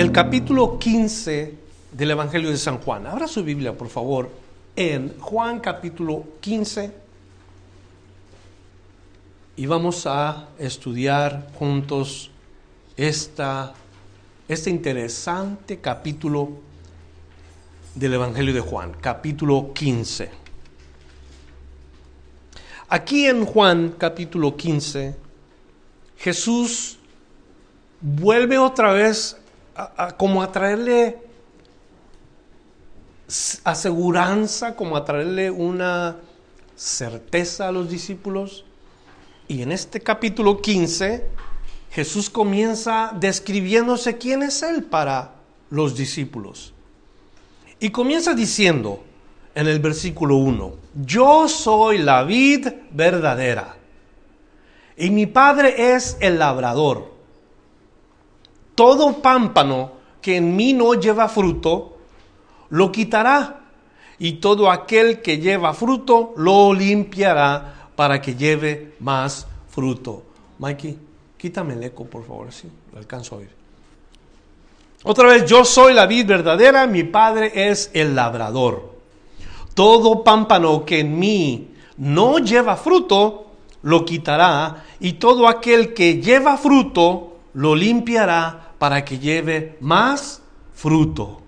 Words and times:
El 0.00 0.12
capítulo 0.12 0.78
15 0.78 1.54
del 1.92 2.10
Evangelio 2.12 2.48
de 2.48 2.56
San 2.56 2.78
Juan. 2.78 3.06
Abra 3.06 3.28
su 3.28 3.44
Biblia, 3.44 3.76
por 3.76 3.90
favor, 3.90 4.30
en 4.74 5.18
Juan 5.20 5.60
capítulo 5.60 6.24
15. 6.40 6.90
Y 9.56 9.66
vamos 9.66 10.06
a 10.06 10.48
estudiar 10.58 11.50
juntos 11.58 12.30
esta, 12.96 13.74
este 14.48 14.70
interesante 14.70 15.80
capítulo 15.80 16.48
del 17.94 18.14
Evangelio 18.14 18.54
de 18.54 18.60
Juan, 18.60 18.96
capítulo 19.02 19.74
15. 19.74 20.30
Aquí 22.88 23.26
en 23.26 23.44
Juan 23.44 23.96
capítulo 23.98 24.56
15, 24.56 25.14
Jesús 26.16 26.98
vuelve 28.00 28.56
otra 28.56 28.94
vez 28.94 29.36
como 30.16 30.42
a 30.42 30.52
traerle 30.52 31.18
aseguranza, 33.64 34.74
como 34.74 34.96
a 34.96 35.04
traerle 35.04 35.50
una 35.50 36.16
certeza 36.76 37.68
a 37.68 37.72
los 37.72 37.88
discípulos. 37.88 38.64
Y 39.48 39.62
en 39.62 39.72
este 39.72 40.00
capítulo 40.00 40.60
15, 40.60 41.26
Jesús 41.90 42.30
comienza 42.30 43.12
describiéndose 43.18 44.18
quién 44.18 44.42
es 44.42 44.62
Él 44.62 44.84
para 44.84 45.32
los 45.70 45.96
discípulos. 45.96 46.72
Y 47.78 47.90
comienza 47.90 48.34
diciendo 48.34 49.02
en 49.54 49.66
el 49.66 49.80
versículo 49.80 50.36
1, 50.36 50.74
yo 51.04 51.48
soy 51.48 51.98
la 51.98 52.22
vid 52.22 52.68
verdadera 52.90 53.76
y 54.96 55.10
mi 55.10 55.26
Padre 55.26 55.94
es 55.94 56.18
el 56.20 56.38
labrador 56.38 57.14
todo 58.80 59.20
pámpano 59.20 59.92
que 60.22 60.38
en 60.38 60.56
mí 60.56 60.72
no 60.72 60.94
lleva 60.94 61.28
fruto, 61.28 61.98
lo 62.70 62.90
quitará, 62.90 63.60
y 64.18 64.40
todo 64.40 64.70
aquel 64.70 65.20
que 65.20 65.36
lleva 65.36 65.74
fruto, 65.74 66.32
lo 66.38 66.72
limpiará 66.72 67.90
para 67.94 68.22
que 68.22 68.36
lleve 68.36 68.94
más 69.00 69.46
fruto. 69.68 70.22
Mikey, 70.60 70.96
quítame 71.36 71.74
el 71.74 71.84
eco, 71.84 72.06
por 72.06 72.24
favor, 72.26 72.50
si 72.50 72.70
lo 72.90 72.98
alcanzo 72.98 73.34
a 73.34 73.38
oír. 73.40 73.50
Otra 75.02 75.28
vez, 75.28 75.44
yo 75.44 75.62
soy 75.66 75.92
la 75.92 76.06
vid 76.06 76.24
verdadera, 76.24 76.86
mi 76.86 77.04
padre 77.04 77.52
es 77.68 77.90
el 77.92 78.14
labrador. 78.14 78.94
Todo 79.74 80.24
pámpano 80.24 80.86
que 80.86 81.00
en 81.00 81.18
mí 81.18 81.68
no 81.98 82.38
lleva 82.38 82.78
fruto, 82.78 83.44
lo 83.82 84.06
quitará, 84.06 84.86
y 85.00 85.12
todo 85.14 85.48
aquel 85.48 85.92
que 85.92 86.22
lleva 86.22 86.56
fruto, 86.56 87.36
lo 87.52 87.74
limpiará 87.74 88.69
para 88.80 89.04
que 89.04 89.18
lleve 89.18 89.76
más 89.80 90.40
fruto. 90.72 91.42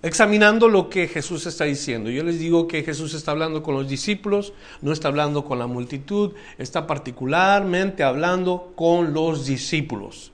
Examinando 0.00 0.68
lo 0.68 0.88
que 0.88 1.08
Jesús 1.08 1.44
está 1.46 1.64
diciendo, 1.64 2.08
yo 2.08 2.22
les 2.22 2.38
digo 2.38 2.68
que 2.68 2.84
Jesús 2.84 3.14
está 3.14 3.32
hablando 3.32 3.64
con 3.64 3.74
los 3.74 3.88
discípulos, 3.88 4.52
no 4.80 4.92
está 4.92 5.08
hablando 5.08 5.44
con 5.44 5.58
la 5.58 5.66
multitud, 5.66 6.34
está 6.56 6.86
particularmente 6.86 8.04
hablando 8.04 8.72
con 8.76 9.12
los 9.12 9.44
discípulos. 9.44 10.30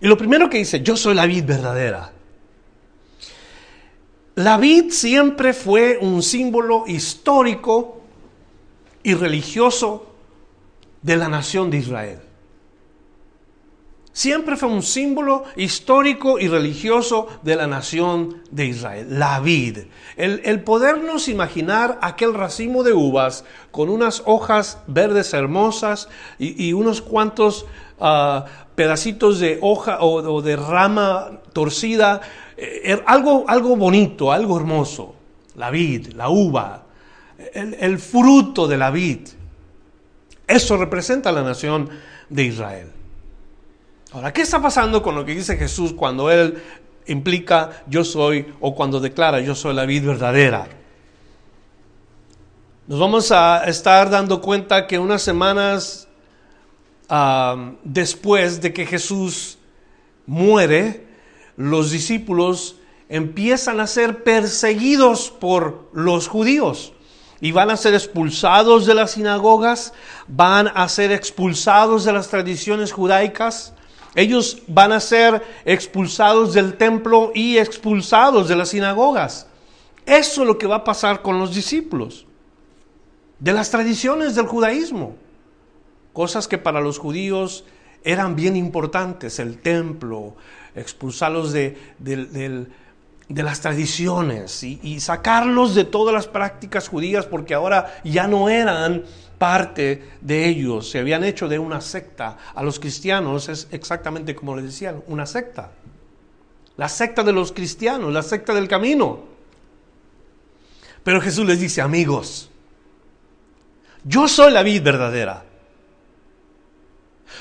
Y 0.00 0.06
lo 0.06 0.16
primero 0.16 0.48
que 0.48 0.58
dice, 0.58 0.80
yo 0.80 0.96
soy 0.96 1.16
la 1.16 1.26
vid 1.26 1.44
verdadera. 1.44 2.12
La 4.36 4.56
vid 4.56 4.92
siempre 4.92 5.52
fue 5.52 5.98
un 6.00 6.22
símbolo 6.22 6.84
histórico 6.86 8.02
y 9.02 9.14
religioso 9.14 10.14
de 11.02 11.16
la 11.16 11.28
nación 11.28 11.72
de 11.72 11.78
Israel 11.78 12.33
siempre 14.14 14.56
fue 14.56 14.68
un 14.68 14.82
símbolo 14.82 15.44
histórico 15.56 16.38
y 16.38 16.48
religioso 16.48 17.26
de 17.42 17.56
la 17.56 17.66
nación 17.66 18.42
de 18.50 18.66
Israel, 18.66 19.18
la 19.18 19.40
vid. 19.40 19.80
El, 20.16 20.62
podernos 20.62 21.28
imaginar 21.28 21.98
aquel 22.00 22.32
racimo 22.32 22.84
de 22.84 22.94
uvas 22.94 23.44
con 23.72 23.90
unas 23.90 24.22
hojas 24.24 24.78
verdes 24.86 25.34
hermosas 25.34 26.08
y, 26.38 26.72
unos 26.72 27.02
cuantos 27.02 27.66
ah, 28.00 28.46
pedacitos 28.76 29.40
de 29.40 29.58
hoja 29.60 29.98
o, 30.00 30.40
de 30.40 30.56
rama 30.56 31.40
torcida, 31.52 32.20
eh, 32.56 32.82
er, 32.84 33.04
algo, 33.06 33.44
algo 33.48 33.76
bonito, 33.76 34.30
algo 34.30 34.56
hermoso, 34.56 35.16
la 35.56 35.70
vid, 35.70 36.12
la 36.12 36.28
uva, 36.28 36.86
el, 37.52 37.74
el 37.80 37.98
fruto 37.98 38.68
de 38.68 38.76
la 38.76 38.92
vid. 38.92 39.28
Eso 40.46 40.76
representa 40.76 41.32
la 41.32 41.42
nación 41.42 41.90
de 42.28 42.44
Israel. 42.44 43.03
Ahora, 44.14 44.32
¿qué 44.32 44.42
está 44.42 44.62
pasando 44.62 45.02
con 45.02 45.16
lo 45.16 45.24
que 45.24 45.34
dice 45.34 45.56
Jesús 45.56 45.92
cuando 45.92 46.30
Él 46.30 46.62
implica 47.08 47.82
yo 47.88 48.04
soy 48.04 48.46
o 48.60 48.72
cuando 48.72 49.00
declara 49.00 49.40
yo 49.40 49.56
soy 49.56 49.74
la 49.74 49.86
vida 49.86 50.06
verdadera? 50.06 50.68
Nos 52.86 53.00
vamos 53.00 53.32
a 53.32 53.64
estar 53.64 54.10
dando 54.10 54.40
cuenta 54.40 54.86
que 54.86 55.00
unas 55.00 55.20
semanas 55.20 56.06
después 57.82 58.60
de 58.60 58.72
que 58.72 58.86
Jesús 58.86 59.58
muere, 60.26 61.08
los 61.56 61.90
discípulos 61.90 62.76
empiezan 63.08 63.80
a 63.80 63.88
ser 63.88 64.22
perseguidos 64.22 65.32
por 65.32 65.90
los 65.92 66.28
judíos 66.28 66.92
y 67.40 67.50
van 67.50 67.68
a 67.68 67.76
ser 67.76 67.94
expulsados 67.94 68.86
de 68.86 68.94
las 68.94 69.10
sinagogas, 69.10 69.92
van 70.28 70.70
a 70.72 70.88
ser 70.88 71.10
expulsados 71.10 72.04
de 72.04 72.12
las 72.12 72.28
tradiciones 72.28 72.92
judaicas, 72.92 73.73
ellos 74.14 74.62
van 74.66 74.92
a 74.92 75.00
ser 75.00 75.42
expulsados 75.64 76.54
del 76.54 76.76
templo 76.76 77.32
y 77.34 77.58
expulsados 77.58 78.48
de 78.48 78.56
las 78.56 78.68
sinagogas. 78.70 79.48
Eso 80.06 80.42
es 80.42 80.46
lo 80.46 80.58
que 80.58 80.66
va 80.66 80.76
a 80.76 80.84
pasar 80.84 81.22
con 81.22 81.38
los 81.38 81.54
discípulos. 81.54 82.26
De 83.38 83.52
las 83.52 83.70
tradiciones 83.70 84.34
del 84.34 84.46
judaísmo. 84.46 85.16
Cosas 86.12 86.46
que 86.46 86.58
para 86.58 86.80
los 86.80 86.98
judíos 86.98 87.64
eran 88.04 88.36
bien 88.36 88.54
importantes. 88.54 89.38
El 89.40 89.58
templo, 89.58 90.36
expulsarlos 90.74 91.52
de, 91.52 91.76
las 93.28 93.60
tradiciones 93.60 94.62
y, 94.62 95.00
sacarlos 95.00 95.74
de 95.74 95.84
todas 95.84 96.14
las 96.14 96.28
prácticas 96.28 96.88
judías 96.88 97.26
porque 97.26 97.54
ahora 97.54 98.00
ya 98.04 98.28
no 98.28 98.48
eran 98.48 99.04
parte 99.38 100.12
de 100.20 100.46
ellos 100.46 100.90
se 100.90 100.98
habían 100.98 101.24
hecho 101.24 101.48
de 101.48 101.58
una 101.58 101.80
secta. 101.80 102.38
A 102.54 102.62
los 102.62 102.78
cristianos 102.78 103.48
es 103.48 103.68
exactamente 103.70 104.34
como 104.34 104.56
le 104.56 104.62
decían, 104.62 105.02
una 105.08 105.26
secta. 105.26 105.72
La 106.76 106.88
secta 106.88 107.22
de 107.22 107.32
los 107.32 107.52
cristianos, 107.52 108.12
la 108.12 108.22
secta 108.22 108.52
del 108.54 108.68
camino. 108.68 109.20
Pero 111.02 111.20
Jesús 111.20 111.46
les 111.46 111.60
dice, 111.60 111.80
amigos, 111.80 112.50
yo 114.02 114.26
soy 114.26 114.52
la 114.52 114.62
vida 114.62 114.82
verdadera. 114.82 115.44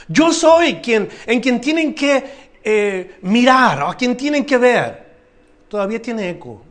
Yo 0.08 0.32
soy 0.34 0.76
quien, 0.76 1.10
en 1.26 1.40
quien 1.40 1.62
tienen 1.62 1.96
que 1.96 2.52
eh, 2.64 3.18
mirar 3.22 3.84
o 3.84 3.88
a 3.88 3.98
quien 3.98 4.16
tienen 4.16 4.46
que 4.46 4.58
ver. 4.58 5.04
Todavía 5.68 6.02
tiene 6.02 6.30
eco. 6.30 6.62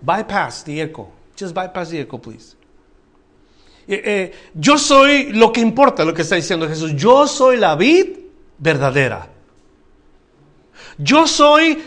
Bypass 0.00 0.64
the 0.64 0.80
echo. 0.80 1.10
Just 1.38 1.54
bypass 1.54 1.90
the 1.90 2.00
echo, 2.00 2.18
please. 2.18 2.55
Eh, 3.88 4.02
eh, 4.04 4.32
yo 4.54 4.78
soy 4.78 5.32
lo 5.32 5.52
que 5.52 5.60
importa, 5.60 6.04
lo 6.04 6.12
que 6.12 6.22
está 6.22 6.34
diciendo 6.34 6.68
Jesús. 6.68 6.94
Yo 6.96 7.26
soy 7.26 7.56
la 7.56 7.76
vid 7.76 8.18
verdadera. 8.58 9.30
Yo 10.98 11.26
soy 11.26 11.82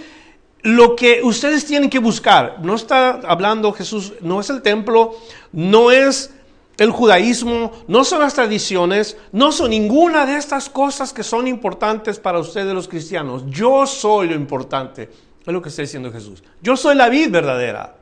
lo 0.61 0.95
que 0.95 1.21
ustedes 1.23 1.65
tienen 1.65 1.89
que 1.89 1.99
buscar. 1.99 2.59
No 2.61 2.75
está 2.75 3.19
hablando 3.27 3.73
Jesús, 3.73 4.13
no 4.21 4.39
es 4.39 4.49
el 4.49 4.61
templo, 4.61 5.15
no 5.51 5.91
es 5.91 6.33
el 6.77 6.91
judaísmo, 6.91 7.71
no 7.87 8.05
son 8.05 8.21
las 8.21 8.33
tradiciones, 8.33 9.17
no 9.33 9.51
son 9.51 9.71
ninguna 9.71 10.25
de 10.25 10.37
estas 10.37 10.69
cosas 10.69 11.11
que 11.11 11.23
son 11.23 11.47
importantes 11.47 12.19
para 12.19 12.39
ustedes 12.39 12.73
los 12.73 12.87
cristianos. 12.87 13.43
Yo 13.47 13.85
soy 13.85 14.29
lo 14.29 14.35
importante. 14.35 15.09
Es 15.45 15.53
lo 15.53 15.61
que 15.61 15.69
está 15.69 15.81
diciendo 15.81 16.11
Jesús. 16.11 16.43
Yo 16.61 16.77
soy 16.77 16.95
la 16.95 17.09
vid 17.09 17.29
verdadera. 17.29 17.97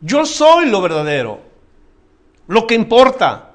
Yo 0.00 0.26
soy 0.26 0.66
lo 0.66 0.80
verdadero 0.82 1.55
lo 2.46 2.66
que 2.66 2.74
importa. 2.74 3.46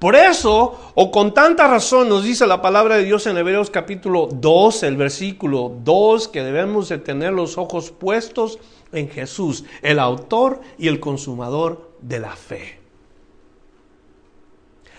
Por 0.00 0.16
eso, 0.16 0.80
o 0.94 1.10
con 1.10 1.34
tanta 1.34 1.68
razón, 1.68 2.08
nos 2.08 2.24
dice 2.24 2.46
la 2.46 2.62
palabra 2.62 2.96
de 2.96 3.04
Dios 3.04 3.26
en 3.26 3.36
Hebreos 3.36 3.68
capítulo 3.68 4.30
2, 4.32 4.82
el 4.84 4.96
versículo 4.96 5.76
2, 5.84 6.28
que 6.28 6.42
debemos 6.42 6.88
de 6.88 6.96
tener 6.96 7.34
los 7.34 7.58
ojos 7.58 7.90
puestos 7.90 8.58
en 8.92 9.10
Jesús, 9.10 9.64
el 9.82 9.98
autor 9.98 10.62
y 10.78 10.88
el 10.88 11.00
consumador 11.00 11.90
de 12.00 12.18
la 12.18 12.34
fe. 12.34 12.80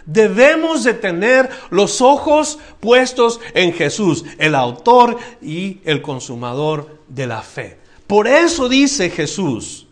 Debemos 0.06 0.84
de 0.84 0.94
tener 0.94 1.50
los 1.72 2.02
ojos 2.02 2.60
puestos 2.80 3.40
en 3.56 3.74
Jesús, 3.74 4.24
el 4.38 4.54
autor 4.54 5.18
y 5.42 5.80
el 5.84 6.04
consumador 6.04 7.00
de 7.08 7.26
la 7.26 7.42
fe. 7.42 7.80
Por 8.06 8.28
eso 8.28 8.70
dice 8.70 9.10
Jesús, 9.10 9.88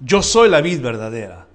yo 0.00 0.20
soy 0.20 0.48
la 0.48 0.60
vid 0.60 0.80
verdadera 0.80 1.45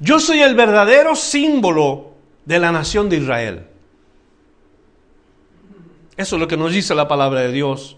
yo 0.00 0.18
soy 0.18 0.40
el 0.40 0.54
verdadero 0.54 1.14
símbolo 1.14 2.12
de 2.44 2.58
la 2.58 2.72
nación 2.72 3.08
de 3.08 3.18
Israel. 3.18 3.66
Eso 6.16 6.36
es 6.36 6.40
lo 6.40 6.48
que 6.48 6.56
nos 6.56 6.72
dice 6.72 6.94
la 6.94 7.08
palabra 7.08 7.40
de 7.40 7.52
Dios. 7.52 7.96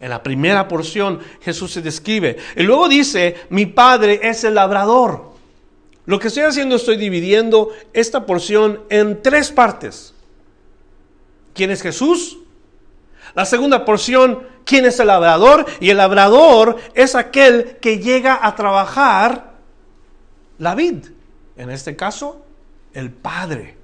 En 0.00 0.10
la 0.10 0.22
primera 0.22 0.66
porción 0.66 1.20
Jesús 1.40 1.72
se 1.72 1.82
describe. 1.82 2.36
Y 2.56 2.64
luego 2.64 2.88
dice, 2.88 3.36
mi 3.50 3.66
padre 3.66 4.20
es 4.22 4.44
el 4.44 4.54
labrador. 4.54 5.32
Lo 6.06 6.18
que 6.18 6.28
estoy 6.28 6.42
haciendo, 6.42 6.76
estoy 6.76 6.96
dividiendo 6.96 7.70
esta 7.92 8.26
porción 8.26 8.80
en 8.88 9.22
tres 9.22 9.52
partes. 9.52 10.14
¿Quién 11.54 11.70
es 11.70 11.82
Jesús? 11.82 12.38
La 13.34 13.44
segunda 13.44 13.84
porción, 13.84 14.42
¿quién 14.64 14.84
es 14.84 14.98
el 15.00 15.06
labrador? 15.06 15.64
Y 15.80 15.90
el 15.90 15.98
labrador 15.98 16.76
es 16.94 17.14
aquel 17.14 17.76
que 17.80 17.98
llega 17.98 18.40
a 18.42 18.56
trabajar 18.56 19.51
la 20.62 20.76
vid. 20.76 21.06
En 21.56 21.70
este 21.70 21.96
caso, 21.96 22.44
el 22.94 23.10
Padre. 23.10 23.76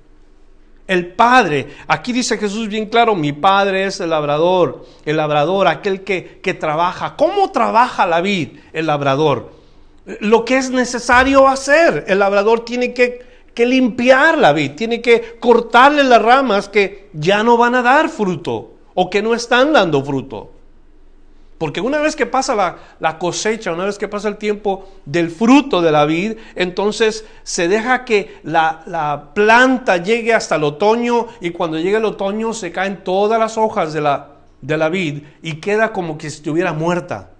El 0.86 1.08
Padre. 1.08 1.74
Aquí 1.88 2.12
dice 2.12 2.38
Jesús 2.38 2.68
bien 2.68 2.86
claro, 2.86 3.16
mi 3.16 3.32
Padre 3.32 3.84
es 3.84 4.00
el 4.00 4.10
labrador. 4.10 4.86
El 5.04 5.16
labrador, 5.16 5.66
aquel 5.66 6.04
que, 6.04 6.40
que 6.40 6.54
trabaja. 6.54 7.16
¿Cómo 7.16 7.50
trabaja 7.50 8.06
la 8.06 8.20
vid? 8.20 8.60
El 8.72 8.86
labrador. 8.86 9.52
Lo 10.20 10.44
que 10.44 10.56
es 10.56 10.70
necesario 10.70 11.48
hacer. 11.48 12.04
El 12.06 12.20
labrador 12.20 12.64
tiene 12.64 12.94
que, 12.94 13.26
que 13.54 13.66
limpiar 13.66 14.38
la 14.38 14.52
vid. 14.52 14.76
Tiene 14.76 15.02
que 15.02 15.36
cortarle 15.40 16.04
las 16.04 16.22
ramas 16.22 16.68
que 16.68 17.10
ya 17.12 17.42
no 17.42 17.56
van 17.56 17.74
a 17.74 17.82
dar 17.82 18.08
fruto 18.08 18.76
o 18.94 19.10
que 19.10 19.20
no 19.20 19.34
están 19.34 19.72
dando 19.72 20.02
fruto. 20.04 20.52
Porque 21.58 21.80
una 21.80 21.98
vez 21.98 22.14
que 22.14 22.24
pasa 22.24 22.54
la, 23.00 23.18
cosecha, 23.18 23.72
una 23.72 23.84
vez 23.84 23.98
que 23.98 24.06
pasa 24.06 24.28
el 24.28 24.36
tiempo 24.36 24.88
del 25.04 25.28
fruto 25.28 25.82
de 25.82 25.90
la 25.90 26.04
vid, 26.04 26.36
entonces 26.54 27.24
se 27.42 27.66
deja 27.66 28.04
que 28.04 28.38
la, 28.44 29.32
planta 29.34 29.96
llegue 29.96 30.32
hasta 30.32 30.54
el 30.54 30.62
otoño 30.62 31.26
y 31.40 31.50
cuando 31.50 31.78
llegue 31.78 31.96
el 31.96 32.04
otoño 32.04 32.52
se 32.52 32.70
caen 32.70 33.02
todas 33.02 33.40
las 33.40 33.58
hojas 33.58 33.92
de 33.92 34.00
la, 34.00 34.28
de 34.60 34.76
la 34.76 34.88
vid 34.88 35.24
y 35.42 35.54
queda 35.54 35.92
como 35.92 36.16
que 36.16 36.28
estuviera 36.28 36.72
muerta. 36.72 37.30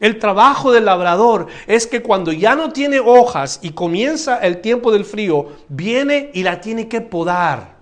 El 0.00 0.18
trabajo 0.18 0.72
del 0.72 0.86
labrador 0.86 1.46
es 1.68 1.86
que 1.86 2.02
cuando 2.02 2.32
ya 2.32 2.56
no 2.56 2.72
tiene 2.72 2.98
hojas 2.98 3.60
y 3.62 3.70
comienza 3.70 4.38
el 4.38 4.60
tiempo 4.60 4.90
del 4.90 5.04
frío, 5.04 5.46
viene 5.68 6.30
y 6.34 6.42
la 6.42 6.60
tiene 6.60 6.88
que 6.88 7.00
podar, 7.00 7.76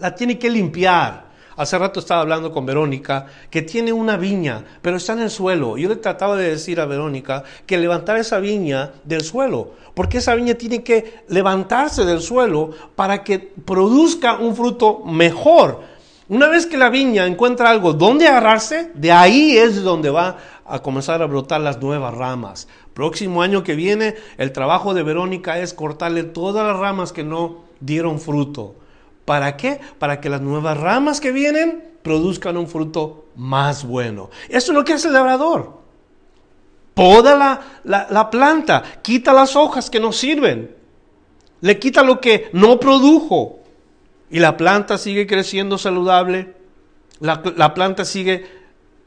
la 0.00 0.16
tiene 0.16 0.36
que 0.36 0.50
limpiar 0.50 1.29
Hace 1.60 1.76
rato 1.76 2.00
estaba 2.00 2.22
hablando 2.22 2.50
con 2.52 2.64
Verónica 2.64 3.26
que 3.50 3.60
tiene 3.60 3.92
una 3.92 4.16
viña, 4.16 4.64
pero 4.80 4.96
está 4.96 5.12
en 5.12 5.18
el 5.18 5.28
suelo. 5.28 5.76
Yo 5.76 5.90
le 5.90 5.96
trataba 5.96 6.34
de 6.34 6.52
decir 6.52 6.80
a 6.80 6.86
Verónica 6.86 7.44
que 7.66 7.76
levantara 7.76 8.18
esa 8.18 8.38
viña 8.38 8.92
del 9.04 9.20
suelo, 9.20 9.72
porque 9.92 10.16
esa 10.16 10.34
viña 10.34 10.54
tiene 10.54 10.82
que 10.82 11.22
levantarse 11.28 12.06
del 12.06 12.22
suelo 12.22 12.70
para 12.96 13.22
que 13.22 13.38
produzca 13.38 14.38
un 14.38 14.56
fruto 14.56 15.00
mejor. 15.04 15.82
Una 16.30 16.48
vez 16.48 16.64
que 16.64 16.78
la 16.78 16.88
viña 16.88 17.26
encuentra 17.26 17.68
algo 17.68 17.92
donde 17.92 18.26
agarrarse, 18.26 18.92
de 18.94 19.12
ahí 19.12 19.58
es 19.58 19.82
donde 19.82 20.08
va 20.08 20.38
a 20.64 20.78
comenzar 20.78 21.20
a 21.20 21.26
brotar 21.26 21.60
las 21.60 21.78
nuevas 21.78 22.14
ramas. 22.14 22.68
Próximo 22.94 23.42
año 23.42 23.62
que 23.62 23.74
viene, 23.74 24.14
el 24.38 24.52
trabajo 24.52 24.94
de 24.94 25.02
Verónica 25.02 25.58
es 25.58 25.74
cortarle 25.74 26.22
todas 26.22 26.66
las 26.66 26.78
ramas 26.78 27.12
que 27.12 27.22
no 27.22 27.64
dieron 27.80 28.18
fruto. 28.18 28.76
¿Para 29.30 29.56
qué? 29.56 29.78
Para 30.00 30.20
que 30.20 30.28
las 30.28 30.40
nuevas 30.40 30.76
ramas 30.76 31.20
que 31.20 31.30
vienen 31.30 31.84
produzcan 32.02 32.56
un 32.56 32.66
fruto 32.66 33.26
más 33.36 33.84
bueno. 33.84 34.28
Eso 34.48 34.72
es 34.72 34.76
lo 34.76 34.84
que 34.84 34.94
hace 34.94 35.06
el 35.06 35.14
labrador. 35.14 35.78
Poda 36.94 37.62
la, 37.84 38.30
planta, 38.32 38.82
quita 39.02 39.32
las 39.32 39.54
hojas 39.54 39.88
que 39.88 40.00
no 40.00 40.10
sirven, 40.10 40.74
le 41.60 41.78
quita 41.78 42.02
lo 42.02 42.20
que 42.20 42.50
no 42.54 42.80
produjo 42.80 43.60
y 44.32 44.40
la 44.40 44.56
planta 44.56 44.98
sigue 44.98 45.28
creciendo 45.28 45.78
saludable, 45.78 46.56
la, 47.20 47.40
la 47.54 47.72
planta 47.72 48.04
sigue 48.04 48.48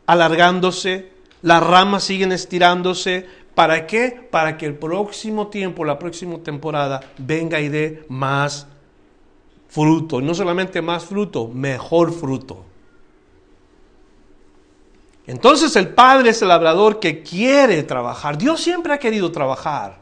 alargándose, 0.05 1.11
las 1.41 1.61
ramas 1.61 2.05
siguen 2.05 2.31
estirándose. 2.31 3.27
¿Para 3.55 3.87
qué? 3.87 4.25
Para 4.31 4.55
que 4.55 4.67
el 4.67 4.75
próximo 4.75 5.47
tiempo, 5.47 5.83
la 5.83 5.99
próxima 5.99 6.37
temporada, 6.37 7.01
venga 7.17 7.59
y 7.59 7.67
dé 7.67 8.05
más 8.07 8.67
fruto, 9.73 10.21
no 10.21 10.35
solamente 10.35 10.83
más 10.83 11.03
fruto, 11.03 11.47
mejor 11.47 12.13
fruto. 12.13 12.63
Entonces 15.25 15.75
el 15.75 15.89
Padre 15.89 16.29
es 16.29 16.41
el 16.43 16.49
labrador 16.49 16.99
que 16.99 17.23
quiere 17.23 17.81
trabajar. 17.81 18.37
Dios 18.37 18.61
siempre 18.61 18.93
ha 18.93 18.99
querido 18.99 19.31
trabajar 19.31 19.97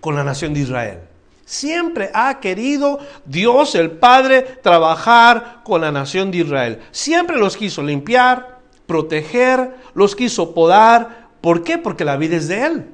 con 0.00 0.14
la 0.14 0.24
nación 0.24 0.52
de 0.52 0.60
Israel. 0.60 1.00
Siempre 1.46 2.10
ha 2.12 2.38
querido 2.38 2.98
Dios 3.24 3.74
el 3.76 3.92
Padre 3.92 4.42
trabajar 4.62 5.62
con 5.64 5.80
la 5.80 5.90
nación 5.90 6.30
de 6.30 6.38
Israel. 6.38 6.82
Siempre 6.90 7.38
los 7.38 7.56
quiso 7.56 7.82
limpiar, 7.82 8.60
proteger, 8.86 9.74
los 9.94 10.14
quiso 10.14 10.52
podar. 10.52 11.28
¿Por 11.40 11.64
qué? 11.64 11.78
Porque 11.78 12.04
la 12.04 12.18
vida 12.18 12.36
es 12.36 12.46
de 12.48 12.66
Él. 12.66 12.86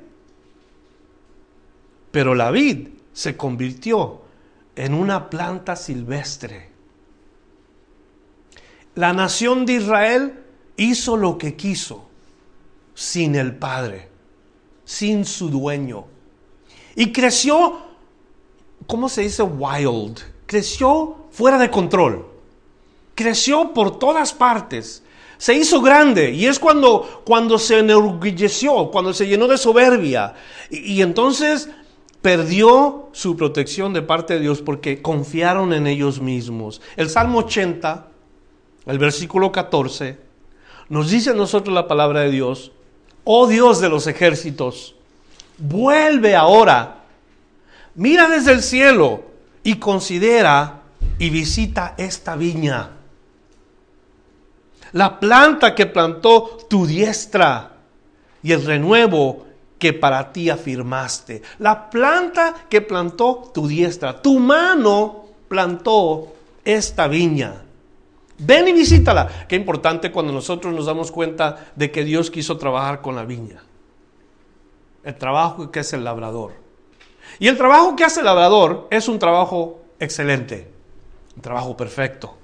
Pero 2.12 2.37
la 2.37 2.53
vid 2.53 2.89
se 3.12 3.37
convirtió 3.37 4.27
en 4.78 4.94
una 4.94 5.28
planta 5.28 5.75
silvestre. 5.75 6.69
La 8.94 9.12
nación 9.12 9.66
de 9.66 9.72
Israel 9.75 10.44
hizo 10.76 11.16
lo 11.16 11.36
que 11.36 11.56
quiso 11.56 12.08
sin 12.94 13.34
el 13.34 13.56
Padre, 13.56 14.08
sin 14.84 15.25
su 15.25 15.50
dueño. 15.50 16.04
Y 16.94 17.12
creció, 17.12 17.78
¿cómo 18.86 19.08
se 19.08 19.23
dice? 19.23 19.42
Wild. 19.42 20.20
Creció 20.47 21.26
fuera 21.32 21.58
de 21.58 21.70
control. 21.70 22.28
Creció 23.16 23.75
por 23.75 23.99
todas 23.99 24.32
partes. 24.32 25.02
Se 25.38 25.54
hizo 25.54 25.80
grande 25.80 26.30
y 26.30 26.47
es 26.47 26.61
cuando, 26.61 27.23
cuando 27.25 27.58
se 27.58 27.80
enorgulleció, 27.80 28.92
cuando 28.92 29.12
se 29.12 29.26
llenó 29.26 29.49
de 29.49 29.58
soberbia. 29.58 30.35
Y, 30.70 30.94
y 30.94 31.02
entonces 31.02 31.68
perdió 32.22 33.08
su 33.12 33.37
protección 33.37 33.92
de 33.92 34.02
parte 34.02 34.34
de 34.34 34.40
Dios 34.40 34.62
porque 34.62 35.02
confiaron 35.02 35.72
en 35.72 35.87
ellos 35.87 36.20
mismos. 36.20 36.80
El 36.96 37.08
Salmo 37.08 37.38
80, 37.38 38.08
el 38.87 38.98
versículo 38.98 39.52
14, 39.52 40.18
nos 40.88 41.10
dice 41.10 41.30
a 41.30 41.34
nosotros 41.34 41.75
la 41.75 41.87
palabra 41.87 42.20
de 42.20 42.30
Dios, 42.30 42.72
oh 43.25 43.46
Dios 43.46 43.80
de 43.80 43.88
los 43.88 44.06
ejércitos, 44.06 44.94
vuelve 45.58 46.34
ahora, 46.34 47.04
mira 47.94 48.28
desde 48.28 48.52
el 48.52 48.62
cielo 48.62 49.25
y 49.62 49.76
considera 49.76 50.82
y 51.18 51.30
visita 51.30 51.94
esta 51.98 52.37
viña. 52.37 52.90
La 54.92 55.20
planta 55.20 55.75
que 55.75 55.87
plantó 55.87 56.58
tu 56.68 56.87
diestra 56.87 57.72
y 58.42 58.52
el 58.52 58.64
renuevo 58.64 59.48
que 59.78 59.92
para 59.92 60.32
ti 60.32 60.50
afirmaste. 60.50 61.42
La 61.58 61.88
planta 61.88 62.54
que 62.68 62.80
plantó 62.80 63.50
tu 63.54 63.68
diestra, 63.68 64.20
tu 64.20 64.38
mano 64.38 65.26
plantó 65.49 66.35
esta 66.64 67.08
viña. 67.08 67.62
Ven 68.38 68.68
y 68.68 68.73
visítala. 68.73 69.47
Qué 69.49 69.56
importante 69.56 70.12
cuando 70.12 70.32
nosotros 70.32 70.73
nos 70.75 70.87
damos 70.87 71.11
cuenta 71.11 71.70
de 71.75 71.90
que 71.90 72.04
Dios 72.04 72.30
quiso 72.30 72.56
trabajar 72.56 73.00
con 73.00 73.16
la 73.16 73.25
viña. 73.25 73.62
El 75.02 75.16
trabajo 75.16 75.70
que 75.70 75.80
hace 75.80 75.97
el 75.97 76.04
labrador. 76.04 76.52
Y 77.38 77.49
el 77.49 77.56
trabajo 77.56 77.97
que 77.97 78.04
hace 78.04 78.20
el 78.20 78.26
labrador 78.26 78.87
es 78.90 79.08
un 79.08 79.18
trabajo 79.18 79.80
excelente, 79.99 80.70
un 81.37 81.42
trabajo 81.42 81.76
perfecto. 81.76 82.37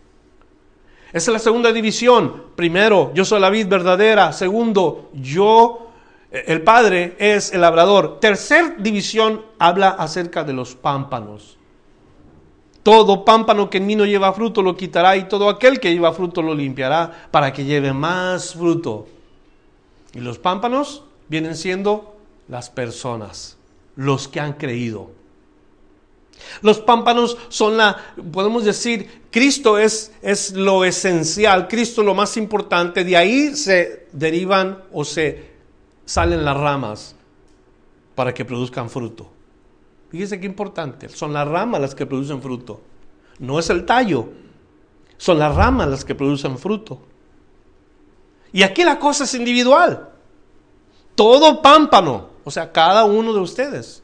Esa 1.12 1.30
es 1.30 1.32
la 1.32 1.38
segunda 1.38 1.72
división. 1.72 2.46
Primero, 2.56 3.12
yo 3.14 3.24
soy 3.24 3.40
la 3.40 3.50
vid 3.50 3.68
verdadera. 3.68 4.32
Segundo, 4.32 5.10
yo 5.14 5.83
el 6.34 6.62
padre 6.62 7.14
es 7.18 7.52
el 7.52 7.60
labrador. 7.60 8.18
Tercer 8.18 8.82
división 8.82 9.44
habla 9.60 9.90
acerca 9.90 10.42
de 10.42 10.52
los 10.52 10.74
pámpanos. 10.74 11.56
Todo 12.82 13.24
pámpano 13.24 13.70
que 13.70 13.78
en 13.78 13.86
mí 13.86 13.94
no 13.94 14.04
lleva 14.04 14.32
fruto 14.32 14.60
lo 14.60 14.76
quitará 14.76 15.16
y 15.16 15.28
todo 15.28 15.48
aquel 15.48 15.78
que 15.78 15.92
lleva 15.92 16.12
fruto 16.12 16.42
lo 16.42 16.52
limpiará 16.52 17.28
para 17.30 17.52
que 17.52 17.64
lleve 17.64 17.92
más 17.92 18.54
fruto. 18.54 19.06
Y 20.12 20.18
los 20.18 20.38
pámpanos 20.38 21.04
vienen 21.28 21.56
siendo 21.56 22.16
las 22.48 22.68
personas, 22.68 23.56
los 23.94 24.26
que 24.26 24.40
han 24.40 24.54
creído. 24.54 25.12
Los 26.62 26.80
pámpanos 26.80 27.38
son 27.48 27.76
la, 27.76 27.96
podemos 28.32 28.64
decir, 28.64 29.22
Cristo 29.30 29.78
es, 29.78 30.12
es 30.20 30.52
lo 30.52 30.84
esencial, 30.84 31.68
Cristo 31.68 32.02
lo 32.02 32.12
más 32.12 32.36
importante, 32.36 33.04
de 33.04 33.16
ahí 33.16 33.54
se 33.54 34.08
derivan 34.12 34.82
o 34.92 35.04
se 35.04 35.53
salen 36.04 36.44
las 36.44 36.56
ramas 36.56 37.16
para 38.14 38.32
que 38.34 38.44
produzcan 38.44 38.90
fruto. 38.90 39.28
Fíjese 40.11 40.40
qué 40.40 40.46
importante, 40.46 41.08
son 41.08 41.32
las 41.32 41.49
ramas 41.49 41.80
las 41.80 41.94
que 41.94 42.06
producen 42.06 42.40
fruto, 42.40 42.80
no 43.38 43.58
es 43.58 43.68
el 43.70 43.84
tallo, 43.84 44.28
son 45.16 45.38
las 45.38 45.54
ramas 45.54 45.88
las 45.88 46.04
que 46.04 46.14
producen 46.14 46.58
fruto. 46.58 47.00
Y 48.52 48.62
aquí 48.62 48.84
la 48.84 49.00
cosa 49.00 49.25
es 49.25 49.34
individual. 49.34 50.11
Todo 51.16 51.61
pámpano, 51.61 52.28
o 52.44 52.50
sea, 52.50 52.70
cada 52.70 53.04
uno 53.04 53.32
de 53.32 53.40
ustedes, 53.40 54.02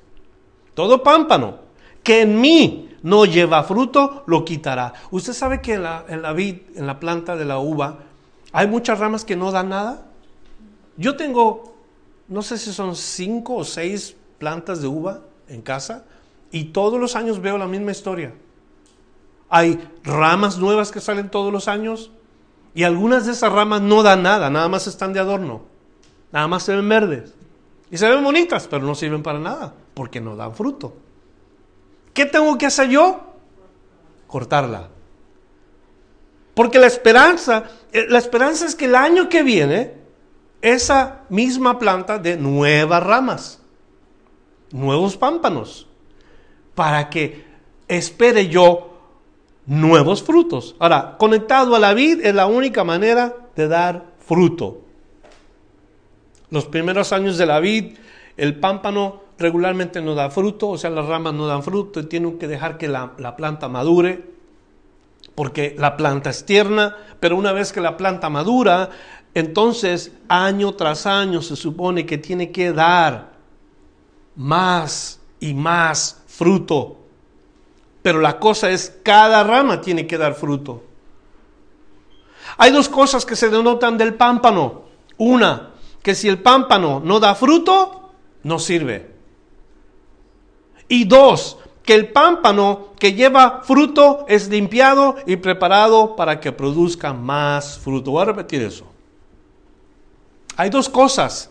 todo 0.75 1.03
pámpano 1.03 1.59
que 2.03 2.23
en 2.23 2.41
mí 2.41 2.89
no 3.03 3.25
lleva 3.25 3.63
fruto, 3.63 4.25
lo 4.27 4.45
quitará. 4.45 4.93
Usted 5.11 5.33
sabe 5.33 5.61
que 5.61 5.75
en 5.75 5.83
la, 5.85 6.05
en 6.09 6.23
la 6.23 6.33
vid, 6.33 6.57
en 6.75 6.87
la 6.87 6.99
planta 7.01 7.37
de 7.37 7.45
la 7.45 7.59
uva, 7.59 8.01
hay 8.53 8.67
muchas 8.67 8.99
ramas 8.99 9.25
que 9.25 9.37
no 9.37 9.53
dan 9.53 9.69
nada. 9.69 10.07
Yo 10.97 11.17
tengo, 11.17 11.75
no 12.31 12.43
sé 12.43 12.57
si 12.57 12.73
son 12.73 12.97
cinco 12.97 13.57
o 13.57 13.65
seis 13.65 14.17
plantas 14.39 14.81
de 14.81 14.87
uva 14.87 15.21
en 15.49 15.61
casa 15.61 16.05
y 16.53 16.67
todos 16.67 16.99
los 16.99 17.17
años 17.17 17.43
veo 17.43 17.59
la 17.59 17.67
misma 17.67 17.91
historia. 17.91 18.33
Hay 19.49 19.81
ramas 20.05 20.57
nuevas 20.57 20.93
que 20.93 21.01
salen 21.01 21.29
todos 21.29 21.53
los 21.53 21.67
años 21.67 22.13
y 22.73 22.85
algunas 22.85 23.27
de 23.27 23.33
esas 23.33 23.53
ramas 23.53 23.83
no 23.83 24.05
dan 24.05 24.23
nada, 24.23 24.49
nada 24.49 24.69
más 24.69 24.87
están 24.87 25.13
de 25.13 25.19
adorno, 25.19 25.63
nada 26.31 26.47
más 26.47 26.63
se 26.63 26.75
ven 26.75 26.89
verdes. 26.89 27.35
Y 27.91 27.99
se 27.99 28.09
ven 28.09 28.23
bonitas, 28.23 28.69
pero 28.69 28.87
no 28.87 28.95
sirven 28.95 29.25
para 29.25 29.41
nada, 29.41 29.75
porque 29.95 30.21
no 30.21 30.37
dan 30.37 30.55
fruto. 30.55 30.95
¿Qué 32.15 32.27
tengo 32.27 32.57
que 32.57 32.67
hacer 32.67 32.89
yo? 32.89 33.21
Cortarla. 34.29 34.89
Porque 36.55 36.79
la 36.79 36.87
esperanza, 36.87 37.65
eh, 37.93 38.07
la 38.09 38.19
esperanza 38.19 38.67
es 38.67 38.77
que 38.77 38.85
el 38.85 38.95
año 38.95 39.29
que 39.29 39.43
viene, 39.43 40.00
esa 40.63 41.23
misma 41.29 41.79
planta 41.79 42.19
de 42.19 42.37
nuevas 42.37 43.03
ramas, 43.03 43.63
nuevos 44.73 45.17
pámpanos, 45.17 45.87
para 46.75 47.09
que 47.11 47.45
espere 47.89 48.49
yo 48.49 48.91
nuevos 49.67 50.23
frutos. 50.23 50.77
Ahora, 50.79 51.17
conectado 51.19 51.75
a 51.75 51.79
la 51.79 51.95
vid 51.95 52.25
es 52.25 52.35
la 52.35 52.47
única 52.47 52.85
manera 52.85 53.35
de 53.57 53.69
dar 53.69 54.07
fruto. 54.19 54.83
Los 56.51 56.67
primeros 56.67 57.13
años 57.13 57.39
de 57.39 57.47
la 57.47 57.61
vid, 57.61 57.97
el 58.37 58.59
pámpano 58.59 59.23
regularmente 59.39 60.03
no 60.03 60.15
da 60.15 60.31
fruto, 60.31 60.69
o 60.69 60.79
sea, 60.79 60.91
las 60.91 61.07
ramas 61.07 61.35
no 61.35 61.47
dan 61.47 61.63
fruto 61.63 62.01
y 62.01 62.05
tienen 62.05 62.39
que 62.39 62.49
dejar 62.49 62.77
que 62.77 62.89
la, 62.89 63.13
la 63.19 63.37
planta 63.37 63.69
madure, 63.69 64.25
porque 65.35 65.75
la 65.79 65.97
planta 65.97 66.31
es 66.31 66.45
tierna, 66.45 66.97
pero 67.21 67.37
una 67.37 67.53
vez 67.53 67.73
que 67.73 67.81
la 67.81 67.97
planta 67.97 68.29
madura, 68.29 68.91
entonces 69.35 70.13
año 70.29 70.73
tras 70.75 71.07
año 71.07 71.43
se 71.43 71.57
supone 71.57 72.07
que 72.07 72.19
tiene 72.19 72.51
que 72.51 72.73
dar 72.73 73.33
más 74.37 75.21
y 75.39 75.55
más 75.55 76.23
fruto. 76.27 76.97
Pero 78.03 78.21
la 78.21 78.39
cosa 78.39 78.71
es, 78.71 78.99
cada 79.03 79.45
rama 79.45 79.81
tiene 79.81 80.07
que 80.07 80.19
dar 80.19 80.35
fruto. 80.35 80.83
Hay 82.57 82.73
dos 82.73 82.89
cosas 82.89 83.25
que 83.25 83.37
se 83.37 83.49
denotan 83.49 83.99
del 83.99 84.15
pámpano. 84.15 84.83
Una, 85.19 85.71
que 86.03 86.15
si 86.15 86.29
el 86.29 86.41
pámpano 86.41 87.01
no 87.05 87.21
da 87.21 87.35
fruto, 87.35 88.11
no 88.43 88.59
sirve. 88.59 89.15
Y 90.89 91.05
dos, 91.05 91.59
que 91.85 91.95
el 91.95 92.11
pámpano 92.11 92.89
que 92.99 93.13
lleva 93.13 93.63
fruto 93.63 94.25
es 94.29 94.49
limpiado 94.49 95.17
y 95.27 95.37
preparado 95.37 96.17
para 96.17 96.41
que 96.41 96.53
produzca 96.53 97.13
más 97.13 97.79
fruto. 97.79 98.13
Voy 98.13 98.23
a 98.23 98.27
repetir 98.27 98.63
eso. 98.63 98.90
Hay 100.57 100.71
dos 100.71 100.89
cosas 100.89 101.51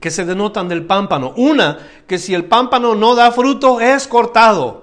que 0.00 0.10
se 0.10 0.24
denotan 0.24 0.68
del 0.68 0.84
pámpano. 0.84 1.32
Una, 1.36 1.78
que 2.06 2.18
si 2.18 2.34
el 2.34 2.46
pámpano 2.46 2.94
no 2.94 3.14
da 3.14 3.30
fruto, 3.32 3.80
es 3.80 4.06
cortado. 4.08 4.82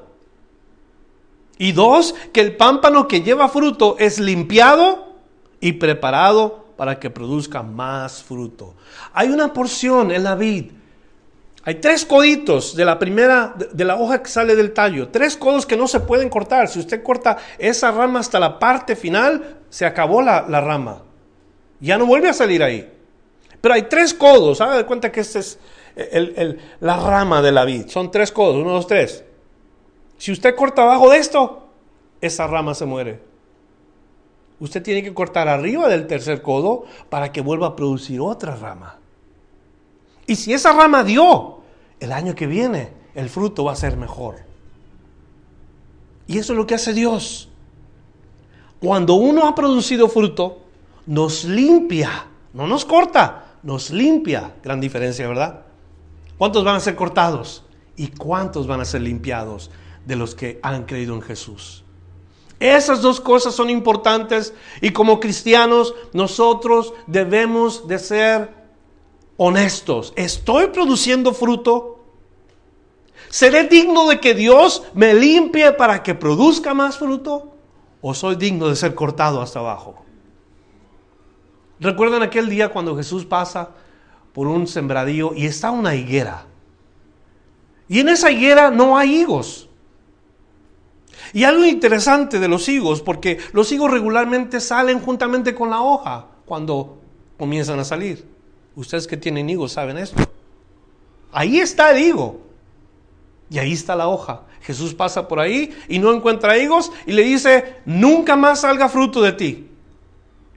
Y 1.57 1.73
dos, 1.73 2.15
que 2.31 2.41
el 2.41 2.55
pámpano 2.55 3.07
que 3.07 3.21
lleva 3.21 3.49
fruto 3.49 3.97
es 3.99 4.19
limpiado 4.19 5.13
y 5.59 5.73
preparado 5.73 6.65
para 6.77 6.99
que 6.99 7.09
produzca 7.09 7.61
más 7.61 8.23
fruto. 8.23 8.75
Hay 9.13 9.27
una 9.27 9.51
porción 9.51 10.11
en 10.11 10.23
la 10.23 10.35
vid. 10.35 10.71
Hay 11.65 11.75
tres 11.75 12.05
coditos 12.05 12.73
de 12.75 12.85
la 12.85 12.97
primera, 12.97 13.53
de 13.73 13.83
la 13.83 13.97
hoja 13.97 14.23
que 14.23 14.29
sale 14.29 14.55
del 14.55 14.71
tallo. 14.71 15.09
Tres 15.09 15.35
codos 15.35 15.65
que 15.65 15.75
no 15.75 15.87
se 15.87 15.99
pueden 15.99 16.29
cortar. 16.29 16.69
Si 16.69 16.79
usted 16.79 17.03
corta 17.03 17.37
esa 17.57 17.91
rama 17.91 18.21
hasta 18.21 18.39
la 18.39 18.57
parte 18.57 18.95
final, 18.95 19.57
se 19.69 19.85
acabó 19.85 20.21
la, 20.21 20.41
rama. 20.61 21.03
Ya 21.81 21.97
no 21.97 22.05
vuelve 22.05 22.29
a 22.29 22.33
salir 22.33 22.63
ahí. 22.63 22.89
Pero 23.61 23.73
hay 23.73 23.83
tres 23.83 24.13
codos. 24.13 24.61
Haga 24.61 24.77
de 24.77 24.85
cuenta 24.85 25.11
que 25.11 25.19
esta 25.21 25.39
es 25.39 25.59
la 26.79 26.97
rama 26.97 27.41
de 27.41 27.51
la 27.51 27.65
vid. 27.65 27.87
Son 27.87 28.11
tres 28.11 28.31
codos. 28.31 28.55
Uno, 28.55 28.71
dos, 28.71 28.87
tres. 28.87 29.23
Si 30.17 30.31
usted 30.31 30.55
corta 30.55 30.83
abajo 30.83 31.09
de 31.09 31.17
esto, 31.17 31.67
esa 32.21 32.47
rama 32.47 32.73
se 32.73 32.85
muere. 32.85 33.21
Usted 34.59 34.83
tiene 34.83 35.01
que 35.01 35.13
cortar 35.13 35.47
arriba 35.47 35.87
del 35.87 36.07
tercer 36.07 36.41
codo 36.41 36.83
para 37.09 37.31
que 37.31 37.41
vuelva 37.41 37.67
a 37.67 37.75
producir 37.75 38.19
otra 38.19 38.55
rama. 38.55 38.97
Y 40.27 40.35
si 40.35 40.53
esa 40.53 40.73
rama 40.73 41.03
dio, 41.03 41.59
el 41.99 42.11
año 42.11 42.35
que 42.35 42.45
viene 42.45 42.91
el 43.15 43.29
fruto 43.29 43.63
va 43.63 43.71
a 43.71 43.75
ser 43.75 43.97
mejor. 43.97 44.35
Y 46.27 46.37
eso 46.37 46.53
es 46.53 46.57
lo 46.57 46.67
que 46.67 46.75
hace 46.75 46.93
Dios. 46.93 47.49
Cuando 48.79 49.15
uno 49.15 49.47
ha 49.47 49.55
producido 49.55 50.07
fruto, 50.07 50.59
nos 51.05 51.43
limpia, 51.45 52.27
no 52.53 52.67
nos 52.67 52.85
corta, 52.85 53.48
nos 53.63 53.91
limpia. 53.91 54.55
Gran 54.63 54.79
diferencia, 54.79 55.27
¿verdad? 55.27 55.61
¿Cuántos 56.37 56.63
van 56.63 56.75
a 56.75 56.79
ser 56.79 56.95
cortados? 56.95 57.63
¿Y 57.95 58.07
cuántos 58.07 58.67
van 58.67 58.81
a 58.81 58.85
ser 58.85 59.01
limpiados? 59.01 59.69
de 60.09 60.15
los 60.15 60.35
que 60.35 60.59
han 60.63 60.85
creído 60.85 61.13
en 61.13 61.21
Jesús. 61.21 61.83
Esas 62.59 63.01
dos 63.01 63.21
cosas 63.21 63.53
son 63.53 63.69
importantes 63.69 64.53
y 64.81 64.91
como 64.91 65.19
cristianos 65.19 65.93
nosotros 66.11 66.93
debemos 67.07 67.87
de 67.87 67.99
ser 67.99 68.49
honestos. 69.37 70.11
¿Estoy 70.17 70.67
produciendo 70.67 71.31
fruto? 71.33 71.99
¿Seré 73.29 73.65
digno 73.65 74.07
de 74.09 74.19
que 74.19 74.33
Dios 74.33 74.83
me 74.93 75.13
limpie 75.13 75.71
para 75.73 76.03
que 76.03 76.15
produzca 76.15 76.73
más 76.73 76.97
fruto? 76.97 77.53
¿O 78.01 78.13
soy 78.13 78.35
digno 78.35 78.67
de 78.67 78.75
ser 78.75 78.95
cortado 78.95 79.41
hasta 79.41 79.59
abajo? 79.59 80.03
¿Recuerdan 81.79 82.21
aquel 82.21 82.49
día 82.49 82.69
cuando 82.69 82.95
Jesús 82.95 83.25
pasa 83.25 83.69
por 84.33 84.47
un 84.47 84.67
sembradío 84.67 85.33
y 85.35 85.45
está 85.45 85.71
una 85.71 85.95
higuera? 85.95 86.45
Y 87.87 87.99
en 87.99 88.09
esa 88.09 88.31
higuera 88.31 88.69
no 88.69 88.97
hay 88.97 89.21
higos. 89.21 89.69
Y 91.33 91.43
algo 91.43 91.65
interesante 91.65 92.39
de 92.39 92.47
los 92.47 92.67
higos, 92.69 93.01
porque 93.01 93.39
los 93.53 93.71
higos 93.71 93.91
regularmente 93.91 94.59
salen 94.59 94.99
juntamente 94.99 95.53
con 95.53 95.69
la 95.69 95.81
hoja 95.81 96.27
cuando 96.45 96.99
comienzan 97.37 97.79
a 97.79 97.85
salir. 97.85 98.25
Ustedes 98.75 99.07
que 99.07 99.17
tienen 99.17 99.49
higos 99.49 99.73
saben 99.73 99.97
esto. 99.97 100.21
Ahí 101.31 101.59
está 101.59 101.91
el 101.91 102.03
higo. 102.03 102.41
Y 103.49 103.57
ahí 103.57 103.73
está 103.73 103.95
la 103.95 104.07
hoja. 104.07 104.43
Jesús 104.61 104.93
pasa 104.93 105.27
por 105.27 105.39
ahí 105.39 105.75
y 105.87 105.99
no 105.99 106.13
encuentra 106.13 106.57
higos 106.57 106.91
y 107.05 107.13
le 107.13 107.23
dice, 107.23 107.77
nunca 107.85 108.35
más 108.35 108.61
salga 108.61 108.89
fruto 108.89 109.21
de 109.21 109.33
ti. 109.33 109.68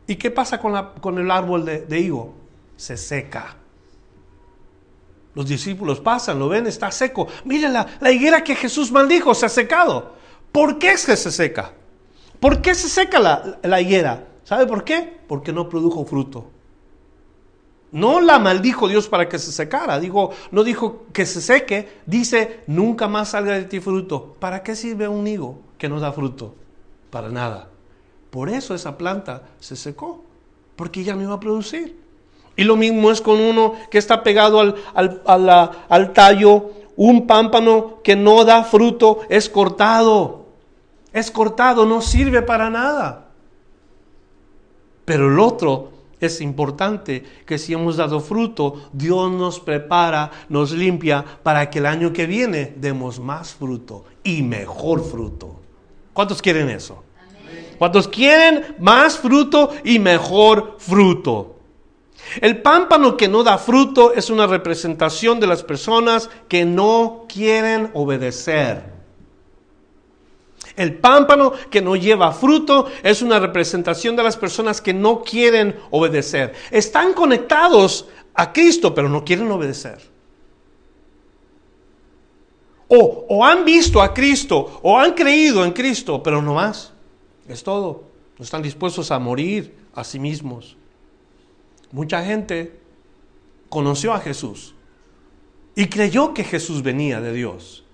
¿Y 0.06 0.16
qué 0.16 0.30
pasa 0.30 0.60
con, 0.60 0.72
la, 0.72 0.92
con 0.94 1.18
el 1.18 1.30
árbol 1.30 1.64
de, 1.64 2.00
higo? 2.00 2.34
Se 2.76 2.96
seca. 2.96 3.56
Los 5.34 5.48
discípulos 5.48 6.00
pasan, 6.00 6.38
lo 6.38 6.48
ven, 6.48 6.66
está 6.66 6.90
seco. 6.90 7.28
Miren 7.44 7.72
la, 7.72 7.86
la 8.00 8.10
higuera 8.10 8.44
que 8.44 8.54
Jesús 8.54 8.92
maldijo, 8.92 9.34
se 9.34 9.46
ha 9.46 9.48
secado. 9.48 10.14
¿Por 10.50 10.78
qué 10.78 10.92
es 10.92 11.06
que 11.06 11.16
se 11.16 11.30
seca? 11.30 11.72
¿Por 12.38 12.60
qué 12.60 12.74
se 12.74 12.88
seca 12.88 13.20
la, 13.62 13.80
higuera? 13.80 14.26
¿Sabe 14.44 14.66
por 14.66 14.84
qué? 14.84 15.20
Porque 15.28 15.52
no 15.52 15.68
produjo 15.68 16.04
fruto. 16.04 16.50
No 17.92 18.20
la 18.20 18.38
maldijo 18.38 18.88
Dios 18.88 19.08
para 19.08 19.28
que 19.28 19.38
se 19.38 19.52
secara, 19.52 20.00
digo, 20.00 20.30
no 20.50 20.64
dijo 20.64 21.04
que 21.12 21.24
se 21.24 21.40
seque, 21.40 22.00
dice, 22.06 22.64
nunca 22.66 23.06
más 23.06 23.30
salga 23.30 23.52
de 23.52 23.64
ti 23.64 23.80
fruto. 23.80 24.34
¿Para 24.40 24.62
qué 24.62 24.74
sirve 24.74 25.06
un 25.06 25.26
higo 25.26 25.60
que 25.78 25.88
no 25.88 26.00
da 26.00 26.12
fruto? 26.12 26.56
Para 27.10 27.28
nada. 27.28 27.71
Por 28.32 28.48
eso 28.48 28.74
esa 28.74 28.98
planta 28.98 29.42
se 29.60 29.76
secó, 29.76 30.24
porque 30.74 31.04
ya 31.04 31.14
no 31.14 31.22
iba 31.22 31.34
a 31.34 31.40
producir. 31.40 31.96
Y 32.56 32.64
lo 32.64 32.74
mismo 32.76 33.12
es 33.12 33.20
con 33.20 33.38
uno 33.38 33.74
que 33.92 33.98
está 33.98 34.24
pegado 34.24 34.58
al, 34.58 34.74
al 35.24 36.12
tallo, 36.12 36.72
un 36.96 37.28
pámpano 37.28 38.00
que 38.02 38.16
no 38.16 38.44
da 38.44 38.64
fruto 38.64 39.20
es 39.30 39.48
cortado 39.48 40.42
es 41.12 41.30
cortado, 41.30 41.84
no 41.84 42.00
sirve 42.00 42.42
para 42.42 42.70
nada. 42.70 43.28
Pero 45.04 45.30
el 45.30 45.38
otro 45.38 45.90
es 46.20 46.40
importante 46.40 47.22
que 47.44 47.58
si 47.58 47.74
hemos 47.74 47.96
dado 47.96 48.20
fruto, 48.20 48.88
Dios 48.92 49.30
nos 49.30 49.60
prepara, 49.60 50.30
nos 50.48 50.72
limpia 50.72 51.24
para 51.42 51.68
que 51.68 51.80
el 51.80 51.86
año 51.86 52.12
que 52.12 52.26
viene 52.26 52.72
demos 52.76 53.20
más 53.20 53.52
fruto 53.54 54.04
y 54.22 54.42
mejor 54.42 55.04
fruto. 55.04 55.56
¿Cuántos 56.12 56.40
quieren 56.40 56.70
eso? 56.70 57.02
¿Cuántos 57.82 58.06
quieren 58.06 58.76
más 58.78 59.18
fruto 59.18 59.70
y 59.82 59.98
mejor 59.98 60.76
fruto? 60.78 61.56
El 62.40 62.62
pámpano 62.62 63.16
que 63.16 63.26
no 63.26 63.42
da 63.42 63.58
fruto 63.58 64.12
es 64.14 64.30
una 64.30 64.46
representación 64.46 65.40
de 65.40 65.48
las 65.48 65.64
personas 65.64 66.30
que 66.46 66.64
no 66.64 67.26
quieren 67.28 67.90
obedecer. 67.94 68.84
El 70.76 70.94
pámpano 70.94 71.54
que 71.72 71.82
no 71.82 71.96
lleva 71.96 72.30
fruto 72.30 72.86
es 73.02 73.20
una 73.20 73.40
representación 73.40 74.14
de 74.14 74.22
las 74.22 74.36
personas 74.36 74.80
que 74.80 74.94
no 74.94 75.20
quieren 75.20 75.74
obedecer. 75.90 76.54
Están 76.70 77.14
conectados 77.14 78.06
a 78.34 78.52
Cristo, 78.52 78.94
pero 78.94 79.08
no 79.08 79.24
quieren 79.24 79.50
obedecer. 79.50 80.08
O, 82.86 83.26
o 83.28 83.44
han 83.44 83.64
visto 83.64 84.00
a 84.00 84.14
Cristo, 84.14 84.78
o 84.84 84.96
han 84.96 85.14
creído 85.14 85.64
en 85.64 85.72
Cristo, 85.72 86.22
pero 86.22 86.40
no 86.40 86.54
más. 86.54 86.91
Es 87.48 87.62
todo. 87.62 88.04
No 88.38 88.44
están 88.44 88.62
dispuestos 88.62 89.10
a 89.10 89.18
morir 89.18 89.74
a 89.94 90.04
sí 90.04 90.18
mismos. 90.18 90.76
Mucha 91.90 92.24
gente 92.24 92.80
conoció 93.68 94.14
a 94.14 94.20
Jesús 94.20 94.74
y 95.74 95.86
creyó 95.86 96.34
que 96.34 96.44
Jesús 96.44 96.82
venía 96.82 97.20
de 97.20 97.32
Dios. 97.32 97.84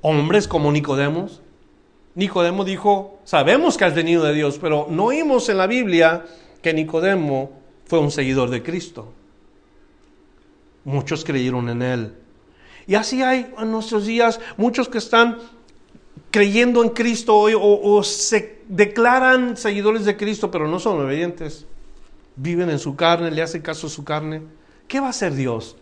Hombres 0.00 0.48
como 0.48 0.72
Nicodemos. 0.72 1.42
Nicodemo 2.14 2.64
dijo, 2.64 3.20
sabemos 3.24 3.76
que 3.76 3.84
has 3.84 3.94
venido 3.94 4.24
de 4.24 4.34
Dios, 4.34 4.58
pero 4.60 4.86
no 4.90 5.06
oímos 5.06 5.48
en 5.48 5.58
la 5.58 5.66
Biblia 5.66 6.26
que 6.60 6.74
Nicodemo 6.74 7.50
fue 7.86 7.98
un 7.98 8.10
seguidor 8.10 8.50
de 8.50 8.62
Cristo. 8.62 9.12
Muchos 10.84 11.24
creyeron 11.24 11.68
en 11.68 11.82
él. 11.82 12.14
Y 12.86 12.96
así 12.96 13.22
hay 13.22 13.52
en 13.56 13.70
nuestros 13.70 14.06
días 14.06 14.40
muchos 14.56 14.88
que 14.88 14.98
están 14.98 15.38
creyendo 16.32 16.82
en 16.82 16.90
Cristo 16.90 17.36
hoy 17.36 17.54
o, 17.56 18.02
se 18.02 18.62
declaran 18.68 19.56
seguidores 19.56 20.04
de 20.04 20.16
Cristo, 20.16 20.50
pero 20.50 20.66
no 20.66 20.80
son 20.80 21.00
obedientes. 21.00 21.66
Viven 22.36 22.70
en 22.70 22.78
su 22.78 22.96
carne, 22.96 23.30
le 23.30 23.42
hacen 23.42 23.62
caso 23.62 23.86
a 23.86 23.90
su 23.90 24.02
carne. 24.02 24.42
¿Qué 24.88 24.98
va 24.98 25.08
a 25.08 25.10
hacer 25.10 25.34
Dios? 25.34 25.76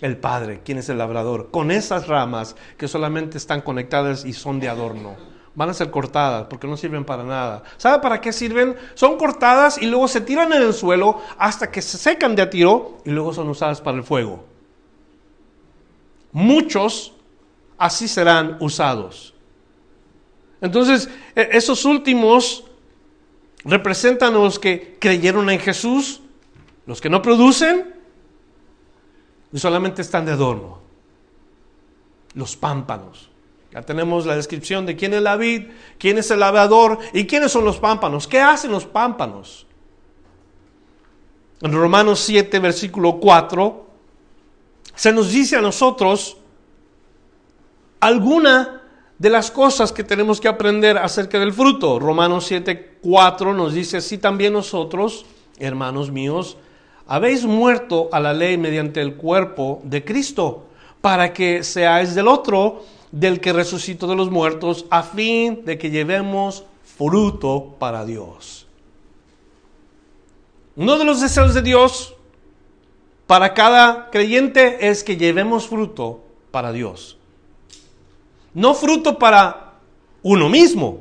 El 0.00 0.16
Padre, 0.16 0.60
quien 0.64 0.78
es 0.78 0.88
el 0.88 0.98
labrador, 0.98 1.50
con 1.52 1.70
esas 1.70 2.08
ramas 2.08 2.56
que 2.76 2.88
solamente 2.88 3.38
están 3.38 3.60
conectadas 3.60 4.24
y 4.24 4.32
son 4.32 4.58
de 4.58 4.68
adorno. 4.68 5.14
Van 5.54 5.70
a 5.70 5.74
ser 5.74 5.90
cortadas 5.90 6.46
porque 6.50 6.66
no 6.66 6.76
sirven 6.76 7.04
para 7.04 7.22
nada. 7.22 7.62
¿Sabe 7.76 8.02
para 8.02 8.20
qué 8.20 8.32
sirven? 8.32 8.74
Son 8.94 9.16
cortadas 9.16 9.80
y 9.80 9.86
luego 9.86 10.08
se 10.08 10.20
tiran 10.20 10.52
en 10.52 10.62
el 10.62 10.74
suelo 10.74 11.20
hasta 11.38 11.70
que 11.70 11.82
se 11.82 11.98
secan 11.98 12.34
de 12.34 12.42
a 12.42 12.50
tiro 12.50 12.98
y 13.04 13.10
luego 13.10 13.32
son 13.32 13.48
usadas 13.48 13.80
para 13.80 13.98
el 13.98 14.02
fuego. 14.02 14.44
Muchos 16.32 17.12
así 17.78 18.08
serán 18.08 18.56
usados. 18.60 19.31
Entonces, 20.62 21.10
e-, 21.34 21.50
esos 21.52 21.84
últimos 21.84 22.64
representan 23.64 24.34
a 24.34 24.38
los 24.38 24.58
que 24.58 24.96
creyeron 24.98 25.50
en 25.50 25.58
Jesús, 25.58 26.22
los 26.86 27.00
que 27.00 27.10
no 27.10 27.20
producen 27.20 27.94
y 29.52 29.58
solamente 29.58 30.00
están 30.00 30.24
de 30.24 30.32
adorno. 30.32 30.80
Los 32.34 32.56
pámpanos. 32.56 33.28
Ya 33.72 33.82
tenemos 33.82 34.24
la 34.24 34.36
descripción 34.36 34.86
de 34.86 34.96
quién 34.96 35.14
es 35.14 35.22
la 35.22 35.36
vid, 35.36 35.68
quién 35.98 36.18
es 36.18 36.30
el 36.30 36.40
lavador 36.40 36.98
y 37.12 37.26
quiénes 37.26 37.52
son 37.52 37.64
los 37.64 37.78
pámpanos. 37.78 38.26
¿Qué 38.26 38.40
hacen 38.40 38.70
los 38.70 38.86
pámpanos? 38.86 39.66
En 41.60 41.72
Romanos 41.72 42.20
7, 42.20 42.58
versículo 42.58 43.18
4, 43.18 43.86
se 44.94 45.12
nos 45.12 45.30
dice 45.30 45.56
a 45.56 45.60
nosotros 45.60 46.36
alguna 48.00 48.81
de 49.22 49.30
las 49.30 49.52
cosas 49.52 49.92
que 49.92 50.02
tenemos 50.02 50.40
que 50.40 50.48
aprender 50.48 50.98
acerca 50.98 51.38
del 51.38 51.52
fruto. 51.52 52.00
Romanos 52.00 52.44
7, 52.46 52.96
4 53.00 53.54
nos 53.54 53.72
dice, 53.72 53.98
así 53.98 54.18
también 54.18 54.52
nosotros, 54.52 55.26
hermanos 55.60 56.10
míos, 56.10 56.56
habéis 57.06 57.44
muerto 57.44 58.08
a 58.10 58.18
la 58.18 58.32
ley 58.32 58.58
mediante 58.58 59.00
el 59.00 59.14
cuerpo 59.14 59.80
de 59.84 60.04
Cristo, 60.04 60.66
para 61.00 61.32
que 61.32 61.62
seáis 61.62 62.16
del 62.16 62.26
otro, 62.26 62.82
del 63.12 63.38
que 63.38 63.52
resucitó 63.52 64.08
de 64.08 64.16
los 64.16 64.28
muertos, 64.28 64.86
a 64.90 65.04
fin 65.04 65.64
de 65.64 65.78
que 65.78 65.90
llevemos 65.90 66.64
fruto 66.82 67.76
para 67.78 68.04
Dios. 68.04 68.66
Uno 70.74 70.98
de 70.98 71.04
los 71.04 71.20
deseos 71.20 71.54
de 71.54 71.62
Dios 71.62 72.16
para 73.28 73.54
cada 73.54 74.10
creyente 74.10 74.88
es 74.88 75.04
que 75.04 75.16
llevemos 75.16 75.68
fruto 75.68 76.24
para 76.50 76.72
Dios 76.72 77.18
no 78.54 78.74
fruto 78.74 79.18
para 79.18 79.74
uno 80.22 80.48
mismo. 80.48 81.00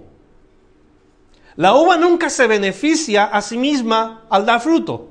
La 1.56 1.76
uva 1.76 1.98
nunca 1.98 2.30
se 2.30 2.48
beneficia 2.48 3.26
a 3.26 3.42
sí 3.42 3.58
misma 3.58 4.24
al 4.30 4.46
dar 4.46 4.62
fruto. 4.62 5.10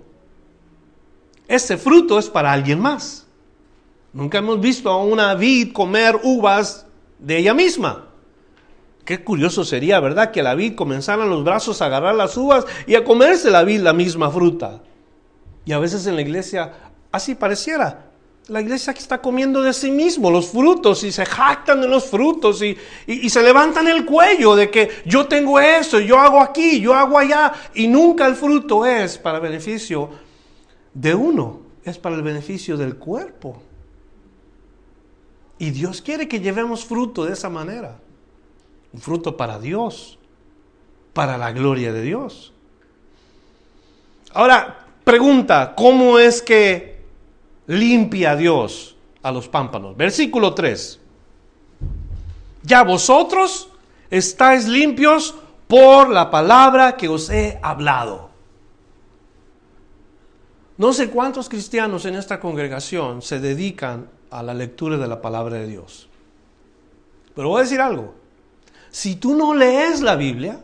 Ese 1.47 1.77
fruto 1.77 2.19
es 2.19 2.29
para 2.29 2.53
alguien 2.53 2.81
más. 2.81 3.27
Nunca 4.13 4.39
hemos 4.39 4.61
visto 4.61 4.91
a 4.91 5.05
una 5.05 5.35
vid 5.35 5.73
comer 5.73 6.19
uvas 6.23 6.87
de 7.19 7.39
ella 7.39 7.55
misma. 7.55 8.07
Qué 9.05 9.23
curioso 9.23 9.65
sería, 9.65 10.01
¿verdad? 10.01 10.31
Que 10.31 10.43
la 10.43 10.55
vid 10.55 10.75
comenzara 10.75 11.25
en 11.25 11.31
los 11.31 11.45
brazos 11.45 11.83
a 11.83 11.87
agarrar 11.87 12.15
las 12.15 12.37
uvas 12.37 12.65
y 12.87 12.95
a 12.95 13.05
comerse 13.05 13.51
la 13.51 13.65
vid 13.65 13.81
la 13.81 13.93
misma 13.93 14.31
fruta. 14.31 14.83
Y 15.65 15.73
a 15.73 15.79
veces 15.79 16.07
en 16.07 16.17
la 16.17 16.23
iglesia 16.23 16.73
así 17.13 17.35
pareciera 17.35 18.10
la 18.51 18.61
iglesia 18.61 18.93
que 18.93 18.99
está 18.99 19.23
comiendo 19.23 19.63
de 19.63 19.73
sí 19.73 19.93
mismo 19.93 20.29
los 20.29 20.49
frutos 20.49 21.05
y 21.05 21.13
se 21.13 21.25
jactan 21.25 21.81
de 21.81 21.87
los 21.87 22.07
frutos 22.07 22.61
y, 22.63 22.77
se 23.31 23.43
levantan 23.45 23.87
el 23.87 24.05
cuello 24.05 24.57
de 24.57 24.69
que 24.69 24.91
yo 25.07 25.27
tengo 25.27 25.61
eso, 25.61 26.01
yo 26.01 26.19
hago 26.19 26.41
aquí, 26.41 26.81
yo 26.81 26.93
hago 26.93 27.17
allá 27.17 27.53
y 27.75 27.87
nunca 27.87 28.27
el 28.27 28.35
fruto 28.35 28.85
es 28.85 29.19
para 29.19 29.39
beneficio 29.39 30.11
de 30.93 31.15
uno, 31.15 31.61
es 31.85 31.97
para 31.99 32.17
el 32.17 32.23
beneficio 32.23 32.77
del 32.77 32.97
cuerpo. 32.97 33.63
Y 35.59 35.71
Dios 35.71 36.03
quiere 36.03 36.27
que 36.27 36.41
llevemos 36.41 36.85
fruto 36.85 37.25
de 37.25 37.35
esa 37.35 37.49
manera, 37.49 38.01
un 38.93 39.01
fruto 39.01 39.37
para 39.37 39.61
Dios, 39.61 40.19
para 41.13 41.39
la 41.39 41.53
gloria 41.53 41.93
de 41.93 42.03
Dios. 42.03 42.53
Ahora, 44.33 44.87
pregunta, 45.05 45.75
¿cómo 45.77 46.19
es 46.19 46.43
que 46.43 47.00
limpia 47.71 48.35
Dios 48.35 48.97
a 49.23 49.31
los 49.31 49.49
pámpanos. 49.49 49.97
Versículo 49.97 50.55
3. 50.55 50.99
Ya 52.65 52.83
vosotros 52.83 53.69
estáis 54.11 54.67
limpios 54.67 55.37
por 55.69 56.11
la 56.11 56.31
palabra 56.31 56.97
que 56.97 57.09
os 57.09 57.31
he 57.31 57.61
hablado. 57.63 58.31
No 60.79 60.93
sé 60.93 61.11
cuántos 61.11 61.49
cristianos 61.49 62.07
en 62.07 62.17
esta 62.17 62.41
congregación 62.41 63.23
se 63.23 63.39
dedican 63.39 64.09
a 64.31 64.43
la 64.43 64.55
lectura 64.55 64.97
de 64.97 65.07
la 65.07 65.23
palabra 65.23 65.57
de 65.57 65.69
Dios. 65.69 66.09
Pero 67.37 67.51
voy 67.51 67.61
a 67.61 67.65
decir 67.65 67.81
algo. 67.81 68.15
Si 68.91 69.15
tú 69.15 69.37
no 69.37 69.55
lees 69.55 70.01
la 70.01 70.17
Biblia, 70.17 70.61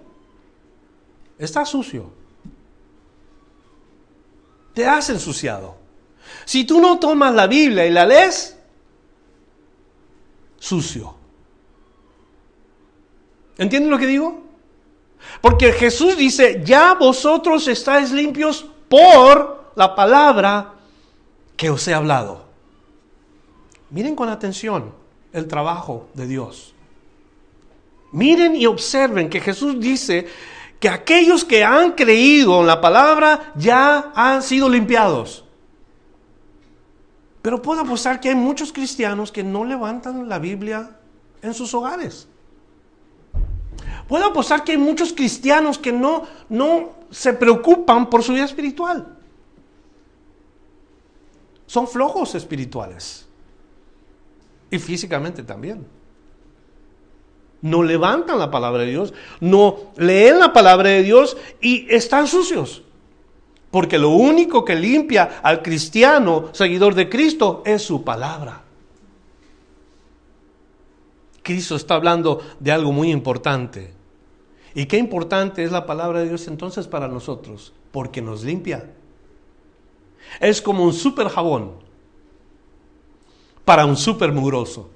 estás 1.39 1.69
sucio. 1.69 2.11
Te 4.75 4.87
has 4.87 5.09
ensuciado. 5.11 5.86
Si 6.45 6.65
tú 6.65 6.81
no 6.81 6.99
tomas 6.99 7.35
la 7.35 7.47
Biblia 7.47 7.87
y 7.87 7.91
la 7.91 8.07
lees, 8.07 8.57
sucio. 10.59 11.15
¿Entienden 13.59 13.91
lo 13.91 13.99
que 13.99 14.07
digo? 14.07 14.43
Porque 15.41 15.73
Jesús 15.73 16.17
dice, 16.17 16.63
ya 16.65 16.95
vosotros 16.95 17.67
estáis 17.69 18.13
limpios 18.13 18.67
por 18.89 19.73
la 19.75 19.95
palabra 19.95 20.75
que 21.57 21.71
os 21.71 21.87
he 21.89 21.95
hablado. 21.95 22.45
Miren 23.91 24.15
con 24.15 24.29
atención 24.29 24.93
el 25.33 25.47
trabajo 25.47 26.09
de 26.15 26.27
Dios. 26.27 26.75
Miren 28.13 28.57
y 28.57 28.67
observen 28.67 29.29
que 29.29 29.41
Jesús 29.41 29.79
dice 29.81 30.27
que 30.81 30.89
aquellos 30.89 31.45
que 31.45 31.65
han 31.65 31.93
creído 31.93 32.61
en 32.61 32.67
la 32.67 32.81
palabra 32.81 33.53
ya 33.57 34.13
han 34.15 34.43
sido 34.43 34.69
limpiados. 34.69 35.46
Pero 37.47 37.63
puedo 37.63 37.83
apostar 37.83 38.19
que 38.19 38.31
hay 38.31 38.35
muchos 38.35 38.73
cristianos 38.73 39.31
que 39.31 39.45
no 39.45 39.65
levantan 39.65 40.29
la 40.29 40.41
Biblia 40.41 40.99
en 41.41 41.55
sus 41.55 41.73
hogares. 41.75 42.27
Puedo 44.09 44.25
apostar 44.25 44.65
que 44.65 44.73
hay 44.73 44.79
muchos 44.79 45.13
cristianos 45.13 45.79
que 45.79 45.93
no, 45.93 46.25
no 46.49 46.95
se 47.09 47.35
preocupan 47.35 48.11
por 48.11 48.25
su 48.25 48.33
vida 48.33 48.47
espiritual. 48.47 49.17
Son 51.67 51.87
flojos 51.87 52.35
espirituales. 52.35 53.29
Y 54.69 54.81
físicamente 54.81 55.45
también. 55.45 55.87
No 57.63 57.85
levantan 57.85 58.41
la 58.41 58.51
palabra 58.51 58.83
de 58.83 58.91
Dios, 58.91 59.15
no 59.39 59.93
leen 59.97 60.41
la 60.41 60.53
palabra 60.53 60.91
de 60.91 61.05
Dios 61.05 61.37
y 61.61 61.87
están 61.95 62.27
sucios. 62.27 62.83
Porque 63.77 63.99
lo 63.99 64.09
único 64.09 64.65
que 64.65 64.75
limpia 64.75 65.41
al 65.43 65.61
cristiano, 65.61 66.49
seguidor 66.53 66.95
de 66.95 67.11
Cristo, 67.11 67.63
es 67.67 67.83
su 67.83 68.03
palabra. 68.05 68.63
Cristo 71.43 71.77
está 71.77 71.97
hablando 71.97 72.41
de 72.59 72.73
algo 72.73 72.91
muy 72.91 73.11
importante. 73.11 73.93
¿Y 74.75 74.87
qué 74.87 74.97
importante 74.97 75.63
es 75.63 75.73
la 75.73 75.85
palabra 75.85 76.21
de 76.21 76.29
Dios 76.29 76.49
entonces 76.49 76.87
para 76.89 77.07
nosotros? 77.07 77.75
Porque 77.93 78.23
nos 78.23 78.45
limpia. 78.45 78.95
Es 80.41 80.63
como 80.63 80.83
un 80.83 80.95
super 80.95 81.29
jabón 81.29 81.73
para 83.67 83.85
un 83.85 83.99
super 83.99 84.33
mugroso. 84.33 84.89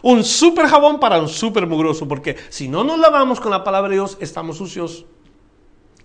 Un 0.00 0.24
super 0.24 0.66
jabón 0.66 0.98
para 0.98 1.20
un 1.20 1.28
super 1.28 1.66
mugroso, 1.66 2.08
porque 2.08 2.36
si 2.48 2.68
no 2.68 2.82
nos 2.82 2.98
lavamos 2.98 3.38
con 3.38 3.50
la 3.50 3.62
palabra 3.62 3.90
de 3.90 3.96
Dios, 3.96 4.16
estamos 4.18 4.56
sucios. 4.56 5.04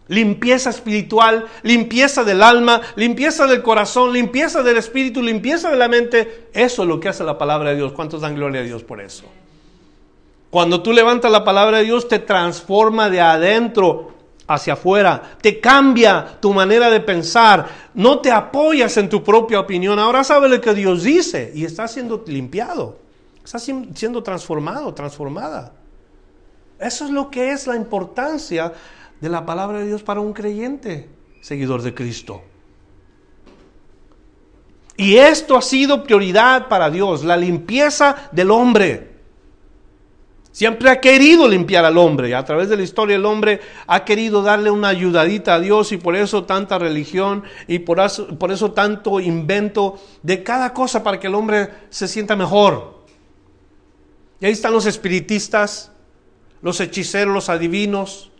Limpieza 0.07 0.69
espiritual, 0.69 1.45
limpieza 1.63 2.23
del 2.23 2.41
alma, 2.41 2.81
limpieza 2.95 3.47
del 3.47 3.61
corazón, 3.61 4.13
limpieza 4.13 4.63
del 4.63 4.77
espíritu, 4.77 5.21
limpieza 5.21 5.69
de 5.69 5.77
la 5.77 5.87
mente. 5.87 6.49
Eso 6.53 6.83
es 6.83 6.87
lo 6.87 6.99
que 6.99 7.09
hace 7.09 7.23
la 7.23 7.37
palabra 7.37 7.71
de 7.71 7.77
Dios. 7.77 7.91
¿Cuántos 7.91 8.21
dan 8.21 8.35
gloria 8.35 8.61
a 8.61 8.63
Dios 8.63 8.83
por 8.83 9.01
eso? 9.01 9.25
Cuando 10.49 10.81
tú 10.81 10.93
levantas 10.93 11.31
la 11.31 11.43
palabra 11.43 11.79
de 11.79 11.83
Dios, 11.83 12.07
te 12.07 12.19
transforma 12.19 13.09
de 13.09 13.19
adentro 13.19 14.13
hacia 14.47 14.73
afuera, 14.73 15.37
te 15.41 15.59
cambia 15.59 16.37
tu 16.39 16.53
manera 16.53 16.89
de 16.89 17.01
pensar, 17.01 17.67
no 17.93 18.19
te 18.19 18.31
apoyas 18.31 18.95
en 18.97 19.09
tu 19.09 19.23
propia 19.23 19.59
opinión, 19.59 19.99
ahora 19.99 20.23
sabes 20.23 20.49
lo 20.49 20.61
que 20.61 20.73
Dios 20.73 21.03
dice 21.03 21.51
y 21.53 21.65
estás 21.65 21.91
siendo 21.91 22.23
limpiado, 22.25 22.97
estás 23.43 23.69
siendo 23.93 24.23
transformado, 24.23 24.93
transformada. 24.93 25.73
Eso 26.79 27.05
es 27.05 27.11
lo 27.11 27.29
que 27.29 27.51
es 27.51 27.67
la 27.67 27.75
importancia 27.75 28.71
de 29.21 29.29
la 29.29 29.45
palabra 29.45 29.79
de 29.79 29.87
Dios 29.87 30.03
para 30.03 30.19
un 30.19 30.33
creyente, 30.33 31.09
seguidor 31.41 31.81
de 31.81 31.93
Cristo. 31.93 32.41
Y 34.95 35.17
esto 35.17 35.55
ha 35.55 35.61
sido 35.61 36.03
prioridad 36.03 36.67
para 36.67 36.89
Dios, 36.89 37.23
la 37.23 37.37
limpieza 37.37 38.29
del 38.31 38.49
hombre. 38.49 39.15
Siempre 40.51 40.89
ha 40.89 40.99
querido 40.99 41.47
limpiar 41.47 41.85
al 41.85 41.99
hombre. 41.99 42.33
A 42.33 42.43
través 42.43 42.67
de 42.67 42.77
la 42.77 42.81
historia 42.81 43.15
el 43.15 43.25
hombre 43.25 43.61
ha 43.85 44.03
querido 44.03 44.41
darle 44.41 44.71
una 44.71 44.87
ayudadita 44.87 45.53
a 45.53 45.59
Dios 45.59 45.91
y 45.91 45.97
por 45.97 46.15
eso 46.15 46.45
tanta 46.45 46.79
religión 46.79 47.43
y 47.67 47.77
por 47.77 47.99
eso, 47.99 48.27
por 48.39 48.51
eso 48.51 48.71
tanto 48.71 49.19
invento 49.19 49.99
de 50.23 50.41
cada 50.41 50.73
cosa 50.73 51.03
para 51.03 51.19
que 51.19 51.27
el 51.27 51.35
hombre 51.35 51.69
se 51.91 52.07
sienta 52.07 52.35
mejor. 52.35 53.03
Y 54.39 54.47
ahí 54.47 54.51
están 54.51 54.73
los 54.73 54.87
espiritistas, 54.87 55.91
los 56.63 56.79
hechiceros, 56.79 57.31
los 57.35 57.49
adivinos, 57.49 58.31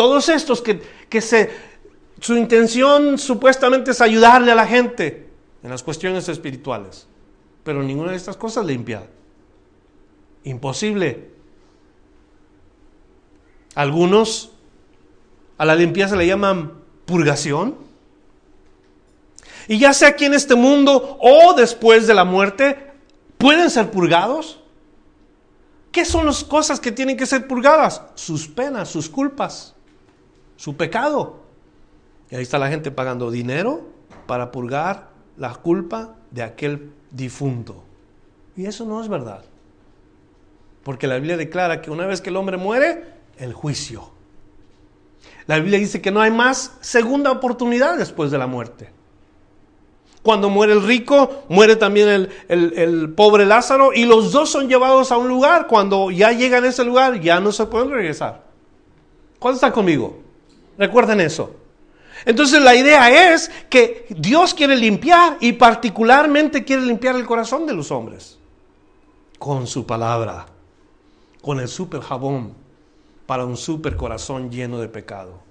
todos 0.00 0.30
estos 0.30 0.62
que, 0.62 0.80
que 1.10 1.20
se, 1.20 1.50
su 2.20 2.34
intención 2.34 3.18
supuestamente 3.18 3.90
es 3.90 4.00
ayudarle 4.00 4.50
a 4.50 4.54
la 4.54 4.66
gente 4.66 5.28
en 5.62 5.68
las 5.68 5.82
cuestiones 5.82 6.26
espirituales. 6.30 7.06
Pero 7.64 7.82
ninguna 7.82 8.12
de 8.12 8.16
estas 8.16 8.38
cosas 8.38 8.64
limpia. 8.64 9.06
Imposible. 10.44 11.28
Algunos 13.74 14.52
a 15.58 15.66
la 15.66 15.74
limpieza 15.74 16.16
le 16.16 16.26
llaman 16.26 16.72
purgación. 17.04 17.76
Y 19.68 19.80
ya 19.80 19.92
sea 19.92 20.08
aquí 20.08 20.24
en 20.24 20.32
este 20.32 20.54
mundo 20.54 21.18
o 21.20 21.52
después 21.52 22.06
de 22.06 22.14
la 22.14 22.24
muerte, 22.24 22.90
pueden 23.36 23.68
ser 23.68 23.90
purgados. 23.90 24.60
¿Qué 25.92 26.06
son 26.06 26.24
las 26.24 26.42
cosas 26.42 26.80
que 26.80 26.90
tienen 26.90 27.18
que 27.18 27.26
ser 27.26 27.46
purgadas? 27.46 28.00
Sus 28.14 28.48
penas, 28.48 28.88
sus 28.88 29.10
culpas 29.10 29.74
su 30.60 30.76
pecado. 30.76 31.36
Y 32.30 32.36
ahí 32.36 32.42
está 32.42 32.58
la 32.58 32.68
gente 32.68 32.90
pagando 32.90 33.30
dinero 33.30 33.80
para 34.26 34.50
purgar 34.50 35.08
la 35.38 35.54
culpa 35.54 36.16
de 36.30 36.42
aquel 36.42 36.92
difunto. 37.10 37.82
Y 38.56 38.66
eso 38.66 38.84
no 38.84 39.00
es 39.00 39.08
verdad. 39.08 39.42
Porque 40.82 41.06
la 41.06 41.14
Biblia 41.14 41.38
declara 41.38 41.80
que 41.80 41.90
una 41.90 42.04
vez 42.04 42.20
que 42.20 42.28
el 42.28 42.36
hombre 42.36 42.58
muere, 42.58 43.04
el 43.38 43.54
juicio. 43.54 44.10
La 45.46 45.56
Biblia 45.56 45.78
dice 45.78 46.02
que 46.02 46.10
no 46.10 46.20
hay 46.20 46.30
más 46.30 46.76
segunda 46.82 47.30
oportunidad 47.30 47.96
después 47.96 48.30
de 48.30 48.36
la 48.36 48.46
muerte. 48.46 48.90
Cuando 50.22 50.50
muere 50.50 50.74
el 50.74 50.82
rico, 50.82 51.44
muere 51.48 51.76
también 51.76 52.28
el, 52.48 52.74
el, 52.76 53.14
pobre 53.14 53.46
Lázaro 53.46 53.94
y 53.94 54.04
los 54.04 54.30
dos 54.30 54.50
son 54.50 54.68
llevados 54.68 55.10
a 55.10 55.16
un 55.16 55.28
lugar. 55.28 55.66
Cuando 55.68 56.10
ya 56.10 56.32
llegan 56.32 56.64
a 56.64 56.68
ese 56.68 56.84
lugar, 56.84 57.18
ya 57.18 57.40
no 57.40 57.50
se 57.50 57.64
pueden 57.64 57.90
regresar. 57.90 58.44
¿Cuánto 59.38 59.54
está 59.54 59.72
conmigo? 59.72 60.28
Recuerden 60.80 61.20
eso. 61.20 61.54
Entonces 62.24 62.62
la 62.62 62.74
idea 62.74 63.34
es 63.34 63.50
que 63.68 64.06
Dios 64.08 64.54
quiere 64.54 64.74
limpiar 64.76 65.36
y 65.38 65.52
particularmente 65.52 66.64
quiere 66.64 66.80
limpiar 66.80 67.16
el 67.16 67.26
corazón 67.26 67.66
de 67.66 67.74
los 67.74 67.90
hombres 67.90 68.38
con 69.38 69.66
su 69.66 69.84
palabra, 69.84 70.46
con 71.42 71.60
el 71.60 71.68
super 71.68 72.00
jabón 72.00 72.54
para 73.26 73.44
un 73.44 73.58
super 73.58 73.94
corazón 73.94 74.50
lleno 74.50 74.78
de 74.78 74.88
pecado. 74.88 75.42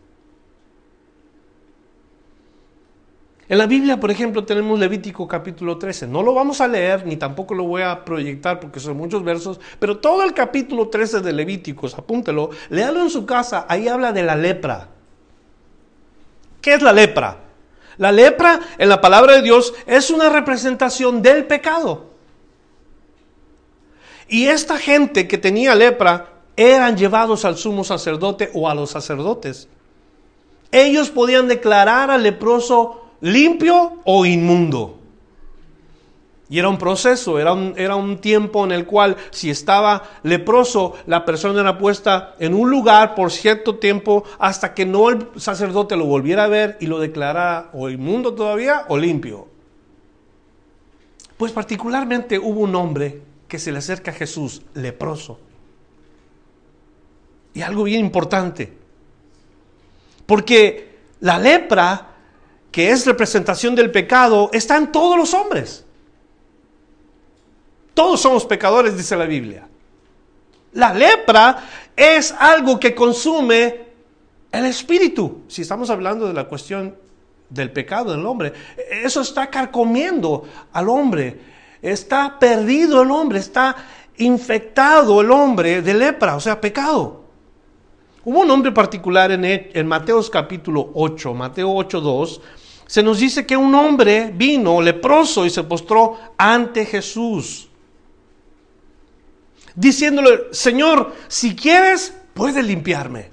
En 3.47 3.59
la 3.59 3.67
Biblia, 3.67 3.99
por 3.99 4.09
ejemplo, 4.09 4.45
tenemos 4.45 4.79
Levítico 4.79 5.27
capítulo 5.27 5.77
13. 5.77 6.07
No 6.07 6.23
lo 6.23 6.33
vamos 6.33 6.59
a 6.59 6.67
leer, 6.67 7.05
ni 7.05 7.17
tampoco 7.17 7.53
lo 7.53 7.65
voy 7.65 7.83
a 7.83 8.03
proyectar 8.03 8.59
porque 8.59 8.79
son 8.79 8.97
muchos 8.97 9.23
versos, 9.23 9.59
pero 9.77 9.99
todo 9.99 10.23
el 10.23 10.33
capítulo 10.33 10.89
13 10.89 11.21
de 11.21 11.33
Levíticos, 11.33 11.95
apúntelo, 11.95 12.49
léalo 12.71 13.03
en 13.03 13.11
su 13.11 13.27
casa, 13.27 13.67
ahí 13.69 13.87
habla 13.87 14.11
de 14.11 14.23
la 14.23 14.35
lepra. 14.35 14.89
¿Qué 16.61 16.73
es 16.73 16.81
la 16.81 16.93
lepra? 16.93 17.37
La 17.97 18.11
lepra 18.11 18.59
en 18.77 18.89
la 18.89 19.01
palabra 19.01 19.35
de 19.35 19.41
Dios 19.41 19.73
es 19.85 20.09
una 20.09 20.29
representación 20.29 21.21
del 21.21 21.45
pecado. 21.45 22.07
Y 24.27 24.47
esta 24.47 24.77
gente 24.77 25.27
que 25.27 25.37
tenía 25.37 25.75
lepra 25.75 26.33
eran 26.55 26.97
llevados 26.97 27.45
al 27.45 27.57
sumo 27.57 27.83
sacerdote 27.83 28.51
o 28.53 28.69
a 28.69 28.75
los 28.75 28.91
sacerdotes. 28.91 29.67
Ellos 30.71 31.09
podían 31.09 31.47
declarar 31.47 32.11
al 32.11 32.23
leproso 32.23 33.11
limpio 33.21 33.99
o 34.05 34.25
inmundo. 34.25 34.98
Y 36.49 36.57
era 36.57 36.67
un 36.67 36.79
proceso, 36.79 37.37
era 37.37 37.53
un, 37.53 37.75
era 37.77 37.95
un 37.95 38.17
tiempo 38.17 38.65
en 38.65 38.71
el 38.71 38.87
cual 38.87 39.15
si 39.29 39.51
estaba 39.51 40.01
leproso, 40.23 40.95
la 41.05 41.23
persona 41.23 41.61
era 41.61 41.77
puesta 41.77 42.35
en 42.39 42.55
un 42.55 42.71
lugar 42.71 43.13
por 43.13 43.31
cierto 43.31 43.75
tiempo 43.75 44.23
hasta 44.39 44.73
que 44.73 44.83
no 44.83 45.11
el 45.11 45.27
sacerdote 45.35 45.95
lo 45.95 46.05
volviera 46.05 46.45
a 46.45 46.47
ver 46.47 46.77
y 46.79 46.87
lo 46.87 46.99
declarara 46.99 47.69
o 47.73 47.87
inmundo 47.87 48.33
todavía 48.33 48.85
o 48.87 48.97
limpio. 48.97 49.47
Pues 51.37 51.51
particularmente 51.51 52.39
hubo 52.39 52.61
un 52.61 52.75
hombre 52.75 53.21
que 53.47 53.59
se 53.59 53.71
le 53.71 53.77
acerca 53.77 54.09
a 54.09 54.15
Jesús, 54.15 54.63
leproso. 54.73 55.39
Y 57.53 57.61
algo 57.61 57.83
bien 57.83 57.99
importante, 57.99 58.73
porque 60.25 60.97
la 61.19 61.37
lepra, 61.37 62.07
que 62.71 62.89
es 62.89 63.05
representación 63.05 63.75
del 63.75 63.91
pecado, 63.91 64.49
está 64.51 64.77
en 64.77 64.91
todos 64.91 65.15
los 65.15 65.33
hombres. 65.33 65.85
Todos 67.99 68.21
somos 68.21 68.45
pecadores, 68.45 68.95
dice 68.95 69.17
la 69.17 69.25
Biblia. 69.25 69.67
La 70.71 70.93
lepra 70.93 71.57
es 71.97 72.31
algo 72.31 72.79
que 72.79 72.95
consume 72.95 73.87
el 74.49 74.65
espíritu. 74.67 75.41
Si 75.49 75.63
estamos 75.63 75.89
hablando 75.89 76.25
de 76.25 76.33
la 76.33 76.45
cuestión 76.45 76.95
del 77.49 77.73
pecado 77.73 78.13
del 78.13 78.25
hombre, 78.25 78.53
eso 79.03 79.19
está 79.19 79.47
carcomiendo 79.47 80.47
al 80.71 80.87
hombre. 80.87 81.41
Está 81.81 82.39
perdido 82.39 83.01
el 83.01 83.11
hombre, 83.11 83.39
está 83.39 83.75
infectado 84.15 85.19
el 85.19 85.29
hombre 85.29 85.81
de 85.81 85.93
lepra, 85.93 86.37
o 86.37 86.39
sea, 86.39 86.61
pecado. 86.61 87.25
Hubo 88.23 88.39
un 88.39 88.49
hombre 88.49 88.71
particular 88.71 89.29
en, 89.33 89.43
en 89.43 89.87
Mateos 89.87 90.29
capítulo 90.29 90.89
8, 90.93 91.33
Mateo 91.33 91.75
8, 91.75 91.99
2, 91.99 92.41
se 92.87 93.03
nos 93.03 93.19
dice 93.19 93.45
que 93.45 93.57
un 93.57 93.75
hombre 93.75 94.31
vino 94.33 94.81
leproso 94.81 95.45
y 95.45 95.49
se 95.49 95.63
postró 95.63 96.17
ante 96.37 96.85
Jesús 96.85 97.68
diciéndole, 99.79 100.41
Señor, 100.51 101.15
si 101.29 101.55
quieres, 101.55 102.13
puedes 102.33 102.63
limpiarme. 102.65 103.29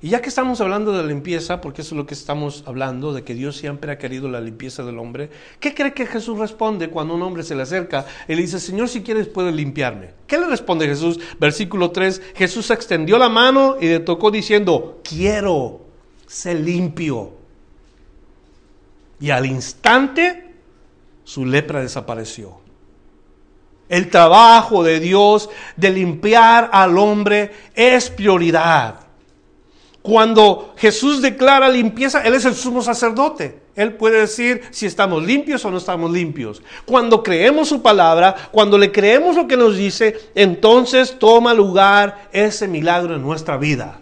Y 0.00 0.08
ya 0.08 0.20
que 0.20 0.30
estamos 0.30 0.60
hablando 0.60 0.92
de 0.92 1.06
limpieza, 1.06 1.60
porque 1.60 1.82
eso 1.82 1.94
es 1.94 1.98
lo 1.98 2.06
que 2.06 2.14
estamos 2.14 2.64
hablando, 2.66 3.12
de 3.12 3.22
que 3.22 3.34
Dios 3.34 3.56
siempre 3.56 3.92
ha 3.92 3.98
querido 3.98 4.28
la 4.28 4.40
limpieza 4.40 4.82
del 4.82 4.98
hombre, 4.98 5.30
¿qué 5.60 5.74
cree 5.74 5.92
que 5.92 6.06
Jesús 6.06 6.38
responde 6.38 6.88
cuando 6.88 7.14
un 7.14 7.22
hombre 7.22 7.44
se 7.44 7.54
le 7.54 7.62
acerca 7.62 8.06
y 8.26 8.34
le 8.34 8.42
dice, 8.42 8.58
Señor, 8.58 8.88
si 8.88 9.02
quieres, 9.02 9.28
puedes 9.28 9.54
limpiarme? 9.54 10.14
¿Qué 10.26 10.38
le 10.38 10.46
responde 10.48 10.88
Jesús? 10.88 11.20
Versículo 11.38 11.92
3, 11.92 12.20
Jesús 12.34 12.70
extendió 12.70 13.16
la 13.16 13.28
mano 13.28 13.76
y 13.80 13.86
le 13.86 14.00
tocó 14.00 14.32
diciendo, 14.32 15.00
quiero, 15.04 15.82
ser 16.26 16.58
limpio. 16.58 17.34
Y 19.20 19.30
al 19.30 19.46
instante, 19.46 20.52
su 21.22 21.44
lepra 21.46 21.80
desapareció. 21.80 22.61
El 23.92 24.08
trabajo 24.08 24.82
de 24.82 25.00
Dios 25.00 25.50
de 25.76 25.90
limpiar 25.90 26.70
al 26.72 26.96
hombre 26.96 27.52
es 27.74 28.08
prioridad. 28.08 29.00
Cuando 30.00 30.72
Jesús 30.78 31.20
declara 31.20 31.68
limpieza, 31.68 32.22
Él 32.22 32.32
es 32.32 32.46
el 32.46 32.54
sumo 32.54 32.80
sacerdote. 32.80 33.60
Él 33.76 33.92
puede 33.92 34.20
decir 34.20 34.62
si 34.70 34.86
estamos 34.86 35.22
limpios 35.22 35.62
o 35.66 35.70
no 35.70 35.76
estamos 35.76 36.10
limpios. 36.10 36.62
Cuando 36.86 37.22
creemos 37.22 37.68
su 37.68 37.82
palabra, 37.82 38.34
cuando 38.50 38.78
le 38.78 38.90
creemos 38.90 39.36
lo 39.36 39.46
que 39.46 39.58
nos 39.58 39.76
dice, 39.76 40.18
entonces 40.34 41.18
toma 41.18 41.52
lugar 41.52 42.30
ese 42.32 42.68
milagro 42.68 43.16
en 43.16 43.20
nuestra 43.20 43.58
vida. 43.58 44.00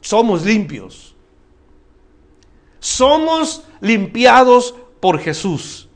Somos 0.00 0.46
limpios. 0.46 1.14
Somos 2.78 3.64
limpiados 3.82 4.74
por 4.98 5.18
Jesús. 5.18 5.89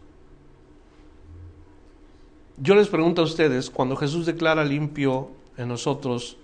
Yo 2.57 2.75
les 2.75 2.89
pregunto 2.89 3.23
a 3.23 3.25
ustedes, 3.25 3.69
cuando 3.69 3.97
Jesús 3.97 4.27
declara 4.27 4.65
limpio 4.65 5.31
en 5.57 5.69
nosotros, 5.69 6.37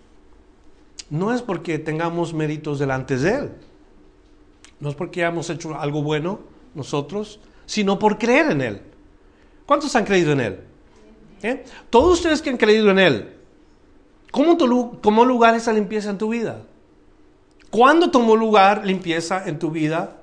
no 1.09 1.33
es 1.33 1.42
porque 1.42 1.79
tengamos 1.79 2.35
méritos 2.35 2.79
delante 2.79 3.16
de 3.16 3.35
Él, 3.35 3.51
no 4.81 4.88
es 4.88 4.94
porque 4.94 5.23
hayamos 5.23 5.51
hecho 5.51 5.79
algo 5.79 6.03
bueno 6.03 6.40
nosotros, 6.75 7.38
sino 7.66 7.99
por 7.99 8.18
creer 8.18 8.51
en 8.51 8.61
Él. 8.61 8.83
¿Cuántos 9.66 9.94
han 9.94 10.05
creído 10.05 10.33
en 10.33 10.40
Él? 10.40 10.61
¿Eh? 11.42 11.64
Todos 11.90 12.18
ustedes 12.18 12.42
que 12.42 12.51
han 12.51 12.57
creído 12.57 12.90
en 12.90 12.99
Él, 12.99 13.37
¿cómo 14.33 14.57
tomó 14.57 15.25
lugar 15.25 15.55
esa 15.55 15.73
limpieza 15.73 16.11
en 16.11 16.18
tu 16.18 16.31
vida? 16.31 16.62
¿Cuándo 17.70 18.11
tomó 18.11 18.35
lugar 18.35 18.85
limpieza 18.85 19.46
en 19.46 19.61
tu 19.61 19.70
vida? 19.70 20.23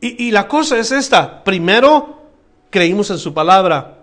Y, 0.00 0.28
y 0.28 0.30
la 0.30 0.48
cosa 0.48 0.78
es 0.78 0.92
esta, 0.92 1.44
primero 1.44 2.21
creímos 2.72 3.10
en 3.10 3.18
su 3.18 3.32
palabra. 3.32 4.02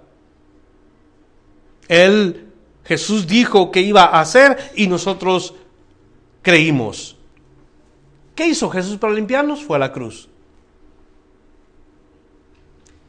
Él 1.90 2.46
Jesús 2.86 3.28
dijo 3.28 3.72
que 3.72 3.82
iba 3.82 4.04
a 4.04 4.22
hacer 4.22 4.72
y 4.76 4.88
nosotros 4.88 5.54
creímos. 6.42 7.18
¿Qué 8.36 8.48
hizo 8.48 8.70
Jesús 8.70 8.98
para 8.98 9.14
limpiarnos? 9.14 9.62
Fue 9.62 9.76
a 9.76 9.80
la 9.80 9.92
cruz. 9.92 10.30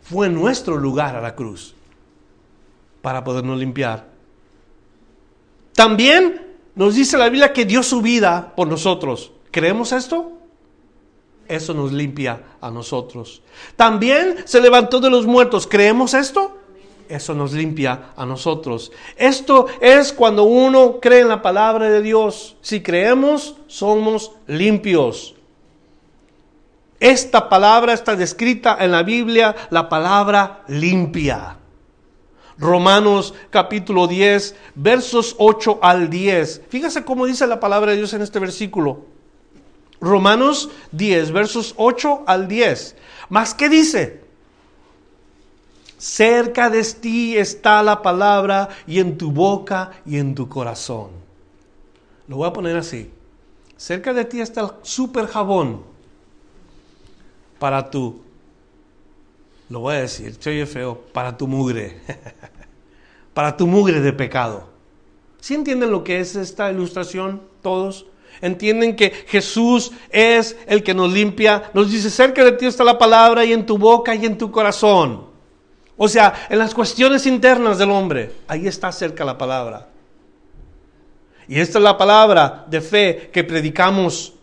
Fue 0.02 0.28
nuestro 0.28 0.76
lugar 0.76 1.14
a 1.14 1.20
la 1.20 1.36
cruz 1.36 1.74
para 3.00 3.22
podernos 3.22 3.58
limpiar. 3.58 4.08
También 5.74 6.46
nos 6.74 6.94
dice 6.94 7.16
la 7.16 7.28
Biblia 7.28 7.52
que 7.52 7.64
dio 7.64 7.82
su 7.82 8.02
vida 8.02 8.52
por 8.56 8.66
nosotros. 8.66 9.32
¿Creemos 9.50 9.92
esto? 9.92 10.39
Eso 11.50 11.74
nos 11.74 11.92
limpia 11.92 12.40
a 12.60 12.70
nosotros. 12.70 13.42
También 13.74 14.36
se 14.44 14.60
levantó 14.60 15.00
de 15.00 15.10
los 15.10 15.26
muertos. 15.26 15.66
¿Creemos 15.66 16.14
esto? 16.14 16.56
eso 17.08 17.34
nos 17.34 17.52
limpia 17.52 18.12
a 18.16 18.24
nosotros. 18.24 18.92
Esto 19.16 19.66
es 19.80 20.12
cuando 20.12 20.44
uno 20.44 21.00
cree 21.00 21.22
en 21.22 21.28
la 21.28 21.42
palabra 21.42 21.90
de 21.90 22.02
Dios. 22.02 22.56
Si 22.60 22.82
creemos, 22.82 23.56
somos 23.66 24.30
limpios. 24.46 25.34
Esta 27.00 27.48
palabra 27.48 27.94
está 27.94 28.14
descrita 28.14 28.76
en 28.78 28.92
la 28.92 29.02
Biblia, 29.02 29.56
la 29.70 29.88
palabra 29.88 30.62
limpia. 30.68 31.56
Romanos 32.58 33.34
capítulo 33.50 34.06
10, 34.06 34.54
versos 34.76 35.34
8 35.38 35.80
al 35.82 36.10
10. 36.10 36.62
Fíjese 36.68 37.04
cómo 37.04 37.26
dice 37.26 37.46
la 37.48 37.58
palabra 37.58 37.90
de 37.90 37.96
Dios 37.96 38.12
en 38.12 38.22
este 38.22 38.38
versículo. 38.38 39.06
Romanos 40.00 40.70
10, 40.92 41.32
versos 41.32 41.74
8 41.76 42.24
al 42.26 42.48
10. 42.48 42.96
¿Más 43.28 43.54
qué 43.54 43.68
dice? 43.68 44.20
Cerca 45.98 46.70
de 46.70 46.82
ti 46.82 47.36
está 47.36 47.82
la 47.82 48.00
palabra 48.00 48.70
y 48.86 49.00
en 49.00 49.18
tu 49.18 49.30
boca 49.30 49.90
y 50.06 50.16
en 50.16 50.34
tu 50.34 50.48
corazón. 50.48 51.10
Lo 52.26 52.36
voy 52.36 52.48
a 52.48 52.52
poner 52.52 52.76
así. 52.76 53.10
Cerca 53.76 54.12
de 54.14 54.24
ti 54.24 54.40
está 54.40 54.62
el 54.62 54.70
super 54.82 55.26
jabón 55.26 55.82
para 57.58 57.90
tu, 57.90 58.22
lo 59.68 59.80
voy 59.80 59.96
a 59.96 60.00
decir, 60.00 60.36
soy 60.40 60.64
feo, 60.64 60.98
para 61.12 61.36
tu 61.36 61.46
mugre, 61.46 62.00
para 63.34 63.56
tu 63.56 63.66
mugre 63.66 64.00
de 64.00 64.12
pecado. 64.14 64.68
¿Sí 65.40 65.54
entienden 65.54 65.90
lo 65.90 66.02
que 66.02 66.20
es 66.20 66.36
esta 66.36 66.70
ilustración 66.72 67.42
todos? 67.62 68.06
Entienden 68.40 68.96
que 68.96 69.10
Jesús 69.10 69.92
es 70.10 70.56
el 70.66 70.82
que 70.82 70.94
nos 70.94 71.12
limpia, 71.12 71.70
nos 71.74 71.90
dice, 71.90 72.10
cerca 72.10 72.44
de 72.44 72.52
ti 72.52 72.66
está 72.66 72.84
la 72.84 72.98
palabra 72.98 73.44
y 73.44 73.52
en 73.52 73.66
tu 73.66 73.78
boca 73.78 74.14
y 74.14 74.26
en 74.26 74.38
tu 74.38 74.50
corazón. 74.50 75.26
O 75.96 76.08
sea, 76.08 76.46
en 76.48 76.58
las 76.58 76.74
cuestiones 76.74 77.26
internas 77.26 77.78
del 77.78 77.90
hombre, 77.90 78.32
ahí 78.48 78.66
está 78.66 78.90
cerca 78.90 79.24
la 79.24 79.36
palabra. 79.36 79.88
Y 81.46 81.58
esta 81.58 81.78
es 81.78 81.84
la 81.84 81.98
palabra 81.98 82.64
de 82.68 82.80
fe 82.80 83.30
que 83.32 83.44
predicamos. 83.44 84.34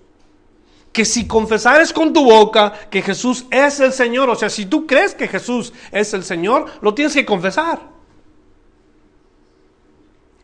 Que 0.92 1.06
si 1.06 1.26
confesares 1.26 1.94
con 1.94 2.12
tu 2.12 2.26
boca 2.26 2.74
que 2.90 3.02
Jesús 3.02 3.46
es 3.50 3.80
el 3.80 3.94
Señor, 3.94 4.30
o 4.30 4.36
sea, 4.36 4.50
si 4.50 4.66
tú 4.66 4.86
crees 4.86 5.16
que 5.16 5.28
Jesús 5.28 5.74
es 5.92 6.14
el 6.14 6.24
Señor, 6.24 6.66
lo 6.82 6.94
tienes 6.94 7.14
que 7.14 7.26
confesar. 7.26 7.80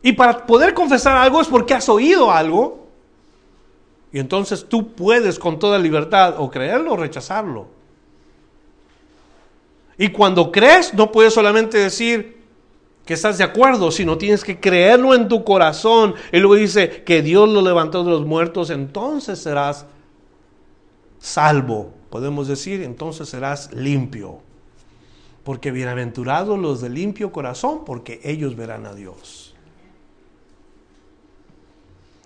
Y 0.02 0.12
para 0.12 0.46
poder 0.46 0.74
confesar 0.74 1.16
algo 1.16 1.40
es 1.40 1.48
porque 1.48 1.74
has 1.74 1.88
oído 1.88 2.30
algo. 2.30 2.83
Y 4.14 4.20
entonces 4.20 4.66
tú 4.68 4.94
puedes 4.94 5.40
con 5.40 5.58
toda 5.58 5.76
libertad 5.76 6.36
o 6.38 6.48
creerlo 6.48 6.92
o 6.92 6.96
rechazarlo. 6.96 7.66
Y 9.98 10.10
cuando 10.10 10.52
crees, 10.52 10.94
no 10.94 11.10
puedes 11.10 11.34
solamente 11.34 11.78
decir 11.78 12.40
que 13.04 13.14
estás 13.14 13.38
de 13.38 13.44
acuerdo, 13.44 13.90
sino 13.90 14.16
tienes 14.16 14.44
que 14.44 14.60
creerlo 14.60 15.16
en 15.16 15.26
tu 15.26 15.42
corazón. 15.42 16.14
Y 16.30 16.38
luego 16.38 16.54
dice 16.54 17.02
que 17.02 17.22
Dios 17.22 17.48
lo 17.48 17.60
levantó 17.60 18.04
de 18.04 18.12
los 18.12 18.24
muertos, 18.24 18.70
entonces 18.70 19.40
serás 19.40 19.84
salvo. 21.18 21.92
Podemos 22.08 22.46
decir, 22.46 22.82
entonces 22.82 23.28
serás 23.28 23.72
limpio. 23.72 24.38
Porque 25.42 25.72
bienaventurados 25.72 26.56
los 26.56 26.80
de 26.80 26.88
limpio 26.88 27.32
corazón, 27.32 27.84
porque 27.84 28.20
ellos 28.22 28.54
verán 28.54 28.86
a 28.86 28.94
Dios. 28.94 29.54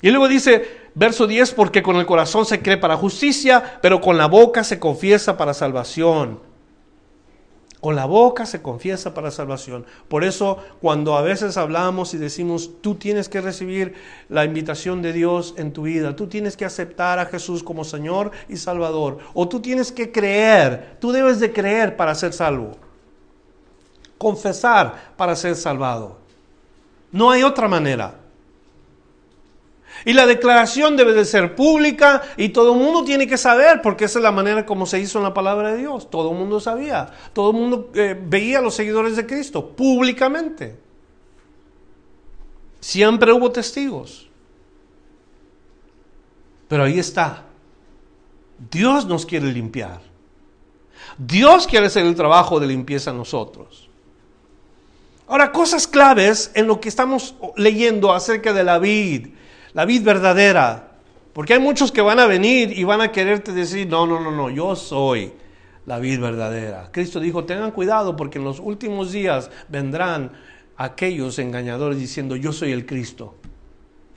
Y 0.01 0.11
luego 0.11 0.29
dice, 0.29 0.88
verso 0.99 1.29
10, 1.29 1.53
porque 1.53 1.83
con 1.83 1.97
el 1.97 2.07
corazón 2.07 2.45
se 2.45 2.61
cree 2.61 2.77
para 2.77 2.97
justicia, 2.97 3.79
pero 3.81 4.01
con 4.01 4.19
la 4.19 4.27
boca 4.27 4.65
se 4.65 4.81
confiesa 4.81 5.37
para 5.37 5.55
salvación. 5.55 6.41
Con 7.81 7.95
la 7.95 8.07
boca 8.07 8.45
se 8.45 8.61
confiesa 8.61 9.15
para 9.15 9.31
salvación. 9.31 9.87
Por 10.09 10.25
eso 10.25 10.59
cuando 10.81 11.17
a 11.17 11.23
veces 11.23 11.57
hablamos 11.57 12.13
y 12.13 12.19
decimos, 12.19 12.71
tú 12.81 12.97
tienes 12.97 13.29
que 13.29 13.41
recibir 13.41 13.95
la 14.29 14.45
invitación 14.45 15.01
de 15.01 15.13
Dios 15.13 15.55
en 15.57 15.73
tu 15.73 15.83
vida, 15.83 16.17
tú 16.17 16.27
tienes 16.27 16.57
que 16.57 16.65
aceptar 16.65 17.21
a 17.21 17.27
Jesús 17.27 17.63
como 17.63 17.85
Señor 17.85 18.33
y 18.49 18.57
Salvador, 18.57 19.19
o 19.33 19.49
tú 19.49 19.61
tienes 19.61 19.93
que 19.93 20.11
creer, 20.11 20.97
tú 21.01 21.13
debes 21.13 21.39
de 21.39 21.53
creer 21.53 21.97
para 21.97 22.17
ser 22.17 22.33
salvo, 22.33 22.73
confesar 24.19 25.13
para 25.17 25.37
ser 25.37 25.55
salvado. 25.55 26.19
No 27.13 27.31
hay 27.31 27.45
otra 27.45 27.69
manera. 27.69 28.17
Y 30.09 30.15
la 30.15 30.27
declaración 30.27 30.97
debe 30.97 31.13
de 31.13 31.27
ser 31.27 31.55
pública 31.55 32.23
y 32.39 32.49
todo 32.49 32.73
el 32.73 32.79
mundo 32.79 33.05
tiene 33.05 33.27
que 33.27 33.37
saber, 33.37 33.83
porque 33.83 34.07
esa 34.07 34.19
es 34.19 34.23
la 34.23 34.33
manera 34.33 34.65
como 34.65 34.87
se 34.87 34.99
hizo 34.99 35.19
en 35.19 35.25
la 35.25 35.35
palabra 35.35 35.73
de 35.73 35.81
Dios. 35.81 36.09
Todo 36.09 36.31
el 36.31 36.39
mundo 36.39 36.61
sabía, 36.61 37.11
todo 37.35 37.51
el 37.51 37.57
mundo 37.59 37.91
eh, 37.93 38.19
veía 38.19 38.61
a 38.61 38.63
los 38.63 38.75
seguidores 38.75 39.17
de 39.17 39.27
Cristo 39.27 39.69
públicamente. 39.69 40.79
Siempre 42.81 43.35
hubo 43.35 43.53
testigos. 43.53 44.31
Pero 46.69 46.85
ahí 46.85 46.99
está. 46.99 47.45
Dios 48.71 49.05
nos 49.05 49.27
quiere 49.27 49.53
limpiar. 49.53 50.01
Dios 51.19 51.67
quiere 51.67 51.89
hacer 51.89 52.07
el 52.07 52.15
trabajo 52.15 52.59
de 52.59 52.67
limpieza 52.67 53.11
a 53.11 53.13
nosotros. 53.13 53.91
Ahora, 55.27 55.53
cosas 55.53 55.87
claves 55.87 56.51
en 56.55 56.67
lo 56.67 56.81
que 56.81 56.89
estamos 56.89 57.35
leyendo 57.57 58.15
acerca 58.15 58.55
de 58.55 58.65
la 58.65 58.79
vid 58.79 59.37
la 59.73 59.85
vid 59.85 60.03
verdadera. 60.03 60.93
Porque 61.33 61.55
hay 61.55 61.61
muchos 61.61 61.93
que 61.93 62.01
van 62.01 62.19
a 62.19 62.27
venir 62.27 62.77
y 62.77 62.85
van 62.85 63.01
a 63.01 63.13
quererte 63.13 63.53
decir, 63.53 63.87
no, 63.87 64.07
no, 64.07 64.21
no, 64.21 64.31
no, 64.31 64.51
yo 64.51 64.75
soy 64.75 65.33
la 65.87 65.99
vid 65.99 66.21
verdadera. 66.21 66.91
Cristo 66.93 67.21
dijo, 67.21 67.45
tengan 67.45 67.71
cuidado 67.71 68.17
porque 68.17 68.39
en 68.39 68.45
los 68.45 68.61
últimos 68.61 69.13
días 69.13 69.51
vendrán 69.69 70.33
aquellos 70.77 71.39
engañadores 71.39 71.99
diciendo, 71.99 72.37
yo 72.37 72.53
soy 72.53 72.73
el 72.73 72.87
Cristo. 72.87 73.37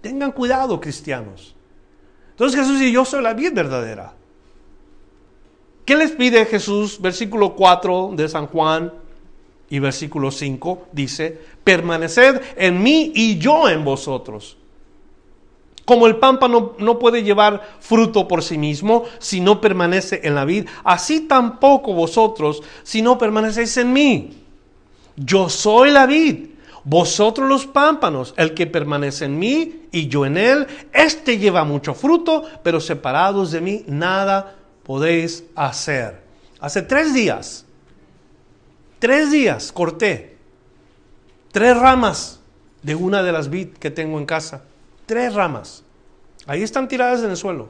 Tengan 0.02 0.32
cuidado, 0.32 0.82
cristianos. 0.82 1.56
Entonces 2.32 2.60
Jesús 2.60 2.80
dice, 2.80 2.92
yo 2.92 3.06
soy 3.06 3.22
la 3.22 3.34
vid 3.34 3.54
verdadera. 3.54 4.14
¿Qué 5.86 5.96
les 5.96 6.12
pide 6.12 6.46
Jesús? 6.46 7.00
Versículo 7.02 7.56
4 7.56 8.14
de 8.16 8.30
San 8.30 8.48
Juan 8.48 8.94
y 9.70 9.80
versículo 9.80 10.32
5 10.32 10.88
dice, 10.92 11.40
permaneced 11.64 12.42
en 12.58 12.82
mí 12.82 13.12
y 13.16 13.38
yo 13.38 13.70
en 13.70 13.84
vosotros. 13.84 14.58
Como 15.92 16.08
el 16.08 16.16
pámpano 16.16 16.76
no 16.78 17.00
puede 17.00 17.22
llevar 17.22 17.62
fruto 17.82 18.26
por 18.26 18.44
sí 18.44 18.58
mismo 18.58 19.04
si 19.20 19.42
no 19.42 19.60
permanece 19.60 20.22
en 20.24 20.36
la 20.36 20.46
vid, 20.46 20.70
así 20.86 21.28
tampoco 21.28 21.94
vosotros 21.94 22.64
si 22.84 23.02
no 23.02 23.18
permanecéis 23.18 23.76
en 23.76 23.92
mí. 23.92 24.38
Yo 25.18 25.50
soy 25.50 25.92
la 25.92 26.06
vid, 26.06 26.52
Vosotros 26.86 27.50
los 27.50 27.68
pámpanos, 27.68 28.34
el 28.38 28.54
que 28.54 28.68
permanece 28.68 29.26
en 29.26 29.38
mí 29.38 29.82
y 29.92 30.08
yo 30.08 30.26
en 30.26 30.38
él, 30.38 30.66
este 30.94 31.38
lleva 31.38 31.66
mucho 31.66 31.94
fruto, 31.94 32.46
pero 32.64 32.80
separados 32.80 33.52
de 33.52 33.60
mí 33.60 33.84
nada 33.86 34.56
podéis 34.84 35.44
hacer. 35.58 36.22
Hace 36.62 36.84
tres 36.84 37.14
días, 37.14 37.66
tres 39.00 39.30
días 39.30 39.74
corté 39.74 40.38
tres 41.52 41.78
ramas 41.78 42.40
de 42.82 42.96
una 42.96 43.24
de 43.24 43.34
las 43.34 43.50
vid 43.50 43.74
que 43.74 43.92
tengo 43.92 44.18
en 44.20 44.26
casa. 44.26 44.64
Tres 45.12 45.34
ramas. 45.34 45.84
Ahí 46.48 46.64
están 46.64 46.88
tiradas 46.88 47.22
en 47.22 47.32
el 47.32 47.36
suelo. 47.36 47.68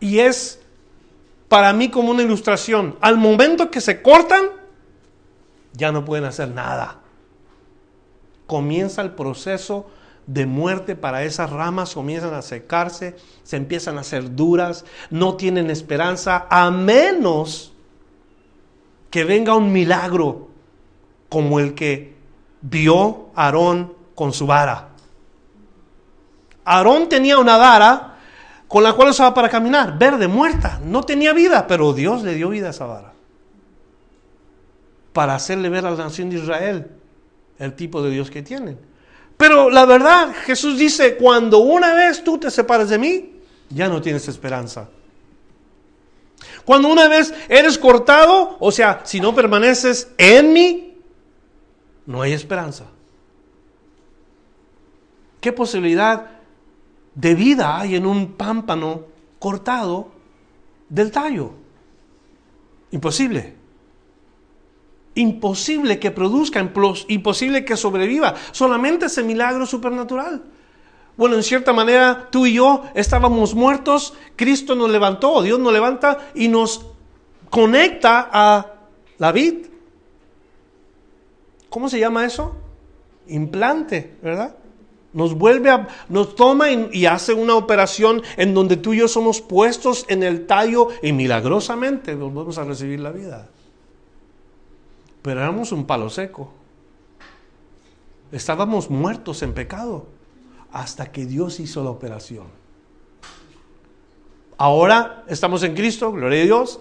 Y 0.00 0.20
es 0.20 0.62
para 1.46 1.74
mí 1.74 1.90
como 1.90 2.10
una 2.10 2.22
ilustración. 2.22 2.96
Al 3.02 3.18
momento 3.18 3.70
que 3.70 3.82
se 3.82 4.00
cortan, 4.00 4.44
ya 5.74 5.92
no 5.92 6.06
pueden 6.06 6.24
hacer 6.24 6.48
nada. 6.48 7.00
Comienza 8.46 9.02
el 9.02 9.10
proceso 9.10 9.90
de 10.26 10.46
muerte 10.46 10.96
para 10.96 11.22
esas 11.24 11.50
ramas, 11.50 11.92
comienzan 11.92 12.32
a 12.32 12.40
secarse, 12.40 13.14
se 13.42 13.58
empiezan 13.58 13.98
a 13.98 14.00
hacer 14.00 14.34
duras, 14.34 14.86
no 15.10 15.36
tienen 15.36 15.68
esperanza, 15.68 16.46
a 16.48 16.70
menos 16.70 17.74
que 19.10 19.24
venga 19.24 19.54
un 19.54 19.70
milagro 19.70 20.48
como 21.28 21.60
el 21.60 21.74
que 21.74 22.16
vio 22.62 23.26
Aarón 23.34 23.92
con 24.14 24.32
su 24.32 24.46
vara. 24.46 24.93
Aarón 26.64 27.08
tenía 27.08 27.38
una 27.38 27.56
vara 27.56 28.18
con 28.68 28.82
la 28.82 28.94
cual 28.94 29.10
usaba 29.10 29.34
para 29.34 29.48
caminar, 29.48 29.98
verde, 29.98 30.26
muerta, 30.26 30.80
no 30.84 31.02
tenía 31.04 31.32
vida, 31.32 31.66
pero 31.66 31.92
Dios 31.92 32.22
le 32.22 32.34
dio 32.34 32.48
vida 32.48 32.68
a 32.68 32.70
esa 32.70 32.86
vara. 32.86 33.12
Para 35.12 35.34
hacerle 35.34 35.68
ver 35.68 35.86
a 35.86 35.90
la 35.90 36.04
nación 36.04 36.30
de 36.30 36.36
Israel 36.36 36.90
el 37.58 37.74
tipo 37.74 38.02
de 38.02 38.10
Dios 38.10 38.30
que 38.30 38.42
tienen. 38.42 38.78
Pero 39.36 39.70
la 39.70 39.84
verdad, 39.84 40.32
Jesús 40.44 40.78
dice, 40.78 41.16
cuando 41.16 41.58
una 41.58 41.94
vez 41.94 42.24
tú 42.24 42.38
te 42.38 42.50
separes 42.50 42.88
de 42.88 42.98
mí, 42.98 43.40
ya 43.70 43.88
no 43.88 44.00
tienes 44.00 44.26
esperanza. 44.28 44.88
Cuando 46.64 46.88
una 46.88 47.08
vez 47.08 47.34
eres 47.48 47.78
cortado, 47.78 48.56
o 48.58 48.72
sea, 48.72 49.02
si 49.04 49.20
no 49.20 49.34
permaneces 49.34 50.08
en 50.18 50.52
mí, 50.52 50.98
no 52.06 52.22
hay 52.22 52.32
esperanza. 52.32 52.84
¿Qué 55.40 55.52
posibilidad 55.52 56.33
de 57.14 57.34
vida 57.34 57.78
hay 57.78 57.96
en 57.96 58.06
un 58.06 58.32
pámpano 58.32 59.02
cortado 59.38 60.08
del 60.88 61.10
tallo? 61.10 61.52
Imposible. 62.90 63.54
Imposible 65.14 65.98
que 66.00 66.10
produzca, 66.10 66.60
imposible 67.08 67.64
que 67.64 67.76
sobreviva. 67.76 68.34
Solamente 68.52 69.06
ese 69.06 69.22
milagro 69.22 69.66
supernatural. 69.66 70.42
Bueno, 71.16 71.36
en 71.36 71.44
cierta 71.44 71.72
manera, 71.72 72.28
tú 72.30 72.46
y 72.46 72.54
yo 72.54 72.82
estábamos 72.94 73.54
muertos, 73.54 74.14
Cristo 74.34 74.74
nos 74.74 74.90
levantó, 74.90 75.42
Dios 75.42 75.60
nos 75.60 75.72
levanta 75.72 76.30
y 76.34 76.48
nos 76.48 76.86
conecta 77.50 78.28
a 78.32 78.74
la 79.18 79.30
vid. 79.30 79.66
¿Cómo 81.70 81.88
se 81.88 82.00
llama 82.00 82.24
eso? 82.24 82.56
Implante, 83.28 84.16
¿verdad? 84.22 84.56
Nos 85.14 85.34
vuelve 85.34 85.70
a, 85.70 85.86
nos 86.08 86.34
toma 86.34 86.72
y, 86.72 87.06
hace 87.06 87.32
una 87.32 87.54
operación 87.54 88.20
en 88.36 88.52
donde 88.52 88.76
tú 88.76 88.92
y 88.92 88.98
yo 88.98 89.06
somos 89.06 89.40
puestos 89.40 90.04
en 90.08 90.24
el 90.24 90.44
tallo 90.44 90.88
y 91.02 91.12
milagrosamente 91.12 92.16
volvemos 92.16 92.58
a 92.58 92.64
recibir 92.64 92.98
la 92.98 93.12
vida. 93.12 93.48
Pero 95.22 95.40
éramos 95.40 95.70
un 95.70 95.86
palo 95.86 96.10
seco. 96.10 96.52
Estábamos 98.32 98.90
muertos 98.90 99.42
en 99.42 99.54
pecado 99.54 100.06
hasta 100.72 101.12
que 101.12 101.26
Dios 101.26 101.60
hizo 101.60 101.84
la 101.84 101.90
operación. 101.90 102.46
Ahora 104.58 105.24
estamos 105.28 105.62
en 105.62 105.76
Cristo, 105.76 106.10
gloria 106.10 106.42
a 106.42 106.44
Dios. 106.44 106.80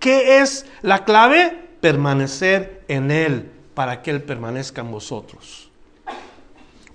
¿Qué 0.00 0.38
es 0.38 0.64
la 0.80 1.04
clave? 1.04 1.68
Permanecer 1.82 2.84
en 2.88 3.10
Él 3.10 3.52
para 3.74 4.00
que 4.00 4.12
Él 4.12 4.22
permanezca 4.22 4.80
en 4.80 4.90
vosotros 4.90 5.65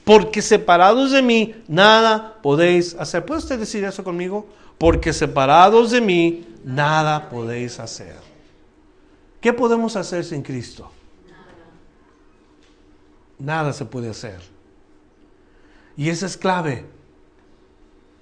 porque 0.04 0.42
separados 0.42 1.12
de 1.12 1.22
mí 1.22 1.56
nada 1.68 2.38
podéis 2.42 2.96
hacer. 2.96 3.26
¿Puede 3.26 3.40
usted 3.40 3.60
decir 3.60 3.84
eso 3.84 4.04
conmigo? 4.04 4.48
Porque 4.78 5.14
separados 5.14 5.92
de 5.92 6.02
mí 6.02 6.48
nada 6.64 7.30
podéis 7.30 7.80
hacer. 7.80 8.18
¿Qué 9.40 9.54
podemos 9.54 9.96
hacer 9.96 10.24
sin 10.24 10.42
Cristo? 10.42 10.92
Nada 13.38 13.74
se 13.74 13.86
puede 13.86 14.10
hacer. 14.10 14.40
Y 15.98 16.10
esa 16.10 16.26
es 16.26 16.38
clave 16.38 16.86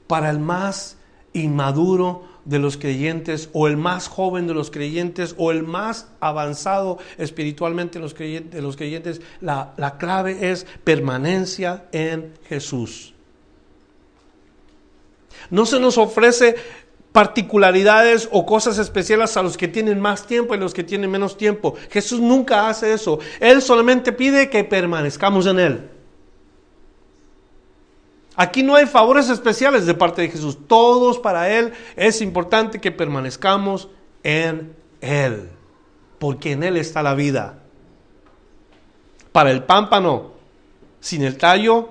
para 0.07 0.29
el 0.29 0.39
más 0.39 0.97
inmaduro 1.33 2.23
de 2.49 2.57
los 2.57 2.77
creyentes 2.77 3.49
o 3.53 3.67
el 3.67 3.77
más 3.77 4.07
joven 4.07 4.47
de 4.47 4.55
los 4.55 4.71
creyentes 4.71 5.35
o 5.37 5.51
el 5.51 5.63
más 5.63 6.07
avanzado 6.19 6.97
espiritualmente 7.17 7.99
de 7.99 8.03
los 8.03 8.15
creyentes, 8.15 8.61
los 8.61 8.75
creyentes 8.75 9.21
la, 9.39 9.73
la 9.77 9.97
clave 9.97 10.51
es 10.51 10.65
permanencia 10.83 11.85
en 11.91 12.33
Jesús. 12.47 13.13
No 15.51 15.65
se 15.67 15.79
nos 15.79 15.97
ofrece 15.99 16.55
particularidades 17.11 18.27
o 18.31 18.45
cosas 18.45 18.79
especiales 18.79 19.37
a 19.37 19.43
los 19.43 19.55
que 19.55 19.67
tienen 19.67 19.99
más 19.99 20.25
tiempo 20.25 20.55
y 20.55 20.57
los 20.57 20.73
que 20.73 20.83
tienen 20.83 21.11
menos 21.11 21.37
tiempo. 21.37 21.75
Jesús 21.91 22.19
nunca 22.19 22.67
hace 22.67 22.93
eso. 22.93 23.19
Él 23.39 23.61
solamente 23.61 24.11
pide 24.11 24.49
que 24.49 24.63
permanezcamos 24.63 25.45
en 25.45 25.59
Él. 25.59 25.98
Aquí 28.41 28.63
no 28.63 28.75
hay 28.75 28.85
favores 28.85 29.27
especiales 29.27 29.85
de 29.85 29.93
parte 29.93 30.21
de 30.21 30.29
Jesús. 30.29 30.57
Todos 30.65 31.19
para 31.19 31.49
Él 31.49 31.73
es 31.97 32.21
importante 32.21 32.79
que 32.79 32.89
permanezcamos 32.89 33.89
en 34.23 34.77
Él. 35.01 35.49
Porque 36.19 36.53
en 36.53 36.63
Él 36.63 36.77
está 36.77 37.03
la 37.03 37.15
vida. 37.15 37.59
Para 39.33 39.51
el 39.51 39.65
pámpano, 39.65 40.31
sin 41.01 41.23
el 41.23 41.37
tallo, 41.37 41.89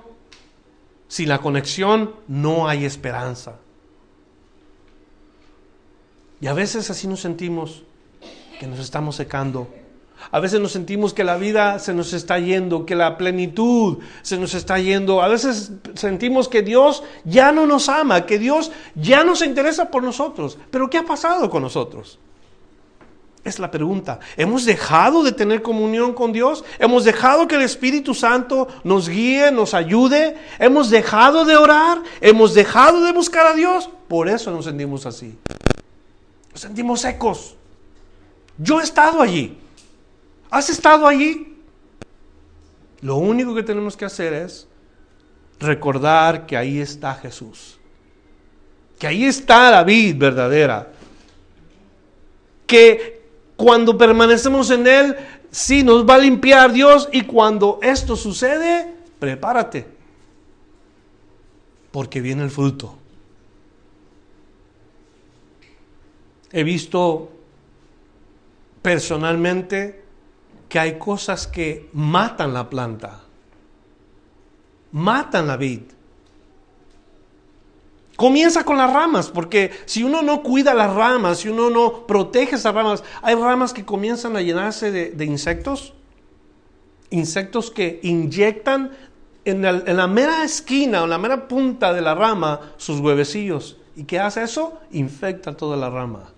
sin 1.07 1.29
la 1.29 1.37
conexión, 1.37 2.15
no 2.27 2.67
hay 2.67 2.83
esperanza. 2.83 3.57
Y 6.41 6.47
a 6.47 6.53
veces 6.53 6.89
así 6.89 7.07
nos 7.07 7.19
sentimos 7.19 7.83
que 8.59 8.65
nos 8.65 8.79
estamos 8.79 9.15
secando 9.15 9.67
a 10.31 10.39
veces 10.39 10.59
nos 10.59 10.71
sentimos 10.71 11.13
que 11.13 11.23
la 11.23 11.37
vida 11.37 11.79
se 11.79 11.93
nos 11.93 12.13
está 12.13 12.39
yendo, 12.39 12.85
que 12.85 12.95
la 12.95 13.17
plenitud 13.17 13.99
se 14.21 14.37
nos 14.37 14.53
está 14.53 14.79
yendo. 14.79 15.21
A 15.21 15.27
veces 15.27 15.71
sentimos 15.95 16.47
que 16.47 16.61
Dios 16.61 17.03
ya 17.23 17.51
no 17.51 17.65
nos 17.65 17.89
ama, 17.89 18.25
que 18.25 18.37
Dios 18.37 18.71
ya 18.95 19.23
no 19.23 19.35
se 19.35 19.45
interesa 19.45 19.89
por 19.89 20.03
nosotros. 20.03 20.57
Pero 20.69 20.89
¿qué 20.89 20.99
ha 20.99 21.05
pasado 21.05 21.49
con 21.49 21.63
nosotros? 21.63 22.19
Es 23.43 23.57
la 23.57 23.71
pregunta. 23.71 24.19
¿Hemos 24.35 24.65
dejado 24.65 25.23
de 25.23 25.31
tener 25.31 25.61
comunión 25.61 26.13
con 26.13 26.33
Dios? 26.33 26.63
¿Hemos 26.77 27.05
dejado 27.05 27.47
que 27.47 27.55
el 27.55 27.61
Espíritu 27.61 28.13
Santo 28.13 28.67
nos 28.83 29.07
guíe, 29.07 29.51
nos 29.51 29.73
ayude? 29.73 30.37
¿Hemos 30.59 30.89
dejado 30.89 31.45
de 31.45 31.55
orar? 31.55 32.03
¿Hemos 32.19 32.53
dejado 32.53 33.01
de 33.03 33.13
buscar 33.13 33.47
a 33.47 33.53
Dios? 33.53 33.89
Por 34.09 34.27
eso 34.27 34.51
nos 34.51 34.65
sentimos 34.65 35.05
así. 35.05 35.37
Nos 36.51 36.61
sentimos 36.61 37.01
secos. 37.01 37.55
Yo 38.57 38.81
he 38.81 38.83
estado 38.83 39.21
allí. 39.21 39.57
¿Has 40.49 40.69
estado 40.69 41.07
allí? 41.07 41.57
Lo 43.01 43.15
único 43.15 43.55
que 43.55 43.63
tenemos 43.63 43.95
que 43.95 44.05
hacer 44.05 44.33
es 44.33 44.67
recordar 45.59 46.45
que 46.45 46.57
ahí 46.57 46.79
está 46.79 47.13
Jesús. 47.15 47.77
Que 48.97 49.07
ahí 49.07 49.25
está 49.25 49.71
la 49.71 49.83
vida 49.83 50.17
verdadera. 50.17 50.91
Que 52.65 53.21
cuando 53.55 53.97
permanecemos 53.97 54.69
en 54.71 54.87
Él, 54.87 55.15
sí 55.51 55.83
nos 55.83 56.07
va 56.07 56.15
a 56.15 56.19
limpiar 56.19 56.73
Dios. 56.73 57.07
Y 57.11 57.21
cuando 57.21 57.79
esto 57.81 58.15
sucede, 58.15 58.93
prepárate. 59.19 59.87
Porque 61.91 62.21
viene 62.21 62.43
el 62.43 62.51
fruto. 62.51 62.95
He 66.51 66.63
visto 66.63 67.31
personalmente 68.81 70.08
que 70.69 70.79
hay 70.79 70.99
cosas 70.99 71.47
que 71.47 71.89
matan 71.93 72.53
la 72.53 72.69
planta, 72.69 73.21
matan 74.91 75.47
la 75.47 75.57
vid. 75.57 75.81
Comienza 78.15 78.63
con 78.63 78.77
las 78.77 78.93
ramas, 78.93 79.29
porque 79.29 79.71
si 79.85 80.03
uno 80.03 80.21
no 80.21 80.43
cuida 80.43 80.73
las 80.73 80.93
ramas, 80.93 81.39
si 81.39 81.49
uno 81.49 81.69
no 81.69 82.05
protege 82.05 82.55
esas 82.55 82.73
ramas, 82.73 83.03
hay 83.21 83.33
ramas 83.33 83.73
que 83.73 83.85
comienzan 83.85 84.35
a 84.35 84.41
llenarse 84.41 84.91
de, 84.91 85.25
insectos, 85.25 85.93
insectos 87.09 87.71
que 87.71 87.99
inyectan 88.03 88.91
en, 89.45 89.65
en, 89.65 89.97
la 89.97 90.07
mera 90.07 90.43
esquina 90.43 91.01
o 91.01 91.05
en 91.05 91.09
la 91.09 91.17
mera 91.17 91.47
punta 91.47 91.93
de 91.93 92.01
la 92.01 92.13
rama 92.13 92.59
sus 92.77 92.99
huevecillos. 92.99 93.77
¿Y 93.95 94.03
qué 94.03 94.19
hace 94.19 94.43
eso? 94.43 94.79
Infecta 94.91 95.55
toda 95.57 95.77
la 95.77 95.89
rama 95.89 96.33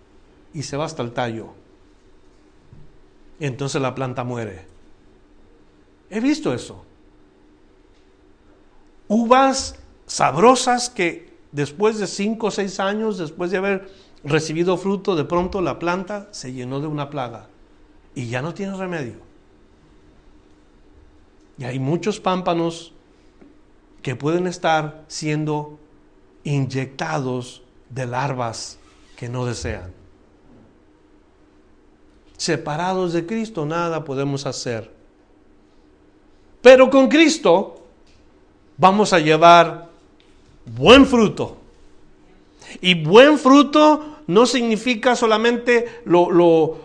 y 0.54 0.64
se 0.64 0.78
va 0.78 0.86
hasta 0.86 1.02
el 1.02 1.12
tallo 1.12 1.61
entonces 3.48 3.82
la 3.82 3.96
planta 3.96 4.24
muere. 4.24 4.66
He 6.10 6.20
visto 6.20 6.54
eso. 6.54 6.86
Uvas 9.08 9.80
sabrosas 10.06 10.90
que 10.90 11.34
después 11.52 11.98
de 11.98 12.08
cinco 12.08 12.48
o 12.48 12.52
seis 12.52 12.80
años, 12.80 13.18
después 13.18 13.52
de 13.52 13.58
haber 13.58 13.90
recibido 14.24 14.78
fruto, 14.78 15.16
de 15.16 15.24
pronto 15.24 15.62
la 15.62 15.80
planta 15.80 16.28
se 16.32 16.54
llenó 16.54 16.80
de 16.80 16.88
una 16.88 17.10
plaga 17.10 17.48
y 18.14 18.28
ya 18.28 18.42
no 18.42 18.54
tiene 18.54 18.76
remedio. 18.76 19.16
Y 21.58 21.64
hay 21.64 21.80
muchos 21.80 22.20
pámpanos 22.20 22.94
que 24.02 24.16
pueden 24.16 24.48
estar 24.48 25.04
siendo 25.08 25.80
inyectados 26.44 27.64
de 27.90 28.06
larvas 28.06 28.80
que 29.16 29.30
no 29.30 29.46
desean. 29.46 30.01
Separados 32.42 33.14
de 33.14 33.28
Cristo 33.28 33.68
nada 33.68 34.04
podemos 34.04 34.48
hacer. 34.48 34.90
Pero 36.60 36.90
con 36.90 37.08
Cristo 37.08 37.84
vamos 38.78 39.14
a 39.14 39.20
llevar 39.20 39.90
buen 40.66 41.06
fruto. 41.06 41.58
Y 42.82 42.96
buen 42.96 43.38
fruto 43.38 44.24
no 44.26 44.48
significa 44.48 45.16
solamente 45.16 46.02
lo, 46.06 46.32
lo, 46.32 46.80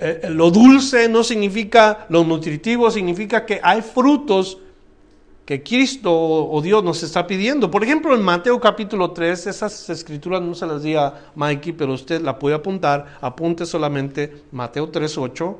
eh, 0.00 0.34
dulce, 0.52 1.08
no 1.08 1.22
significa 1.22 2.06
lo 2.08 2.24
nutritivo, 2.24 2.90
significa 2.90 3.46
que 3.46 3.60
hay 3.62 3.82
frutos 3.82 4.58
que 5.48 5.62
Cristo 5.62 6.12
o 6.12 6.60
Dios 6.60 6.84
nos 6.84 7.02
está 7.02 7.26
pidiendo. 7.26 7.70
Por 7.70 7.82
ejemplo, 7.82 8.14
en 8.14 8.20
Mateo 8.20 8.60
capítulo 8.60 9.12
3, 9.12 9.46
esas 9.46 9.88
escrituras 9.88 10.42
no 10.42 10.54
se 10.54 10.66
las 10.66 10.82
di 10.82 10.94
a 10.94 11.30
Mikey, 11.36 11.72
pero 11.72 11.94
usted 11.94 12.20
la 12.20 12.38
puede 12.38 12.54
apuntar, 12.54 13.16
apunte 13.22 13.64
solamente 13.64 14.42
Mateo 14.52 14.90
3, 14.90 15.16
8. 15.16 15.58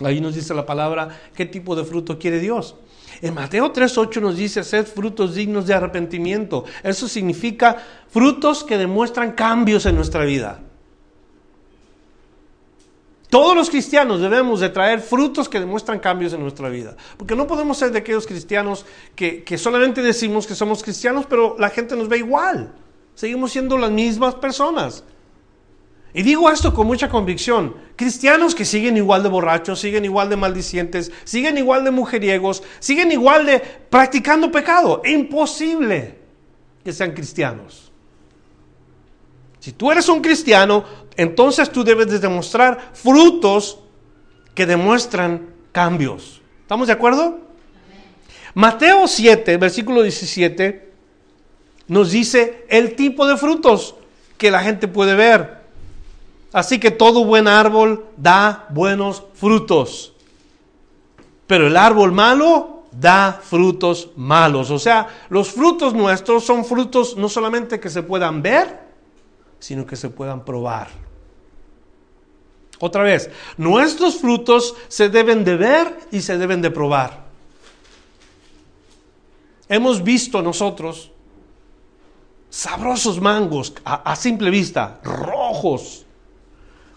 Ahí 0.00 0.20
nos 0.20 0.34
dice 0.34 0.54
la 0.54 0.66
palabra 0.66 1.20
qué 1.36 1.46
tipo 1.46 1.76
de 1.76 1.84
fruto 1.84 2.18
quiere 2.18 2.40
Dios. 2.40 2.74
En 3.22 3.32
Mateo 3.32 3.70
3, 3.70 3.96
8 3.96 4.20
nos 4.20 4.36
dice, 4.36 4.64
sed 4.64 4.84
frutos 4.86 5.36
dignos 5.36 5.68
de 5.68 5.74
arrepentimiento. 5.74 6.64
Eso 6.82 7.06
significa 7.06 7.76
frutos 8.08 8.64
que 8.64 8.76
demuestran 8.76 9.34
cambios 9.36 9.86
en 9.86 9.94
nuestra 9.94 10.24
vida. 10.24 10.62
Todos 13.30 13.54
los 13.54 13.70
cristianos 13.70 14.20
debemos 14.20 14.58
de 14.58 14.68
traer 14.70 15.00
frutos 15.00 15.48
que 15.48 15.60
demuestran 15.60 16.00
cambios 16.00 16.32
en 16.32 16.40
nuestra 16.40 16.68
vida. 16.68 16.96
Porque 17.16 17.36
no 17.36 17.46
podemos 17.46 17.78
ser 17.78 17.92
de 17.92 18.00
aquellos 18.00 18.26
cristianos 18.26 18.84
que, 19.14 19.44
solamente 19.56 20.02
decimos 20.02 20.48
que 20.48 20.56
somos 20.56 20.82
cristianos, 20.82 21.26
pero 21.28 21.54
la 21.56 21.70
gente 21.70 21.94
nos 21.94 22.08
ve 22.08 22.18
igual. 22.18 22.74
Seguimos 23.14 23.52
siendo 23.52 23.78
las 23.78 23.92
mismas 23.92 24.34
personas. 24.34 25.04
Y 26.12 26.22
digo 26.22 26.50
esto 26.50 26.74
con 26.74 26.88
mucha 26.88 27.08
convicción. 27.08 27.76
Cristianos 27.94 28.52
que 28.52 28.64
siguen 28.64 28.96
igual 28.96 29.22
de 29.22 29.28
borrachos, 29.28 29.78
siguen 29.78 30.04
igual 30.04 30.28
de 30.28 30.36
maldicientes, 30.36 31.12
siguen 31.22 31.56
igual 31.56 31.84
de 31.84 31.92
mujeriegos, 31.92 32.64
siguen 32.80 33.12
igual 33.12 33.46
de 33.46 33.60
practicando 33.60 34.50
pecado. 34.50 35.02
Imposible 35.04 36.18
que 36.82 36.92
sean 36.92 37.12
cristianos. 37.12 37.92
Si 39.60 39.72
tú 39.72 39.92
eres 39.92 40.08
un 40.08 40.20
cristiano, 40.20 40.84
entonces 41.20 41.70
tú 41.70 41.84
debes 41.84 42.06
de 42.06 42.18
demostrar 42.18 42.92
frutos 42.94 43.78
que 44.54 44.64
demuestran 44.64 45.50
cambios. 45.70 46.40
¿Estamos 46.62 46.86
de 46.86 46.94
acuerdo? 46.94 47.40
Mateo 48.54 49.06
7, 49.06 49.58
versículo 49.58 50.00
17, 50.02 50.90
nos 51.88 52.10
dice 52.12 52.64
el 52.70 52.96
tipo 52.96 53.26
de 53.26 53.36
frutos 53.36 53.96
que 54.38 54.50
la 54.50 54.62
gente 54.62 54.88
puede 54.88 55.14
ver. 55.14 55.60
Así 56.54 56.80
que 56.80 56.90
todo 56.90 57.26
buen 57.26 57.48
árbol 57.48 58.06
da 58.16 58.64
buenos 58.70 59.22
frutos. 59.34 60.14
Pero 61.46 61.66
el 61.66 61.76
árbol 61.76 62.12
malo 62.12 62.84
da 62.92 63.38
frutos 63.42 64.08
malos. 64.16 64.70
O 64.70 64.78
sea, 64.78 65.06
los 65.28 65.50
frutos 65.50 65.92
nuestros 65.92 66.44
son 66.44 66.64
frutos 66.64 67.14
no 67.18 67.28
solamente 67.28 67.78
que 67.78 67.90
se 67.90 68.02
puedan 68.02 68.40
ver, 68.40 68.80
sino 69.58 69.84
que 69.84 69.96
se 69.96 70.08
puedan 70.08 70.44
probar. 70.44 70.99
Otra 72.80 73.02
vez, 73.02 73.30
nuestros 73.58 74.16
frutos 74.16 74.74
se 74.88 75.10
deben 75.10 75.44
de 75.44 75.56
ver 75.56 75.98
y 76.10 76.22
se 76.22 76.38
deben 76.38 76.62
de 76.62 76.70
probar. 76.70 77.24
Hemos 79.68 80.02
visto 80.02 80.40
nosotros 80.40 81.12
sabrosos 82.48 83.20
mangos 83.20 83.74
a, 83.84 84.16
simple 84.16 84.50
vista, 84.50 84.98
rojos, 85.04 86.06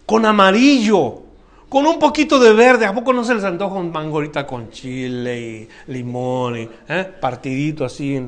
con 0.06 0.26
amarillo, 0.26 1.22
con 1.68 1.86
un 1.86 2.00
poquito 2.00 2.40
de 2.40 2.54
verde. 2.54 2.86
¿A 2.86 2.94
poco 2.94 3.12
no 3.12 3.24
se 3.26 3.36
les 3.36 3.44
antoja 3.44 3.76
un 3.76 3.92
mango 3.92 4.16
ahorita 4.16 4.48
con 4.48 4.72
chile 4.72 5.40
y 5.40 5.92
limón 5.92 6.58
y 6.58 6.70
eh, 6.88 7.12
partidito 7.20 7.84
así, 7.84 8.26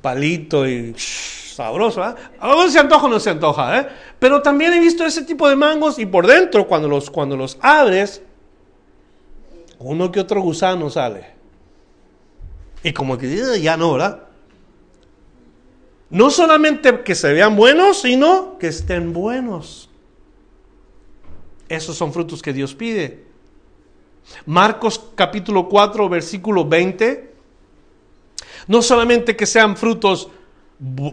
palito 0.00 0.66
y 0.66 0.94
sabroso, 0.96 2.02
¿eh? 2.02 2.14
A 2.40 2.54
veces 2.54 2.72
se 2.72 2.80
antoja 2.80 3.06
o 3.06 3.08
no 3.08 3.20
se 3.20 3.30
antoja, 3.30 3.78
¿eh? 3.78 3.88
Pero 4.24 4.40
también 4.40 4.72
he 4.72 4.80
visto 4.80 5.04
ese 5.04 5.20
tipo 5.20 5.46
de 5.50 5.54
mangos 5.54 5.98
y 5.98 6.06
por 6.06 6.26
dentro, 6.26 6.66
cuando 6.66 6.88
los, 6.88 7.10
cuando 7.10 7.36
los 7.36 7.58
abres, 7.60 8.22
uno 9.78 10.10
que 10.10 10.18
otro 10.18 10.40
gusano 10.40 10.88
sale. 10.88 11.26
Y 12.82 12.94
como 12.94 13.18
que 13.18 13.60
ya 13.60 13.76
no, 13.76 13.92
¿verdad? 13.92 14.22
No 16.08 16.30
solamente 16.30 17.02
que 17.02 17.14
se 17.14 17.34
vean 17.34 17.54
buenos, 17.54 18.00
sino 18.00 18.56
que 18.56 18.68
estén 18.68 19.12
buenos. 19.12 19.90
Esos 21.68 21.94
son 21.94 22.10
frutos 22.10 22.40
que 22.40 22.54
Dios 22.54 22.74
pide. 22.74 23.26
Marcos 24.46 25.02
capítulo 25.14 25.68
4, 25.68 26.08
versículo 26.08 26.66
20. 26.66 27.30
No 28.68 28.80
solamente 28.80 29.36
que 29.36 29.44
sean 29.44 29.76
frutos 29.76 30.30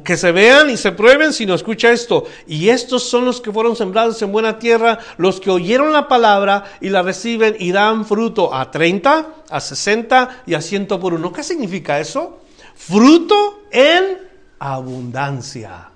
que 0.04 0.18
se 0.18 0.32
vean 0.32 0.70
y 0.70 0.78
se 0.78 0.92
prueben, 0.92 1.34
sino 1.34 1.54
escucha 1.54 1.92
esto. 1.92 2.26
Y 2.48 2.70
estos 2.70 3.04
son 3.04 3.26
los 3.26 3.42
que 3.42 3.52
fueron 3.52 3.76
sembrados 3.76 4.22
en 4.22 4.32
buena 4.32 4.60
tierra, 4.60 5.00
los 5.18 5.40
que 5.40 5.52
oyeron 5.52 5.94
la 5.94 6.08
palabra 6.08 6.66
y 6.82 6.90
la 6.90 7.04
reciben 7.04 7.56
y 7.60 7.72
dan 7.72 8.06
fruto 8.06 8.54
a 8.54 8.72
30, 8.72 9.28
a 9.50 9.60
60 9.60 10.44
y 10.48 10.56
a 10.56 10.62
100 10.62 10.88
por 10.88 11.14
uno. 11.14 11.32
¿Qué 11.32 11.44
significa 11.44 12.00
eso? 12.00 12.40
Fruto 12.76 13.64
en 13.72 14.18
abundancia. 14.60 15.90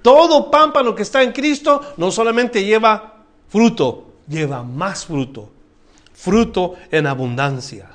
Todo 0.00 0.50
pámpano 0.50 0.94
que 0.94 1.02
está 1.02 1.22
en 1.22 1.32
Cristo 1.32 1.94
no 1.96 2.10
solamente 2.10 2.64
lleva 2.64 3.24
fruto, 3.48 4.12
lleva 4.28 4.62
más 4.62 5.06
fruto. 5.06 5.50
Fruto 6.12 6.74
en 6.90 7.06
abundancia. 7.06 7.93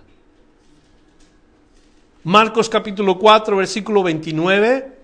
Marcos 2.30 2.70
capítulo 2.70 3.18
4, 3.18 3.58
versículo 3.58 4.04
29. 4.04 4.96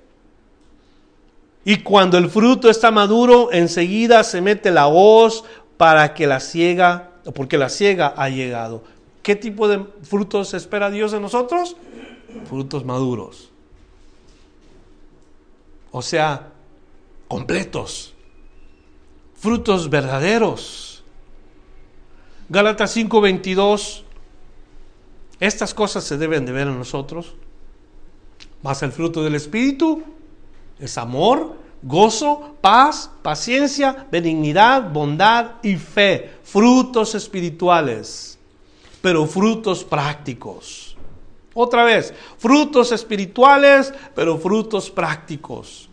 Y 1.64 1.78
cuando 1.78 2.20
el 2.20 2.30
fruto 2.30 2.70
está 2.70 2.92
maduro, 2.92 3.52
enseguida 3.52 4.24
se 4.24 4.42
mete 4.42 4.70
la 4.70 4.86
hoz 4.86 5.44
para 5.76 6.14
que 6.14 6.28
la 6.28 6.40
ciega, 6.40 7.14
porque 7.34 7.58
la 7.58 7.70
ciega 7.70 8.14
ha 8.16 8.30
llegado. 8.30 8.84
¿Qué 9.24 9.36
tipo 9.36 9.68
de 9.68 9.84
frutos 10.04 10.54
espera 10.54 10.92
Dios 10.92 11.14
de 11.14 11.20
nosotros? 11.20 11.76
Frutos 12.48 12.86
maduros. 12.86 13.50
O 15.90 16.04
sea, 16.04 16.52
completos. 17.28 18.14
Frutos 19.34 19.90
verdaderos. 19.90 21.04
Gálatas 22.50 22.96
5:22 22.96 24.05
estas 25.40 25.74
cosas 25.74 26.04
se 26.04 26.18
deben 26.18 26.46
de 26.46 26.52
ver 26.52 26.68
en 26.68 26.78
nosotros. 26.78 27.34
Más 28.64 28.82
el 28.84 28.92
fruto 28.92 29.24
del 29.24 29.36
Espíritu 29.36 30.04
es 30.80 30.98
amor, 30.98 31.56
gozo, 31.82 32.56
paz, 32.62 33.12
paciencia, 33.22 34.08
benignidad, 34.12 34.92
bondad 34.92 35.52
y 35.62 35.76
fe. 35.76 36.32
Frutos 36.44 37.16
espirituales, 37.16 38.40
pero 39.02 39.26
frutos 39.26 39.84
prácticos. 39.84 40.98
Otra 41.54 41.84
vez, 41.86 42.14
frutos 42.38 42.92
espirituales, 42.92 43.94
pero 44.14 44.38
frutos 44.38 44.90
prácticos. 44.90 45.90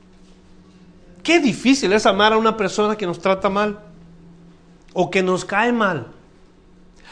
Qué 1.23 1.39
difícil 1.39 1.93
es 1.93 2.05
amar 2.05 2.33
a 2.33 2.37
una 2.37 2.57
persona 2.57 2.97
que 2.97 3.07
nos 3.07 3.21
trata 3.21 3.49
mal, 3.49 3.79
o 4.93 5.11
que 5.11 5.23
nos 5.23 5.45
cae 5.45 5.73
mal, 5.73 6.09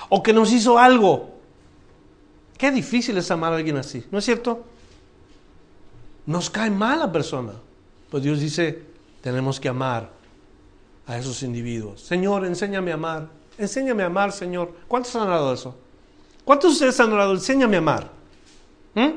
o 0.09 0.23
que 0.23 0.33
nos 0.33 0.53
hizo 0.53 0.79
algo. 0.79 1.40
Qué 2.61 2.71
difícil 2.71 3.17
es 3.17 3.31
amar 3.31 3.55
a 3.55 3.57
alguien 3.57 3.79
así, 3.79 4.05
¿no 4.11 4.19
es 4.19 4.25
cierto? 4.27 4.63
Nos 6.27 6.51
cae 6.51 6.69
mal 6.69 6.99
la 6.99 7.11
persona. 7.11 7.55
Pues 8.11 8.23
Dios 8.23 8.39
dice, 8.39 8.83
tenemos 9.23 9.59
que 9.59 9.71
amar 9.71 10.11
a 11.07 11.17
esos 11.17 11.43
individuos. 11.43 12.03
Señor, 12.03 12.45
enséñame 12.45 12.91
a 12.91 12.95
amar. 12.95 13.29
Enséñame 13.57 14.03
a 14.03 14.07
amar, 14.07 14.31
Señor. 14.33 14.75
¿Cuántos 14.89 15.17
han 15.17 15.23
orado 15.23 15.55
eso? 15.55 15.75
¿Cuántos 16.45 16.73
de 16.73 16.75
ustedes 16.75 17.01
han 17.01 17.11
orado? 17.11 17.33
Enséñame 17.33 17.77
a 17.77 17.79
amar. 17.79 18.11
¿Mm? 18.95 19.09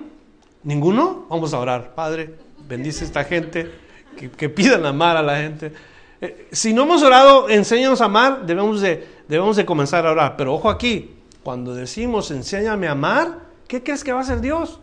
¿Ninguno? 0.63 1.25
Vamos 1.29 1.53
a 1.53 1.59
orar. 1.59 1.93
Padre, 1.95 2.33
bendice 2.65 3.03
esta 3.03 3.25
gente, 3.25 3.69
que, 4.15 4.47
pidan 4.47 4.85
amar 4.85 5.17
a 5.17 5.21
la 5.21 5.35
gente. 5.35 5.73
Eh, 6.21 6.47
si 6.53 6.71
no 6.71 6.83
hemos 6.83 7.03
orado, 7.03 7.49
enséñanos 7.49 7.99
a 7.99 8.05
amar, 8.05 8.45
debemos 8.45 8.79
de, 8.79 9.05
debemos 9.27 9.57
de 9.57 9.65
comenzar 9.65 10.07
a 10.07 10.11
orar. 10.11 10.37
Pero 10.37 10.53
ojo 10.53 10.69
aquí, 10.69 11.09
Cuando 11.43 11.75
decimos 11.75 12.31
enséñame 12.31 12.87
a 12.87 12.91
amar, 12.91 13.39
¿qué 13.67 13.83
crees 13.83 14.03
que 14.03 14.13
va 14.13 14.19
a 14.19 14.23
hacer 14.23 14.39
Dios? 14.39 14.79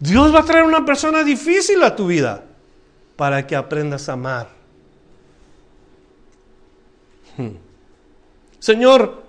Dios 0.00 0.34
va 0.34 0.40
a 0.40 0.44
traer 0.44 0.64
una 0.64 0.84
persona 0.84 1.22
difícil 1.22 1.82
a 1.82 1.94
tu 1.94 2.06
vida 2.06 2.44
para 3.16 3.46
que 3.46 3.56
aprendas 3.56 4.08
a 4.08 4.12
amar. 4.14 4.48
Hmm. 7.36 7.56
Señor, 8.58 9.22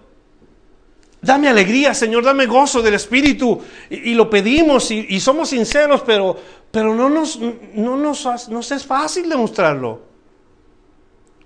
dame 1.21 1.49
alegría, 1.49 1.93
Señor, 1.93 2.23
dame 2.23 2.45
gozo 2.45 2.81
del 2.81 2.93
Espíritu. 2.93 3.61
Y, 3.89 4.13
lo 4.13 4.29
pedimos 4.29 4.89
y, 4.91 5.19
somos 5.19 5.49
sinceros, 5.49 6.01
pero, 6.03 6.37
pero 6.71 6.95
no, 6.95 7.09
nos, 7.09 7.39
no 7.39 7.97
nos 7.97 8.71
es 8.71 8.85
fácil 8.85 9.27
demostrarlo. 9.27 10.01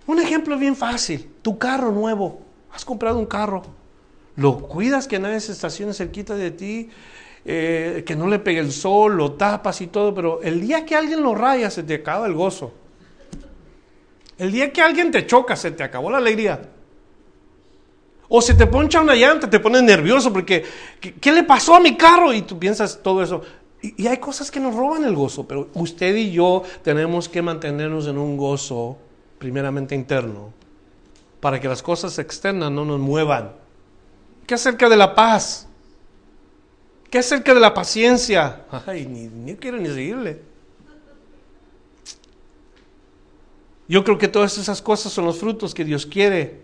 Un 0.05 0.19
ejemplo 0.19 0.57
bien 0.57 0.76
fácil, 0.76 1.32
tu 1.41 1.57
carro 1.57 1.91
nuevo. 1.91 2.43
Has 2.74 2.86
comprado 2.86 3.19
un 3.19 3.28
carro, 3.28 3.63
lo 4.36 4.57
cuidas 4.57 5.07
que 5.07 5.19
nadie 5.19 5.39
se 5.39 5.51
estacione 5.51 5.93
cerquita 5.93 6.36
de 6.36 6.51
ti, 6.51 6.89
eh, 7.45 8.03
que 8.05 8.15
no 8.15 8.28
le 8.28 8.39
pegue 8.39 8.59
el 8.59 8.71
sol, 8.71 9.15
lo 9.15 9.34
tapas 9.34 9.82
y 9.82 9.88
todo, 9.88 10.13
pero 10.13 10.41
el 10.41 10.59
día 10.59 10.86
que 10.86 10.95
alguien 10.95 11.21
lo 11.21 11.36
raya 11.36 11.69
se 11.69 11.84
te 11.84 11.95
acaba 11.95 12.26
el 12.26 12.34
gozo. 12.34 12.74
El 14.39 14.51
día 14.51 14.74
que 14.74 14.82
alguien 14.82 15.11
te 15.11 15.28
choca 15.28 15.55
se 15.55 15.71
te 15.71 15.84
acabó 15.84 16.09
la 16.09 16.17
alegría. 16.17 16.69
O 18.30 18.41
se 18.41 18.55
te 18.55 18.65
poncha 18.65 19.01
una 19.01 19.13
llanta, 19.13 19.47
te 19.47 19.59
pones 19.59 19.84
nervioso 19.84 20.34
porque 20.34 20.65
¿qué, 20.99 21.32
le 21.32 21.43
pasó 21.43 21.76
a 21.76 21.80
mi 21.80 21.95
carro? 21.95 22.34
Y 22.34 22.41
tú 22.41 22.57
piensas 22.57 23.01
todo 23.03 23.21
eso. 23.21 23.43
Y, 23.84 24.03
y 24.03 24.07
hay 24.07 24.17
cosas 24.17 24.49
que 24.49 24.59
nos 24.59 24.74
roban 24.74 25.03
el 25.03 25.13
gozo, 25.13 25.47
pero 25.47 25.69
usted 25.76 26.15
y 26.15 26.32
yo 26.32 26.63
tenemos 26.82 27.30
que 27.30 27.43
mantenernos 27.43 28.07
en 28.07 28.17
un 28.17 28.36
gozo 28.36 28.97
primeramente 29.38 29.93
interno 29.93 30.62
para 31.44 31.60
que 31.60 31.68
las 31.68 31.84
cosas 31.84 32.18
externas 32.20 32.72
no 32.72 32.86
nos 32.86 33.02
muevan. 33.02 33.52
¿Qué 34.48 34.54
acerca 34.54 34.88
de 34.88 34.96
la 34.96 35.14
paz? 35.14 35.68
¿Qué 37.10 37.18
acerca 37.18 37.54
de 37.54 37.60
la 37.60 37.74
paciencia? 37.74 38.64
Ay, 38.86 39.06
ni, 39.06 39.54
quiero 39.56 39.76
ni 39.78 39.89
seguirle. 39.89 40.41
Yo 43.89 44.06
creo 44.06 44.18
que 44.18 44.30
todas 44.30 44.58
esas 44.58 44.82
cosas 44.82 45.12
son 45.12 45.26
los 45.26 45.38
frutos 45.38 45.74
que 45.74 45.84
Dios 45.84 46.06
quiere. 46.06 46.62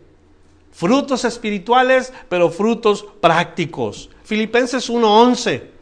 Frutos 0.72 1.26
espirituales, 1.26 2.14
pero 2.30 2.50
frutos 2.50 3.06
prácticos. 3.20 4.10
Filipenses 4.24 4.90
1:11 4.90 5.79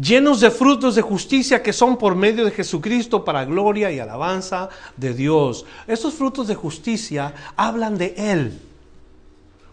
llenos 0.00 0.40
de 0.40 0.50
frutos 0.50 0.94
de 0.94 1.02
justicia 1.02 1.62
que 1.62 1.72
son 1.72 1.96
por 1.96 2.14
medio 2.14 2.44
de 2.44 2.50
Jesucristo 2.50 3.24
para 3.24 3.44
gloria 3.44 3.90
y 3.90 3.98
alabanza 3.98 4.68
de 4.96 5.14
Dios. 5.14 5.64
Estos 5.86 6.14
frutos 6.14 6.48
de 6.48 6.54
justicia 6.54 7.34
hablan 7.56 7.96
de 7.96 8.14
Él. 8.16 8.60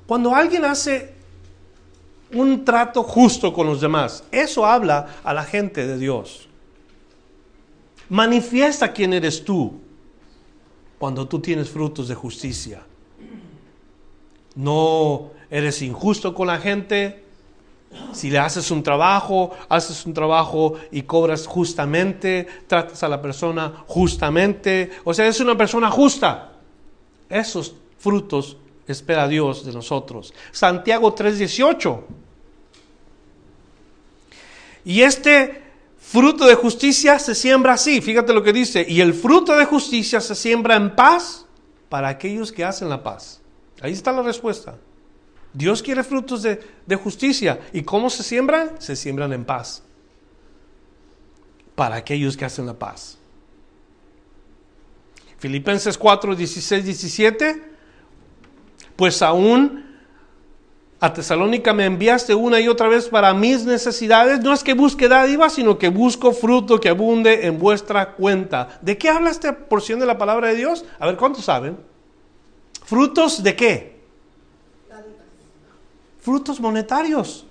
Cuando 0.08 0.36
alguien 0.36 0.66
hace 0.66 1.14
un 2.34 2.66
trato 2.66 3.04
justo 3.04 3.54
con 3.54 3.68
los 3.68 3.82
demás, 3.82 4.24
eso 4.32 4.66
habla 4.66 5.18
a 5.24 5.34
la 5.34 5.44
gente 5.44 5.86
de 5.86 5.98
Dios. 5.98 6.48
Manifiesta 8.10 8.92
quién 8.92 9.14
eres 9.14 9.44
tú 9.44 9.80
cuando 11.00 11.28
tú 11.28 11.40
tienes 11.40 11.70
frutos 11.70 12.08
de 12.08 12.16
justicia. 12.16 12.84
No 14.56 15.32
eres 15.50 15.82
injusto 15.82 16.34
con 16.34 16.48
la 16.48 16.60
gente, 16.60 17.23
si 18.12 18.30
le 18.30 18.40
haces 18.40 18.72
un 18.72 18.84
trabajo, 18.84 19.52
haces 19.70 20.06
un 20.06 20.14
trabajo 20.14 20.76
y 20.92 21.04
cobras 21.04 21.48
justamente, 21.48 22.48
tratas 22.68 23.04
a 23.04 23.10
la 23.10 23.22
persona 23.22 23.84
justamente, 23.88 24.92
o 25.04 25.14
sea, 25.14 25.28
es 25.28 25.40
una 25.40 25.58
persona 25.58 25.90
justa. 25.90 26.54
Esos 27.30 27.76
frutos 27.98 28.58
espera 28.88 29.28
Dios 29.28 29.66
de 29.66 29.74
nosotros. 29.74 30.34
Santiago 30.52 31.14
3:18. 31.14 32.04
Y 34.86 35.02
este 35.02 35.62
fruto 35.98 36.46
de 36.46 36.56
justicia 36.56 37.18
se 37.18 37.34
siembra 37.34 37.74
así, 37.74 38.02
fíjate 38.02 38.34
lo 38.34 38.44
que 38.44 38.54
dice, 38.54 38.86
y 38.88 39.02
el 39.02 39.14
fruto 39.14 39.56
de 39.56 39.66
justicia 39.66 40.20
se 40.20 40.36
siembra 40.36 40.76
en 40.76 40.96
paz 40.96 41.46
para 41.90 42.10
aquellos 42.10 42.52
que 42.52 42.66
hacen 42.66 42.90
la 42.90 43.02
paz. 43.02 43.42
Ahí 43.82 43.94
está 43.94 44.12
la 44.12 44.22
respuesta. 44.22 44.76
Dios 45.54 45.84
quiere 45.84 46.04
frutos 46.04 46.42
de, 46.42 46.96
justicia. 46.96 47.60
¿Y 47.72 47.84
cómo 47.84 48.10
se 48.10 48.24
siembran? 48.24 48.72
Se 48.80 48.96
siembran 48.96 49.32
en 49.34 49.46
paz. 49.46 49.84
Para 51.76 51.96
aquellos 51.96 52.36
que 52.36 52.46
hacen 52.46 52.66
la 52.66 52.74
paz. 52.74 53.20
Filipenses 55.38 55.98
4, 55.98 56.36
16, 56.36 56.86
17. 56.86 57.64
Pues 58.96 59.22
aún 59.22 59.84
a 61.00 61.14
Tesalónica 61.14 61.74
me 61.74 61.86
enviaste 61.86 62.34
una 62.34 62.60
y 62.60 62.68
otra 62.68 62.88
vez 62.88 63.10
para 63.10 63.34
mis 63.34 63.66
necesidades. 63.66 64.40
No 64.40 64.54
es 64.54 64.64
que 64.64 64.74
busque 64.74 65.08
dádiva, 65.08 65.50
sino 65.50 65.78
que 65.78 65.90
busco 65.90 66.32
fruto 66.32 66.80
que 66.80 66.90
abunde 66.90 67.46
en 67.46 67.60
vuestra 67.60 68.14
cuenta. 68.14 68.80
¿De 68.82 68.98
qué 68.98 69.10
habla 69.10 69.30
esta 69.30 69.56
porción 69.68 70.00
de 70.00 70.06
la 70.06 70.18
palabra 70.18 70.48
de 70.48 70.56
Dios? 70.56 70.86
A 71.00 71.06
ver, 71.06 71.18
¿cuántos 71.18 71.46
saben? 71.46 71.78
¿Frutos 72.86 73.44
de 73.44 73.56
qué? 73.56 73.93
Frutos 76.24 76.60
monetarios. 76.60 77.46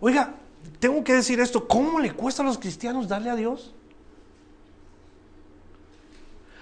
Oiga, 0.00 0.34
tengo 0.80 1.04
que 1.04 1.14
decir 1.14 1.38
esto, 1.40 1.68
¿cómo 1.68 2.00
le 2.00 2.12
cuesta 2.12 2.42
a 2.42 2.46
los 2.46 2.56
cristianos 2.56 3.06
darle 3.06 3.30
a 3.30 3.36
Dios? 3.36 3.74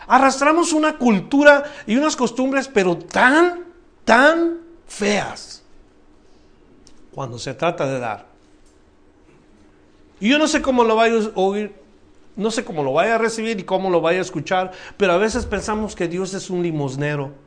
Arrastramos 0.08 0.72
una 0.72 0.98
cultura 0.98 1.64
y 1.86 1.96
unas 1.96 2.16
costumbres, 2.16 2.68
pero 2.68 2.96
tan, 2.96 3.64
tan 4.04 4.58
feas 4.86 5.62
cuando 7.12 7.38
se 7.38 7.54
trata 7.54 7.86
de 7.86 7.98
dar. 8.00 8.26
Y 10.18 10.30
yo 10.30 10.38
no 10.38 10.48
sé 10.48 10.62
cómo 10.62 10.82
lo 10.82 10.96
vaya 10.96 11.14
a 11.14 11.40
oír, 11.40 11.74
no 12.34 12.50
sé 12.50 12.64
cómo 12.64 12.82
lo 12.82 12.92
vaya 12.92 13.14
a 13.14 13.18
recibir 13.18 13.60
y 13.60 13.64
cómo 13.64 13.90
lo 13.90 14.00
vaya 14.00 14.18
a 14.18 14.22
escuchar, 14.22 14.72
pero 14.96 15.12
a 15.12 15.16
veces 15.16 15.46
pensamos 15.46 15.94
que 15.94 16.08
Dios 16.08 16.34
es 16.34 16.50
un 16.50 16.62
limosnero 16.62 17.45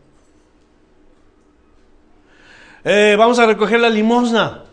eh, 2.91 3.15
vamos 3.15 3.37
a 3.37 3.45
recoger 3.45 3.79
la 3.79 3.89
limosna. 3.89 4.63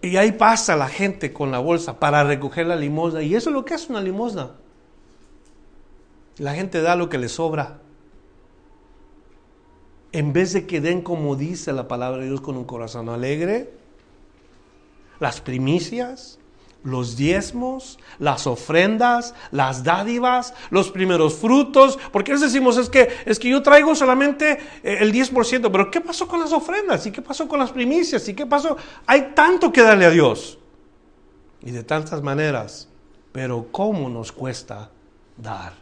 Y 0.00 0.16
ahí 0.16 0.30
pasa 0.30 0.76
la 0.76 0.86
gente 0.86 1.32
con 1.32 1.50
la 1.50 1.58
bolsa 1.58 1.98
para 1.98 2.22
recoger 2.22 2.66
la 2.66 2.76
limosna. 2.76 3.22
Y 3.22 3.34
eso 3.34 3.50
es 3.50 3.54
lo 3.54 3.64
que 3.64 3.74
es 3.74 3.88
una 3.88 4.00
limosna. 4.00 4.52
La 6.36 6.54
gente 6.54 6.80
da 6.80 6.94
lo 6.94 7.08
que 7.08 7.18
le 7.18 7.28
sobra. 7.28 7.80
En 10.12 10.32
vez 10.32 10.52
de 10.52 10.64
que 10.64 10.80
den 10.80 11.02
como 11.02 11.34
dice 11.34 11.72
la 11.72 11.88
palabra 11.88 12.22
de 12.22 12.28
Dios 12.28 12.40
con 12.40 12.56
un 12.56 12.64
corazón 12.64 13.08
alegre, 13.08 13.72
las 15.18 15.40
primicias, 15.40 16.38
los 16.84 17.16
diezmos, 17.16 17.98
las 18.18 18.46
ofrendas, 18.46 19.34
las 19.50 19.82
dádivas, 19.82 20.54
los 20.70 20.90
primeros 20.90 21.34
frutos. 21.34 21.98
Porque 22.12 22.32
qué 22.32 22.38
decimos? 22.38 22.76
Es 22.76 22.88
que, 22.88 23.08
es 23.24 23.38
que 23.38 23.48
yo 23.48 23.62
traigo 23.62 23.94
solamente 23.94 24.58
eh, 24.82 24.98
el 25.00 25.12
10%, 25.12 25.70
pero 25.72 25.90
¿qué 25.90 26.00
pasó 26.00 26.28
con 26.28 26.40
las 26.40 26.52
ofrendas? 26.52 27.04
¿Y 27.06 27.10
qué 27.10 27.22
pasó 27.22 27.48
con 27.48 27.58
las 27.58 27.72
primicias? 27.72 28.28
¿Y 28.28 28.34
qué 28.34 28.46
pasó? 28.46 28.76
Hay 29.06 29.32
tanto 29.34 29.72
que 29.72 29.82
darle 29.82 30.04
a 30.04 30.10
Dios. 30.10 30.58
Y 31.62 31.70
de 31.70 31.82
tantas 31.82 32.22
maneras. 32.22 32.88
Pero 33.32 33.66
¿cómo 33.72 34.08
nos 34.08 34.30
cuesta 34.30 34.90
dar? 35.36 35.72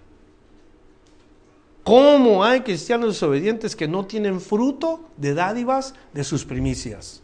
¿Cómo 1.85 2.45
hay 2.45 2.61
cristianos 2.61 3.09
desobedientes 3.09 3.75
que 3.75 3.89
no 3.89 4.07
tienen 4.07 4.41
fruto 4.41 5.01
de 5.17 5.35
dádivas 5.35 5.95
de 6.13 6.23
sus 6.23 6.45
primicias? 6.45 7.23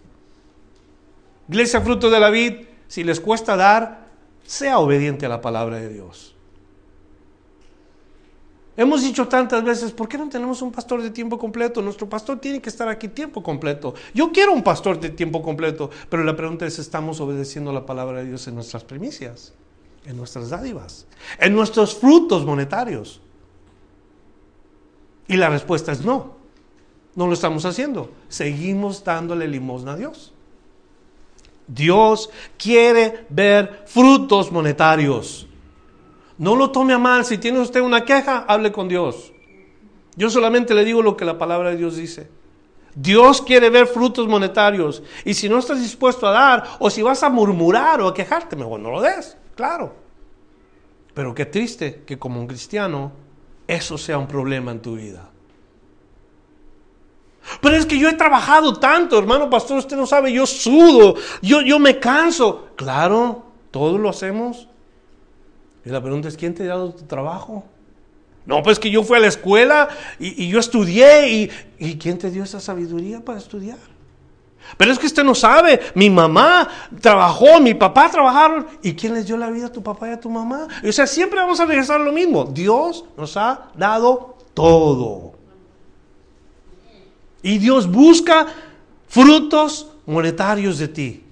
Iglesia 1.48 1.80
fruto 1.80 2.10
de 2.10 2.20
la 2.20 2.28
vid, 2.28 2.67
si 2.88 3.04
les 3.04 3.20
cuesta 3.20 3.56
dar, 3.56 4.08
sea 4.44 4.78
obediente 4.78 5.26
a 5.26 5.28
la 5.28 5.40
palabra 5.40 5.76
de 5.76 5.90
Dios. 5.90 6.34
Hemos 8.78 9.02
dicho 9.02 9.26
tantas 9.26 9.64
veces, 9.64 9.90
¿por 9.90 10.08
qué 10.08 10.16
no 10.16 10.28
tenemos 10.28 10.62
un 10.62 10.70
pastor 10.70 11.02
de 11.02 11.10
tiempo 11.10 11.36
completo? 11.36 11.82
Nuestro 11.82 12.08
pastor 12.08 12.38
tiene 12.38 12.62
que 12.62 12.68
estar 12.68 12.88
aquí 12.88 13.08
tiempo 13.08 13.42
completo. 13.42 13.92
Yo 14.14 14.30
quiero 14.30 14.52
un 14.52 14.62
pastor 14.62 15.00
de 15.00 15.10
tiempo 15.10 15.42
completo, 15.42 15.90
pero 16.08 16.22
la 16.22 16.36
pregunta 16.36 16.64
es, 16.64 16.78
¿estamos 16.78 17.20
obedeciendo 17.20 17.72
la 17.72 17.84
palabra 17.84 18.18
de 18.18 18.26
Dios 18.26 18.46
en 18.46 18.54
nuestras 18.54 18.84
primicias, 18.84 19.52
en 20.06 20.16
nuestras 20.16 20.50
dádivas, 20.50 21.06
en 21.40 21.54
nuestros 21.54 21.96
frutos 21.96 22.46
monetarios? 22.46 23.20
Y 25.26 25.36
la 25.36 25.50
respuesta 25.50 25.90
es 25.90 26.04
no, 26.04 26.36
no 27.16 27.26
lo 27.26 27.32
estamos 27.32 27.64
haciendo. 27.64 28.12
Seguimos 28.28 29.02
dándole 29.02 29.48
limosna 29.48 29.94
a 29.94 29.96
Dios. 29.96 30.32
Dios 31.68 32.30
quiere 32.56 33.26
ver 33.28 33.84
frutos 33.86 34.50
monetarios. 34.50 35.46
No 36.38 36.56
lo 36.56 36.70
tome 36.70 36.94
a 36.94 36.98
mal. 36.98 37.24
Si 37.24 37.38
tiene 37.38 37.60
usted 37.60 37.80
una 37.80 38.04
queja, 38.04 38.44
hable 38.48 38.72
con 38.72 38.88
Dios. 38.88 39.32
Yo 40.16 40.30
solamente 40.30 40.74
le 40.74 40.84
digo 40.84 41.02
lo 41.02 41.16
que 41.16 41.24
la 41.24 41.38
palabra 41.38 41.70
de 41.70 41.76
Dios 41.76 41.96
dice. 41.96 42.28
Dios 42.94 43.42
quiere 43.42 43.70
ver 43.70 43.86
frutos 43.86 44.26
monetarios. 44.26 45.02
Y 45.24 45.34
si 45.34 45.48
no 45.48 45.58
estás 45.58 45.80
dispuesto 45.80 46.26
a 46.26 46.32
dar, 46.32 46.64
o 46.80 46.90
si 46.90 47.02
vas 47.02 47.22
a 47.22 47.28
murmurar 47.28 48.00
o 48.00 48.08
a 48.08 48.14
quejarte, 48.14 48.56
mejor 48.56 48.80
no 48.80 48.90
lo 48.90 49.00
des. 49.00 49.36
Claro. 49.54 49.94
Pero 51.14 51.34
qué 51.34 51.46
triste 51.46 52.02
que 52.06 52.18
como 52.18 52.40
un 52.40 52.46
cristiano 52.46 53.12
eso 53.66 53.98
sea 53.98 54.18
un 54.18 54.26
problema 54.26 54.72
en 54.72 54.80
tu 54.80 54.96
vida. 54.96 55.30
Pero 57.60 57.76
es 57.76 57.86
que 57.86 57.98
yo 57.98 58.08
he 58.08 58.14
trabajado 58.14 58.74
tanto, 58.74 59.18
hermano 59.18 59.48
pastor, 59.48 59.78
usted 59.78 59.96
no 59.96 60.06
sabe, 60.06 60.32
yo 60.32 60.46
sudo, 60.46 61.14
yo, 61.42 61.62
yo 61.62 61.78
me 61.78 61.98
canso. 61.98 62.68
Claro, 62.76 63.44
todos 63.70 63.98
lo 64.00 64.08
hacemos. 64.08 64.68
Y 65.84 65.90
la 65.90 66.02
pregunta 66.02 66.28
es, 66.28 66.36
¿quién 66.36 66.54
te 66.54 66.64
ha 66.64 66.68
dado 66.68 66.92
tu 66.92 67.04
trabajo? 67.04 67.64
No, 68.44 68.62
pues 68.62 68.78
que 68.78 68.90
yo 68.90 69.02
fui 69.02 69.16
a 69.16 69.20
la 69.20 69.26
escuela 69.26 69.88
y, 70.18 70.48
yo 70.48 70.58
estudié 70.58 71.28
y, 71.28 71.50
y 71.78 71.98
¿quién 71.98 72.16
te 72.18 72.30
dio 72.30 72.44
esa 72.44 72.60
sabiduría 72.60 73.20
para 73.20 73.38
estudiar? 73.38 73.78
Pero 74.76 74.92
es 74.92 74.98
que 74.98 75.06
usted 75.06 75.24
no 75.24 75.34
sabe, 75.34 75.80
mi 75.94 76.10
mamá 76.10 76.68
trabajó, 77.00 77.60
mi 77.60 77.74
papá 77.74 78.10
trabajaron. 78.10 78.66
¿Y 78.82 78.94
quién 78.94 79.14
les 79.14 79.26
dio 79.26 79.36
la 79.36 79.50
vida 79.50 79.66
a 79.66 79.72
tu 79.72 79.82
papá 79.82 80.08
y 80.08 80.12
a 80.12 80.20
tu 80.20 80.28
mamá? 80.28 80.68
O 80.86 80.92
sea, 80.92 81.06
siempre 81.06 81.40
vamos 81.40 81.58
a 81.60 81.64
regresar 81.64 82.00
a 82.00 82.04
lo 82.04 82.12
mismo. 82.12 82.44
Dios 82.44 83.04
nos 83.16 83.36
ha 83.36 83.70
dado 83.74 84.36
todo. 84.54 85.37
Y 87.42 87.58
Dios 87.58 87.90
busca 87.90 88.46
frutos 89.08 89.88
monetarios 90.06 90.78
de 90.78 90.88
ti. 90.88 91.24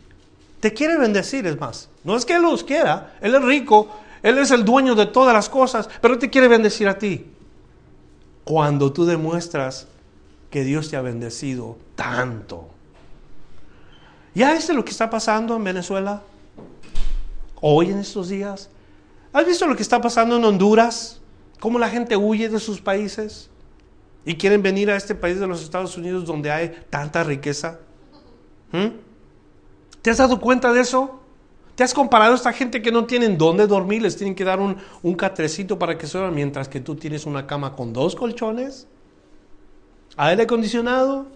Te 0.61 0.73
quiere 0.73 0.99
bendecir, 0.99 1.47
es 1.47 1.59
más. 1.59 1.89
No 2.05 2.17
es 2.17 2.25
que 2.25 2.35
Él 2.35 2.43
los 2.43 2.65
quiera, 2.65 3.17
Él 3.21 3.35
es 3.35 3.43
rico, 3.43 3.89
Él 4.23 4.39
es 4.39 4.51
el 4.51 4.65
dueño 4.65 4.95
de 4.95 5.07
todas 5.07 5.35
las 5.35 5.49
cosas, 5.49 5.89
pero 6.01 6.19
te 6.19 6.31
quiere 6.31 6.49
bendecir 6.49 6.89
a 6.89 6.99
ti. 6.99 7.27
Cuando 8.45 8.93
tú 8.93 9.05
demuestras 9.05 9.89
que 10.51 10.65
Dios 10.65 10.89
te 10.89 10.97
ha 10.97 11.03
bendecido 11.03 11.77
tanto. 11.97 12.69
¿Ya 14.35 14.53
viste 14.53 14.73
lo 14.73 14.85
que 14.85 14.91
está 14.91 15.11
pasando 15.11 15.57
en 15.57 15.65
Venezuela? 15.65 16.23
Hoy 17.61 17.91
en 17.91 17.99
estos 17.99 18.29
días. 18.29 18.69
¿Has 19.33 19.47
visto 19.47 19.67
lo 19.67 19.75
que 19.75 19.83
está 19.83 20.01
pasando 20.01 20.37
en 20.37 20.45
Honduras? 20.45 21.21
¿Cómo 21.59 21.79
la 21.79 21.89
gente 21.89 22.17
huye 22.17 22.49
de 22.49 22.61
sus 22.61 22.81
países? 22.81 23.51
Y 24.27 24.35
quieren 24.35 24.61
venir 24.61 24.91
a 24.91 24.97
este 24.97 25.15
país 25.15 25.41
de 25.41 25.47
los 25.47 25.63
Estados 25.63 25.97
Unidos 25.97 26.27
donde 26.27 26.51
hay 26.51 26.77
tanta 26.91 27.25
riqueza. 27.25 27.79
¿Mm? 28.73 28.89
¿Te 30.03 30.11
has 30.11 30.19
dado 30.19 30.41
cuenta 30.41 30.73
de 30.73 30.81
eso? 30.81 31.21
¿Te 31.77 31.85
has 31.85 31.95
comparado 31.95 32.33
a 32.33 32.37
esta 32.37 32.53
gente 32.53 32.83
que 32.83 32.91
no 32.91 33.05
tienen 33.07 33.39
dónde 33.39 33.67
dormir? 33.69 34.03
Les 34.03 34.17
tienen 34.17 34.35
que 34.35 34.45
dar 34.45 34.59
un, 34.59 34.77
un 35.03 35.15
catrecito 35.15 35.79
para 35.79 35.97
que 35.97 36.09
suenan 36.09 36.35
mientras 36.35 36.69
que 36.69 36.81
tú 36.81 36.97
tienes 36.97 37.25
una 37.25 37.47
cama 37.47 37.77
con 37.77 37.93
dos 37.93 38.17
colchones, 38.17 38.89
aire 40.17 40.43
acondicionado, 40.43 41.27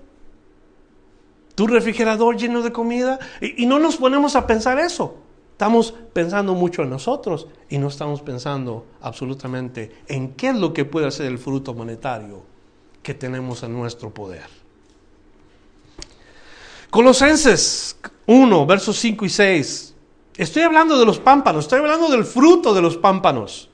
tu 1.54 1.66
refrigerador 1.68 2.36
lleno 2.36 2.62
de 2.62 2.72
comida. 2.72 3.20
Y, 3.40 3.66
no 3.66 3.78
nos 3.78 3.98
ponemos 3.98 4.34
a 4.34 4.46
pensar 4.46 4.80
eso. 4.80 5.16
Estamos 5.52 5.94
pensando 6.12 6.54
mucho 6.54 6.82
en 6.82 6.90
nosotros 6.90 7.46
y 7.68 7.78
no 7.78 7.86
estamos 7.86 8.22
pensando 8.22 8.86
absolutamente 9.00 9.92
en 10.08 10.32
qué 10.32 10.48
es 10.48 10.56
lo 10.56 10.72
que 10.72 10.86
puede 10.86 11.10
ser 11.12 11.26
el 11.26 11.38
fruto 11.38 11.74
monetario 11.74 12.49
que 13.02 13.14
tenemos 13.14 13.62
en 13.62 13.72
nuestro 13.72 14.10
poder. 14.10 14.46
Colosenses 16.90 17.96
1, 18.26 18.66
versos 18.66 18.98
5 18.98 19.24
y 19.24 19.28
6. 19.30 19.94
Estoy 20.36 20.62
hablando 20.62 20.98
de 20.98 21.06
los 21.06 21.18
pámpanos, 21.18 21.64
estoy 21.64 21.80
hablando 21.80 22.08
del 22.08 22.24
fruto 22.24 22.74
de 22.74 22.82
los 22.82 22.96
pámpanos. 22.96 23.69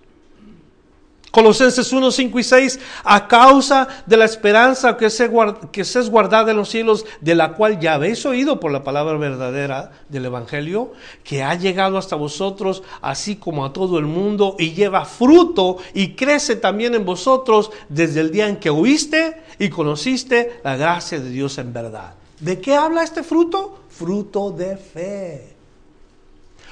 Colosenses 1.36 1.92
1, 1.92 2.12
5 2.12 2.38
y 2.38 2.42
6, 2.42 2.80
a 3.04 3.28
causa 3.28 3.86
de 4.06 4.16
la 4.16 4.24
esperanza 4.24 4.96
que 4.96 5.10
se, 5.10 5.30
que 5.70 5.84
se 5.84 6.00
es 6.00 6.08
guardada 6.08 6.50
en 6.50 6.56
los 6.56 6.70
cielos, 6.70 7.04
de 7.20 7.34
la 7.34 7.52
cual 7.52 7.78
ya 7.78 7.92
habéis 7.92 8.24
oído 8.24 8.58
por 8.58 8.72
la 8.72 8.82
palabra 8.82 9.18
verdadera 9.18 9.92
del 10.08 10.24
Evangelio, 10.24 10.94
que 11.24 11.42
ha 11.42 11.54
llegado 11.54 11.98
hasta 11.98 12.16
vosotros, 12.16 12.82
así 13.02 13.36
como 13.36 13.66
a 13.66 13.74
todo 13.74 13.98
el 13.98 14.06
mundo, 14.06 14.56
y 14.58 14.72
lleva 14.72 15.04
fruto 15.04 15.76
y 15.92 16.14
crece 16.14 16.56
también 16.56 16.94
en 16.94 17.04
vosotros 17.04 17.70
desde 17.90 18.20
el 18.20 18.30
día 18.30 18.48
en 18.48 18.56
que 18.56 18.70
oíste 18.70 19.42
y 19.58 19.68
conociste 19.68 20.60
la 20.64 20.78
gracia 20.78 21.20
de 21.20 21.28
Dios 21.28 21.58
en 21.58 21.70
verdad. 21.70 22.14
¿De 22.40 22.62
qué 22.62 22.76
habla 22.76 23.02
este 23.02 23.22
fruto? 23.22 23.80
Fruto 23.90 24.52
de 24.52 24.78
fe. 24.78 25.54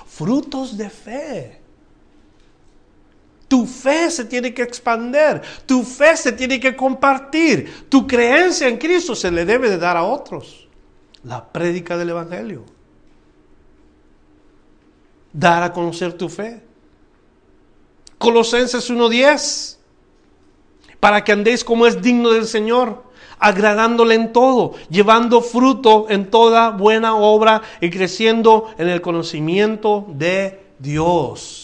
Frutos 0.06 0.78
de 0.78 0.88
fe. 0.88 1.63
Tu 3.48 3.66
fe 3.66 4.10
se 4.10 4.24
tiene 4.24 4.54
que 4.54 4.62
expander, 4.62 5.42
tu 5.66 5.82
fe 5.82 6.16
se 6.16 6.32
tiene 6.32 6.58
que 6.58 6.74
compartir, 6.74 7.86
tu 7.88 8.06
creencia 8.06 8.68
en 8.68 8.78
Cristo 8.78 9.14
se 9.14 9.30
le 9.30 9.44
debe 9.44 9.68
de 9.70 9.78
dar 9.78 9.96
a 9.96 10.04
otros. 10.04 10.68
La 11.22 11.44
prédica 11.44 11.96
del 11.96 12.10
Evangelio. 12.10 12.64
Dar 15.32 15.62
a 15.62 15.72
conocer 15.72 16.12
tu 16.14 16.28
fe. 16.28 16.62
Colosenses 18.18 18.90
1.10. 18.90 19.78
Para 21.00 21.22
que 21.22 21.32
andéis 21.32 21.64
como 21.64 21.86
es 21.86 22.00
digno 22.00 22.30
del 22.30 22.46
Señor, 22.46 23.04
agradándole 23.38 24.14
en 24.14 24.32
todo, 24.32 24.72
llevando 24.88 25.42
fruto 25.42 26.06
en 26.08 26.30
toda 26.30 26.70
buena 26.70 27.16
obra 27.16 27.62
y 27.80 27.90
creciendo 27.90 28.70
en 28.78 28.88
el 28.88 29.00
conocimiento 29.00 30.06
de 30.08 30.64
Dios. 30.78 31.63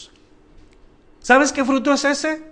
¿Sabes 1.21 1.53
qué 1.53 1.64
fruto 1.64 1.93
es 1.93 2.05
ese? 2.05 2.43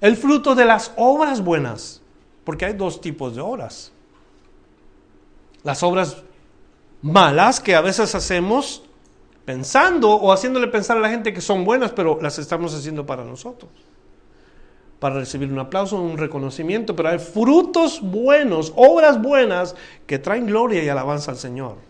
El 0.00 0.16
fruto 0.16 0.54
de 0.54 0.64
las 0.64 0.92
obras 0.96 1.42
buenas. 1.42 2.02
Porque 2.44 2.64
hay 2.64 2.72
dos 2.72 3.00
tipos 3.00 3.34
de 3.34 3.42
obras. 3.42 3.92
Las 5.62 5.82
obras 5.82 6.22
malas 7.02 7.60
que 7.60 7.74
a 7.74 7.80
veces 7.80 8.14
hacemos 8.14 8.82
pensando 9.44 10.10
o 10.10 10.32
haciéndole 10.32 10.68
pensar 10.68 10.96
a 10.96 11.00
la 11.00 11.10
gente 11.10 11.32
que 11.32 11.40
son 11.40 11.64
buenas, 11.64 11.92
pero 11.92 12.18
las 12.20 12.38
estamos 12.38 12.74
haciendo 12.74 13.04
para 13.04 13.24
nosotros. 13.24 13.70
Para 14.98 15.16
recibir 15.16 15.50
un 15.52 15.58
aplauso, 15.58 16.00
un 16.00 16.18
reconocimiento, 16.18 16.94
pero 16.94 17.10
hay 17.10 17.18
frutos 17.18 18.00
buenos, 18.00 18.72
obras 18.76 19.20
buenas 19.20 19.74
que 20.06 20.18
traen 20.18 20.46
gloria 20.46 20.82
y 20.82 20.88
alabanza 20.88 21.30
al 21.30 21.38
Señor. 21.38 21.89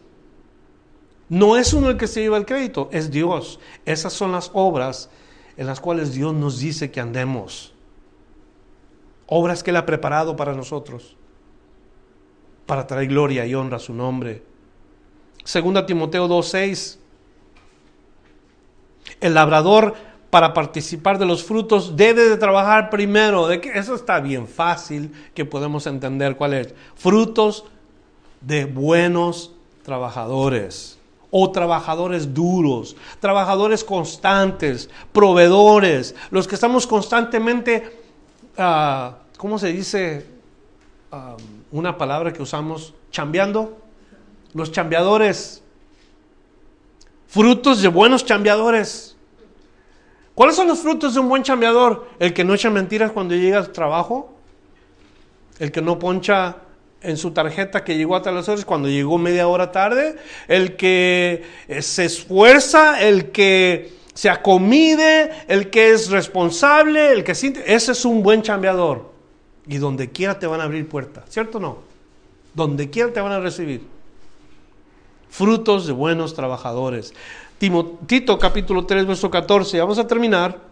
No 1.31 1.57
es 1.57 1.73
uno 1.73 1.91
el 1.91 1.97
que 1.97 2.09
se 2.09 2.21
lleva 2.21 2.39
el 2.39 2.45
crédito, 2.45 2.89
es 2.91 3.13
Dios. 3.13 3.61
Esas 3.87 4.13
son 4.13 4.33
las 4.33 4.51
obras 4.53 5.11
en 5.57 5.69
las 5.69 5.79
cuales 5.79 6.13
Dios 6.13 6.35
nos 6.35 6.59
dice 6.59 6.91
que 6.91 7.01
andemos. 7.01 7.73
Obras 9.27 9.63
que 9.63 9.71
Él 9.71 9.77
ha 9.77 9.87
preparado 9.87 10.35
para 10.35 10.55
nosotros, 10.55 11.17
para 12.67 12.85
traer 12.89 13.07
gloria 13.07 13.47
y 13.47 13.55
honra 13.55 13.77
a 13.77 13.81
su 13.81 13.95
nombre. 13.95 14.43
Segunda 15.45 15.87
Timoteo 15.87 16.29
2.6. 16.29 16.99
El 19.21 19.35
labrador 19.35 19.95
para 20.31 20.53
participar 20.53 21.17
de 21.17 21.27
los 21.27 21.45
frutos 21.45 21.95
debe 21.95 22.29
de 22.29 22.39
trabajar 22.39 22.91
primero. 22.91 23.47
De 23.47 23.61
que 23.61 23.79
eso 23.79 23.95
está 23.95 24.19
bien 24.19 24.49
fácil 24.49 25.13
que 25.33 25.45
podemos 25.45 25.87
entender 25.87 26.37
cuál 26.37 26.55
es. 26.55 26.75
Frutos 26.97 27.67
de 28.41 28.65
buenos 28.65 29.55
trabajadores 29.85 31.00
o 31.31 31.51
trabajadores 31.51 32.35
duros, 32.35 32.97
trabajadores 33.21 33.85
constantes, 33.85 34.91
proveedores, 35.13 36.15
los 36.31 36.49
que 36.49 36.57
estamos 36.57 36.87
constantemente, 36.87 38.01
uh, 38.59 39.13
¿cómo 39.37 39.59
se 39.59 39.73
dice 39.73 40.27
ah, 41.13 41.37
una 41.71 41.97
palabra 41.97 42.33
que 42.33 42.43
usamos? 42.43 42.95
Chambeando. 43.11 43.79
Los 44.53 44.73
chambeadores, 44.73 45.63
frutos 47.29 47.81
de 47.83 47.89
buenos 47.89 48.25
chambeadores. 48.25 49.17
¿Cuáles 50.35 50.57
son 50.57 50.67
los 50.67 50.81
frutos 50.81 51.15
de 51.15 51.21
un 51.21 51.29
buen 51.29 51.43
chambeador? 51.43 52.09
El 52.19 52.35
que 52.35 52.45
no 52.45 52.55
echa 52.55 52.71
mentiras 52.71 53.13
cuando 53.13 53.35
llega 53.35 53.59
al 53.59 53.71
trabajo, 53.71 54.33
el 55.61 55.71
que 55.71 55.83
no 55.83 55.99
poncha 55.99 56.57
en 57.03 57.17
su 57.17 57.31
tarjeta 57.31 57.85
que 57.85 57.97
llegó 57.97 58.17
hasta 58.17 58.31
las 58.31 58.65
cuando 58.65 58.89
llegó 58.89 59.19
media 59.19 59.49
hora 59.49 59.73
tarde, 59.73 60.17
el 60.49 60.77
que 60.77 61.43
eh, 61.69 61.83
se 61.83 62.05
esfuerza, 62.05 63.01
el 63.01 63.31
que 63.31 63.93
se 64.15 64.29
acomide, 64.29 65.31
el 65.49 65.71
que 65.71 65.93
es 65.93 66.11
responsable, 66.11 67.13
el 67.13 67.25
que 67.25 67.35
siente, 67.35 67.73
ese 67.73 67.93
es 67.93 68.05
un 68.05 68.23
buen 68.23 68.43
chambeador. 68.43 69.11
Y 69.67 69.79
donde 69.79 70.11
quiera 70.11 70.39
te 70.39 70.47
van 70.47 70.61
a 70.61 70.65
abrir 70.65 70.89
puertas, 70.89 71.25
¿cierto 71.29 71.59
o 71.59 71.61
no? 71.61 71.79
Donde 72.55 72.91
quiera 72.91 73.13
te 73.13 73.21
van 73.21 73.33
a 73.33 73.41
recibir. 73.41 73.83
Frutos 75.31 75.87
de 75.87 75.93
buenos 75.93 76.35
trabajadores. 76.35 77.15
Tito 78.07 78.39
capítulo 78.39 78.85
3, 78.85 79.07
verso 79.07 79.31
14. 79.31 79.79
Vamos 79.79 79.99
a 79.99 80.07
terminar. 80.07 80.70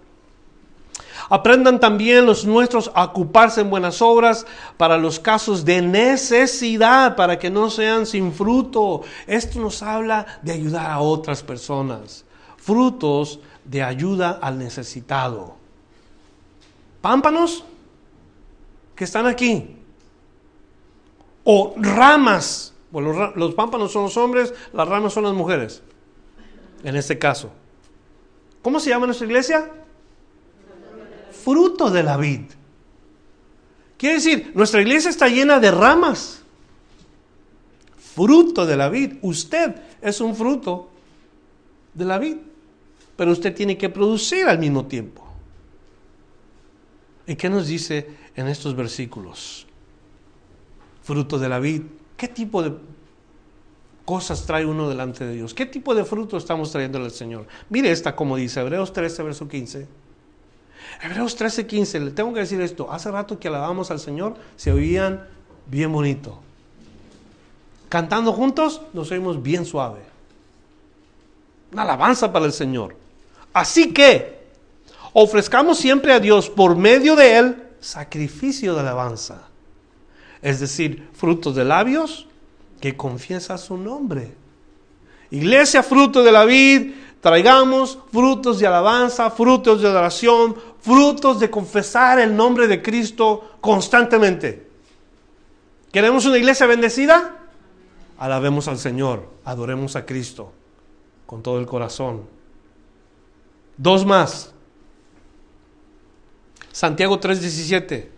Aprendan 1.30 1.78
también 1.78 2.24
los 2.24 2.46
nuestros 2.46 2.90
a 2.94 3.04
ocuparse 3.04 3.60
en 3.60 3.70
buenas 3.70 4.00
obras 4.00 4.46
para 4.76 4.96
los 4.96 5.20
casos 5.20 5.64
de 5.64 5.82
necesidad, 5.82 7.16
para 7.16 7.38
que 7.38 7.50
no 7.50 7.68
sean 7.70 8.06
sin 8.06 8.32
fruto. 8.32 9.02
Esto 9.26 9.60
nos 9.60 9.82
habla 9.82 10.40
de 10.42 10.52
ayudar 10.52 10.90
a 10.90 11.00
otras 11.00 11.42
personas. 11.42 12.24
Frutos 12.56 13.40
de 13.64 13.82
ayuda 13.82 14.38
al 14.40 14.58
necesitado. 14.58 15.56
Pámpanos 17.02 17.64
que 18.96 19.04
están 19.04 19.26
aquí. 19.26 19.76
O 21.44 21.74
ramas. 21.76 22.72
Bueno, 22.90 23.32
los 23.36 23.54
pámpanos 23.54 23.92
son 23.92 24.04
los 24.04 24.16
hombres, 24.16 24.54
las 24.72 24.88
ramas 24.88 25.12
son 25.12 25.24
las 25.24 25.34
mujeres. 25.34 25.82
En 26.82 26.96
este 26.96 27.18
caso. 27.18 27.50
¿Cómo 28.62 28.80
se 28.80 28.90
llama 28.90 29.06
nuestra 29.06 29.26
iglesia? 29.26 29.70
Fruto 31.48 31.90
de 31.90 32.02
la 32.02 32.18
vid. 32.18 32.42
Quiere 33.96 34.16
decir, 34.16 34.52
nuestra 34.54 34.82
iglesia 34.82 35.08
está 35.08 35.28
llena 35.28 35.58
de 35.58 35.70
ramas. 35.70 36.42
Fruto 37.96 38.66
de 38.66 38.76
la 38.76 38.90
vid. 38.90 39.14
Usted 39.22 39.74
es 40.02 40.20
un 40.20 40.36
fruto 40.36 40.90
de 41.94 42.04
la 42.04 42.18
vid. 42.18 42.36
Pero 43.16 43.32
usted 43.32 43.54
tiene 43.54 43.78
que 43.78 43.88
producir 43.88 44.46
al 44.46 44.58
mismo 44.58 44.86
tiempo. 44.86 45.26
¿Y 47.26 47.34
qué 47.34 47.48
nos 47.48 47.66
dice 47.66 48.06
en 48.36 48.46
estos 48.48 48.76
versículos? 48.76 49.66
Fruto 51.02 51.38
de 51.38 51.48
la 51.48 51.58
vid. 51.60 51.82
¿Qué 52.18 52.28
tipo 52.28 52.62
de 52.62 52.74
cosas 54.04 54.44
trae 54.44 54.66
uno 54.66 54.86
delante 54.86 55.24
de 55.24 55.32
Dios? 55.32 55.54
¿Qué 55.54 55.64
tipo 55.64 55.94
de 55.94 56.04
fruto 56.04 56.36
estamos 56.36 56.70
trayendo 56.70 56.98
al 56.98 57.10
Señor? 57.10 57.46
Mire 57.70 57.90
esta 57.90 58.14
como 58.14 58.36
dice 58.36 58.60
Hebreos 58.60 58.92
13, 58.92 59.22
verso 59.22 59.48
15. 59.48 60.07
Hebreos 61.00 61.36
13, 61.36 61.66
15, 61.66 62.00
le 62.00 62.10
tengo 62.10 62.32
que 62.32 62.40
decir 62.40 62.60
esto. 62.60 62.90
Hace 62.90 63.10
rato 63.10 63.38
que 63.38 63.48
alabamos 63.48 63.90
al 63.90 64.00
Señor, 64.00 64.34
se 64.56 64.72
oían 64.72 65.24
bien 65.66 65.92
bonito. 65.92 66.40
Cantando 67.88 68.32
juntos, 68.32 68.82
nos 68.92 69.10
oímos 69.10 69.42
bien 69.42 69.64
suave. 69.64 70.00
Una 71.72 71.82
alabanza 71.82 72.32
para 72.32 72.46
el 72.46 72.52
Señor. 72.52 72.96
Así 73.52 73.92
que, 73.92 74.38
ofrezcamos 75.12 75.78
siempre 75.78 76.12
a 76.12 76.20
Dios 76.20 76.50
por 76.50 76.76
medio 76.76 77.14
de 77.16 77.38
Él 77.38 77.68
sacrificio 77.80 78.74
de 78.74 78.80
alabanza. 78.80 79.42
Es 80.42 80.60
decir, 80.60 81.08
frutos 81.12 81.54
de 81.54 81.64
labios 81.64 82.26
que 82.80 82.96
confiesa 82.96 83.58
su 83.58 83.76
nombre. 83.76 84.34
Iglesia, 85.30 85.82
fruto 85.82 86.22
de 86.22 86.32
la 86.32 86.44
vid, 86.44 86.92
traigamos 87.20 87.98
frutos 88.12 88.58
de 88.58 88.66
alabanza, 88.66 89.30
frutos 89.30 89.82
de 89.82 89.88
adoración, 89.88 90.56
frutos 90.88 91.38
de 91.38 91.50
confesar 91.50 92.18
el 92.18 92.34
nombre 92.34 92.66
de 92.66 92.80
Cristo 92.80 93.56
constantemente. 93.60 94.66
¿Queremos 95.92 96.24
una 96.24 96.38
iglesia 96.38 96.66
bendecida? 96.66 97.36
Alabemos 98.16 98.68
al 98.68 98.78
Señor, 98.78 99.28
adoremos 99.44 99.96
a 99.96 100.06
Cristo 100.06 100.50
con 101.26 101.42
todo 101.42 101.60
el 101.60 101.66
corazón. 101.66 102.22
Dos 103.76 104.06
más. 104.06 104.54
Santiago 106.72 107.20
3:17. 107.20 108.08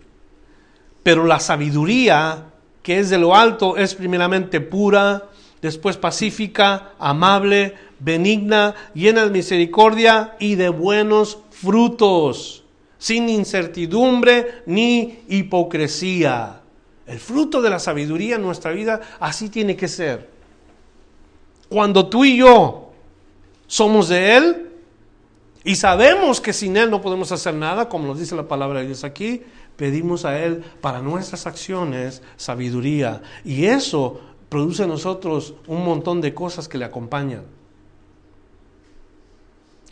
Pero 1.03 1.25
la 1.25 1.41
sabiduría 1.41 2.45
que 2.83 2.99
es 2.99 3.09
de 3.09 3.17
lo 3.17 3.35
alto 3.35 3.75
es 3.75 3.95
primeramente 3.95 4.61
pura, 4.61 5.29
después 5.61 5.97
pacífica, 5.97 6.93
amable, 6.99 7.75
benigna, 7.99 8.75
llena 8.93 9.25
de 9.25 9.31
misericordia 9.31 10.35
y 10.39 10.55
de 10.55 10.69
buenos 10.69 11.39
frutos, 11.51 12.60
sin 13.01 13.29
incertidumbre 13.29 14.61
ni 14.67 15.23
hipocresía. 15.27 16.61
El 17.07 17.19
fruto 17.19 17.59
de 17.59 17.71
la 17.71 17.79
sabiduría 17.79 18.35
en 18.35 18.43
nuestra 18.43 18.71
vida 18.71 19.01
así 19.19 19.49
tiene 19.49 19.75
que 19.75 19.87
ser. 19.87 20.29
Cuando 21.67 22.07
tú 22.07 22.23
y 22.25 22.37
yo 22.37 22.91
somos 23.65 24.07
de 24.09 24.37
Él 24.37 24.69
y 25.63 25.77
sabemos 25.77 26.39
que 26.39 26.53
sin 26.53 26.77
Él 26.77 26.91
no 26.91 27.01
podemos 27.01 27.31
hacer 27.31 27.55
nada, 27.55 27.89
como 27.89 28.05
nos 28.05 28.19
dice 28.19 28.35
la 28.35 28.47
palabra 28.47 28.81
de 28.81 28.85
Dios 28.85 29.03
aquí, 29.03 29.41
pedimos 29.77 30.23
a 30.23 30.39
Él 30.39 30.63
para 30.79 31.01
nuestras 31.01 31.47
acciones 31.47 32.21
sabiduría. 32.37 33.23
Y 33.43 33.65
eso 33.65 34.21
produce 34.47 34.83
en 34.83 34.89
nosotros 34.89 35.55
un 35.65 35.83
montón 35.83 36.21
de 36.21 36.35
cosas 36.35 36.67
que 36.67 36.77
le 36.77 36.85
acompañan. 36.85 37.45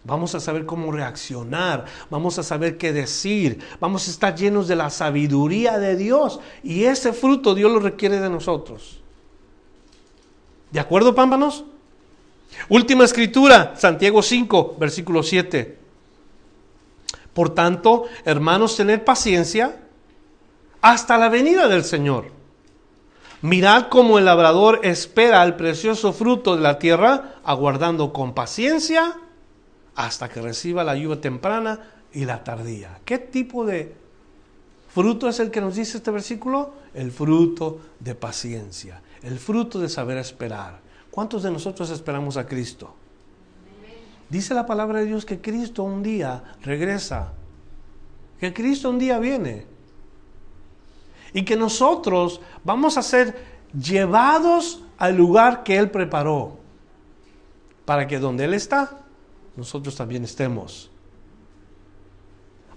Vamos 0.03 0.33
a 0.33 0.39
saber 0.39 0.65
cómo 0.65 0.91
reaccionar, 0.91 1.85
vamos 2.09 2.39
a 2.39 2.43
saber 2.43 2.77
qué 2.77 2.93
decir, 2.93 3.59
vamos 3.79 4.07
a 4.07 4.11
estar 4.11 4.35
llenos 4.35 4.67
de 4.67 4.75
la 4.75 4.89
sabiduría 4.89 5.77
de 5.77 5.97
Dios 5.97 6.39
y 6.63 6.85
ese 6.85 7.11
fruto 7.11 7.53
Dios 7.53 7.71
lo 7.71 7.79
requiere 7.79 8.19
de 8.19 8.29
nosotros. 8.29 9.01
¿De 10.71 10.79
acuerdo, 10.79 11.13
pámpanos? 11.13 11.65
Última 12.69 13.03
escritura, 13.03 13.73
Santiago 13.77 14.21
5, 14.21 14.77
versículo 14.79 15.21
7. 15.21 15.77
Por 17.33 17.53
tanto, 17.53 18.05
hermanos, 18.25 18.77
tened 18.77 19.03
paciencia 19.03 19.81
hasta 20.81 21.17
la 21.17 21.29
venida 21.29 21.67
del 21.67 21.83
Señor. 21.83 22.31
Mirad 23.41 23.87
cómo 23.87 24.17
el 24.17 24.25
labrador 24.25 24.81
espera 24.83 25.43
el 25.43 25.55
precioso 25.55 26.13
fruto 26.13 26.55
de 26.55 26.61
la 26.61 26.79
tierra, 26.79 27.35
aguardando 27.43 28.11
con 28.11 28.33
paciencia 28.33 29.17
hasta 29.99 30.29
que 30.29 30.41
reciba 30.41 30.85
la 30.85 30.95
lluvia 30.95 31.19
temprana 31.19 31.77
y 32.13 32.23
la 32.23 32.41
tardía. 32.41 33.01
¿Qué 33.03 33.17
tipo 33.17 33.65
de 33.65 33.93
fruto 34.87 35.27
es 35.27 35.41
el 35.41 35.51
que 35.51 35.59
nos 35.59 35.75
dice 35.75 35.97
este 35.97 36.09
versículo? 36.09 36.71
El 36.93 37.11
fruto 37.11 37.81
de 37.99 38.15
paciencia, 38.15 39.01
el 39.21 39.37
fruto 39.39 39.77
de 39.77 39.89
saber 39.89 40.17
esperar. 40.17 40.79
¿Cuántos 41.11 41.43
de 41.43 41.51
nosotros 41.51 41.89
esperamos 41.89 42.37
a 42.37 42.47
Cristo? 42.47 42.95
Dice 44.29 44.53
la 44.53 44.65
palabra 44.65 44.99
de 44.99 45.07
Dios 45.07 45.25
que 45.25 45.41
Cristo 45.41 45.83
un 45.83 46.01
día 46.01 46.43
regresa, 46.61 47.33
que 48.39 48.53
Cristo 48.53 48.89
un 48.89 48.99
día 48.99 49.19
viene 49.19 49.65
y 51.33 51.43
que 51.43 51.57
nosotros 51.57 52.39
vamos 52.63 52.97
a 52.97 53.01
ser 53.01 53.35
llevados 53.77 54.81
al 54.97 55.17
lugar 55.17 55.63
que 55.63 55.77
Él 55.77 55.91
preparó 55.91 56.57
para 57.83 58.07
que 58.07 58.17
donde 58.17 58.45
Él 58.45 58.53
está, 58.53 58.99
nosotros 59.59 59.95
también 59.95 60.23
estemos. 60.23 60.89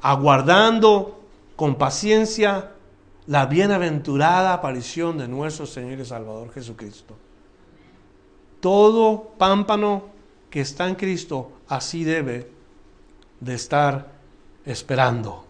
Aguardando 0.00 1.22
con 1.56 1.76
paciencia 1.76 2.72
la 3.26 3.46
bienaventurada 3.46 4.52
aparición 4.52 5.18
de 5.18 5.28
nuestro 5.28 5.64
Señor 5.64 6.00
y 6.00 6.04
Salvador 6.04 6.52
Jesucristo. 6.52 7.16
Todo 8.60 9.32
pámpano 9.38 10.10
que 10.50 10.60
está 10.60 10.88
en 10.88 10.96
Cristo 10.96 11.52
así 11.68 12.04
debe 12.04 12.50
de 13.40 13.54
estar 13.54 14.12
esperando. 14.64 15.46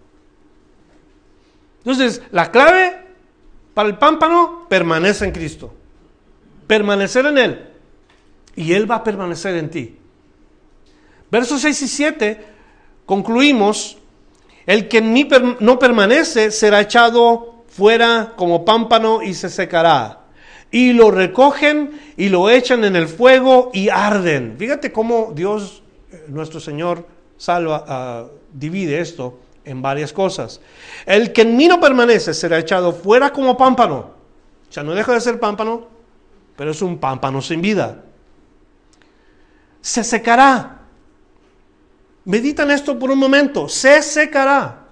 Entonces, 1.78 2.22
la 2.30 2.50
clave 2.50 3.06
para 3.74 3.88
el 3.88 3.98
pámpano 3.98 4.66
permanece 4.68 5.24
en 5.24 5.32
Cristo. 5.32 5.74
Permanecer 6.66 7.26
en 7.26 7.38
Él. 7.38 7.68
Y 8.54 8.72
Él 8.74 8.90
va 8.90 8.96
a 8.96 9.04
permanecer 9.04 9.56
en 9.56 9.70
ti. 9.70 9.98
Versos 11.32 11.62
6 11.62 11.80
y 11.80 11.88
7 11.88 12.44
concluimos, 13.06 13.96
el 14.66 14.86
que 14.86 14.98
en 14.98 15.14
mí 15.14 15.26
no 15.60 15.78
permanece 15.78 16.50
será 16.50 16.82
echado 16.82 17.64
fuera 17.68 18.34
como 18.36 18.66
pámpano 18.66 19.22
y 19.22 19.32
se 19.32 19.48
secará. 19.48 20.26
Y 20.70 20.92
lo 20.92 21.10
recogen 21.10 21.98
y 22.18 22.28
lo 22.28 22.50
echan 22.50 22.84
en 22.84 22.96
el 22.96 23.08
fuego 23.08 23.70
y 23.72 23.88
arden. 23.88 24.56
Fíjate 24.58 24.92
cómo 24.92 25.32
Dios, 25.34 25.82
eh, 26.12 26.26
nuestro 26.28 26.60
Señor, 26.60 27.06
salva, 27.38 27.82
ah, 27.88 28.26
divide 28.52 29.00
esto 29.00 29.38
en 29.64 29.80
varias 29.80 30.12
cosas. 30.12 30.60
El 31.06 31.32
que 31.32 31.42
en 31.42 31.56
mí 31.56 31.66
no 31.66 31.80
permanece 31.80 32.34
será 32.34 32.58
echado 32.58 32.92
fuera 32.92 33.32
como 33.32 33.56
pámpano. 33.56 34.10
O 34.68 34.72
sea, 34.72 34.82
no 34.82 34.94
deja 34.94 35.14
de 35.14 35.20
ser 35.22 35.40
pámpano, 35.40 35.88
pero 36.56 36.72
es 36.72 36.82
un 36.82 36.98
pámpano 36.98 37.40
sin 37.40 37.62
vida. 37.62 38.04
Se 39.80 40.04
secará. 40.04 40.81
Meditan 42.24 42.70
esto 42.70 42.98
por 42.98 43.10
un 43.10 43.18
momento. 43.18 43.68
Se 43.68 44.02
secará. 44.02 44.86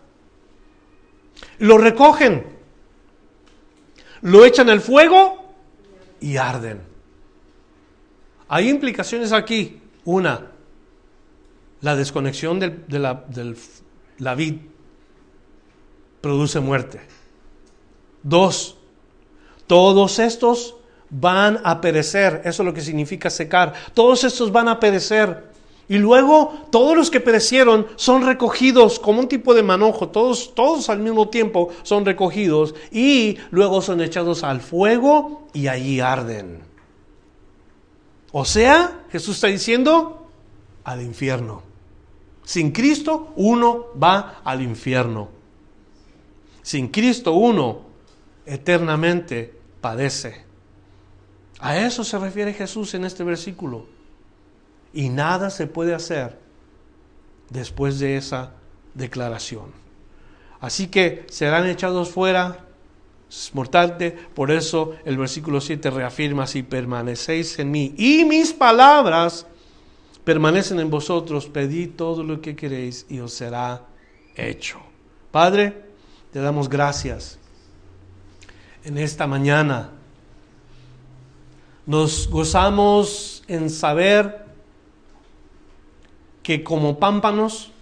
Lo 1.59 1.79
recogen. 1.79 2.45
Lo 4.23 4.45
echan 4.45 4.69
al 4.69 4.81
fuego 4.81 5.55
y 6.21 6.37
arden. 6.37 6.81
Hay 8.49 8.69
implicaciones 8.69 9.33
aquí. 9.33 9.81
Una, 10.05 10.51
la 11.83 11.95
desconexión 11.95 12.59
de 12.59 12.99
la, 12.99 13.25
la 14.19 14.35
vid 14.35 14.57
produce 16.21 16.61
muerte. 16.61 17.01
Dos, 18.23 18.77
todos 19.67 20.19
estos 20.19 20.77
van 21.11 21.61
a 21.65 21.81
perecer. 21.81 22.43
Eso 22.45 22.63
es 22.63 22.67
lo 22.67 22.75
que 22.75 22.81
significa 22.81 23.31
secar. 23.31 23.73
Todos 23.95 24.25
estos 24.25 24.53
van 24.53 24.69
a 24.69 24.81
perecer. 24.81 25.50
Y 25.91 25.99
luego 25.99 26.67
todos 26.71 26.97
los 26.97 27.11
que 27.11 27.19
perecieron 27.19 27.89
son 27.97 28.25
recogidos 28.25 29.01
como 29.01 29.19
un 29.19 29.27
tipo 29.27 29.55
de 29.55 29.65
manojo, 29.65 30.09
todos, 30.11 30.55
todos 30.55 30.89
al 30.89 31.01
mismo 31.01 31.31
tiempo 31.31 31.71
son 31.83 32.07
recogidos 32.07 32.77
y 32.93 33.39
luego 33.51 33.83
son 33.83 34.01
echados 34.01 34.45
al 34.45 34.61
fuego 34.61 35.49
y 35.53 35.67
allí 35.67 35.99
arden. 35.99 36.61
O 38.31 38.45
sea, 38.45 39.03
Jesús 39.11 39.35
está 39.35 39.49
diciendo 39.49 40.29
al 40.85 41.03
infierno. 41.03 41.65
Sin 42.45 42.71
Cristo 42.71 43.33
uno 43.35 43.87
va 44.01 44.43
al 44.45 44.63
infierno. 44.63 45.29
Sin 46.63 46.87
Cristo 46.87 47.33
uno 47.33 47.81
eternamente 48.47 49.53
padece. 49.81 50.45
A 51.59 51.79
eso 51.79 52.05
se 52.05 52.17
refiere 52.17 52.55
Jesús 52.55 52.95
en 52.95 53.05
este 53.05 53.25
versículo. 53.25 53.90
Y 54.93 55.09
nada 55.09 55.51
se 55.51 55.67
puede 55.67 55.95
hacer 55.95 56.39
después 57.51 57.99
de 57.99 58.17
esa 58.17 58.53
declaración. 58.95 59.73
Así 60.61 60.89
que 60.89 61.27
serán 61.31 61.67
echados 61.67 62.11
fuera, 62.11 62.67
es 63.29 63.51
mortante, 63.55 64.11
por 64.11 64.51
eso 64.51 64.95
el 65.05 65.17
versículo 65.17 65.61
7 65.61 65.91
reafirma, 65.91 66.47
si 66.47 66.63
permanecéis 66.63 67.59
en 67.59 67.71
mí 67.71 67.95
y 67.97 68.25
mis 68.25 68.53
palabras 68.53 69.47
permanecen 70.25 70.81
en 70.81 70.91
vosotros, 70.91 71.47
pedid 71.47 71.91
todo 71.97 72.23
lo 72.23 72.41
que 72.41 72.55
queréis 72.55 73.07
y 73.09 73.21
os 73.21 73.33
será 73.33 73.87
hecho. 74.37 74.79
Padre, 75.31 75.83
te 76.33 76.41
damos 76.41 76.69
gracias 76.69 77.39
en 78.85 78.99
esta 78.99 79.27
mañana. 79.27 79.91
Nos 81.87 82.29
gozamos 82.29 83.43
en 83.49 83.71
saber 83.71 84.40
que 86.43 86.65
como 86.65 86.99
pámpanos, 86.99 87.73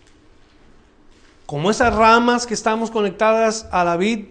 como 1.46 1.70
esas 1.70 1.94
ramas 1.94 2.46
que 2.46 2.54
estamos 2.54 2.90
conectadas 2.90 3.66
a 3.70 3.84
la 3.84 3.96
vid, 3.96 4.26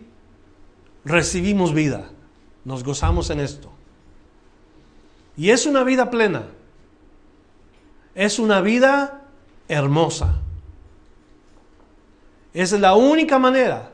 recibimos 1.05 1.73
vida. 1.73 2.09
Nos 2.65 2.83
gozamos 2.83 3.29
en 3.29 3.39
esto. 3.39 3.71
Y 5.37 5.51
es 5.51 5.65
una 5.65 5.83
vida 5.83 6.09
plena. 6.09 6.47
Es 8.13 8.39
una 8.39 8.61
vida 8.61 9.21
hermosa. 9.67 10.41
Es 12.53 12.71
la 12.73 12.95
única 12.95 13.37
manera 13.39 13.91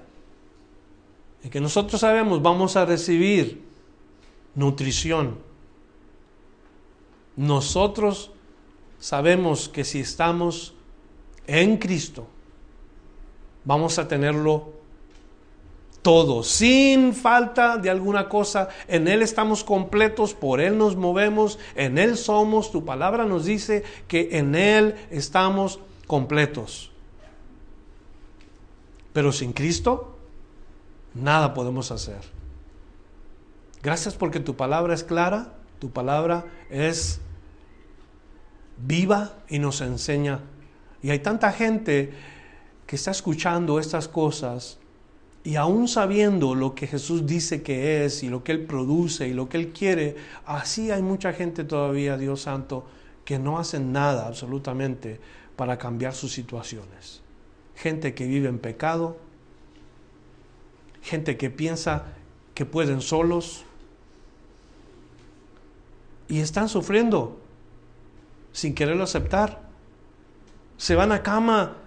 en 1.44 1.50
que 1.50 1.60
nosotros 1.60 2.00
sabemos 2.02 2.42
vamos 2.42 2.76
a 2.78 2.86
recibir 2.86 3.62
nutrición. 4.56 5.38
Nosotros 7.36 8.32
sabemos 9.04 9.68
que 9.68 9.84
si 9.84 10.00
estamos 10.00 10.74
en 11.46 11.76
Cristo, 11.76 12.26
vamos 13.66 14.00
a 14.00 14.08
tenerlo 14.08 14.72
todo, 16.02 16.42
sin 16.42 17.14
falta 17.14 17.76
de 17.76 17.90
alguna 17.90 18.30
cosa. 18.30 18.70
En 18.88 19.10
Él 19.10 19.22
estamos 19.22 19.66
completos, 19.66 20.34
por 20.34 20.62
Él 20.62 20.78
nos 20.78 20.96
movemos, 20.96 21.60
en 21.76 21.98
Él 21.98 22.16
somos. 22.16 22.72
Tu 22.72 22.86
palabra 22.86 23.26
nos 23.26 23.44
dice 23.44 23.84
que 24.08 24.38
en 24.38 24.56
Él 24.56 24.96
estamos 25.12 25.82
completos. 26.08 26.90
Pero 29.12 29.34
sin 29.34 29.52
Cristo, 29.52 30.16
nada 31.14 31.54
podemos 31.54 31.92
hacer. 31.92 32.22
Gracias 33.82 34.16
porque 34.16 34.40
tu 34.40 34.56
palabra 34.56 34.94
es 34.94 35.04
clara, 35.04 35.56
tu 35.80 35.90
palabra 35.92 36.46
es 36.70 37.20
viva 38.78 39.34
y 39.50 39.60
nos 39.60 39.82
enseña. 39.82 40.40
Y 41.02 41.10
hay 41.10 41.20
tanta 41.20 41.52
gente 41.52 42.14
que 42.88 42.96
está 42.96 43.12
escuchando 43.12 43.80
estas 43.80 44.08
cosas 44.08 44.78
y 45.44 45.56
aún 45.56 45.88
sabiendo 45.88 46.56
lo 46.56 46.74
que 46.74 46.88
Jesús 46.88 47.26
dice 47.26 47.62
que 47.64 48.06
es 48.06 48.24
y 48.24 48.30
lo 48.30 48.44
que 48.44 48.54
Él 48.54 48.66
produce 48.66 49.28
y 49.28 49.34
lo 49.34 49.50
que 49.50 49.58
Él 49.58 49.74
quiere, 49.74 50.16
así 50.46 50.90
hay 50.90 51.02
mucha 51.02 51.34
gente 51.34 51.66
todavía, 51.66 52.18
Dios 52.18 52.42
Santo, 52.42 52.86
que 53.26 53.40
no 53.40 53.60
hacen 53.60 53.92
nada 53.92 54.28
absolutamente 54.28 55.20
para 55.58 55.78
cambiar 55.78 56.14
sus 56.14 56.32
situaciones. 56.32 57.22
Gente 57.76 58.14
que 58.14 58.26
vive 58.26 58.48
en 58.48 58.60
pecado, 58.60 59.18
gente 61.02 61.36
que 61.36 61.50
piensa 61.50 62.06
que 62.54 62.66
pueden 62.66 63.02
solos 63.02 63.66
y 66.30 66.40
están 66.40 66.70
sufriendo 66.70 67.43
sin 68.54 68.74
quererlo 68.74 69.04
aceptar. 69.04 69.62
Se 70.78 70.96
van 70.96 71.12
a 71.12 71.22
cama 71.22 71.78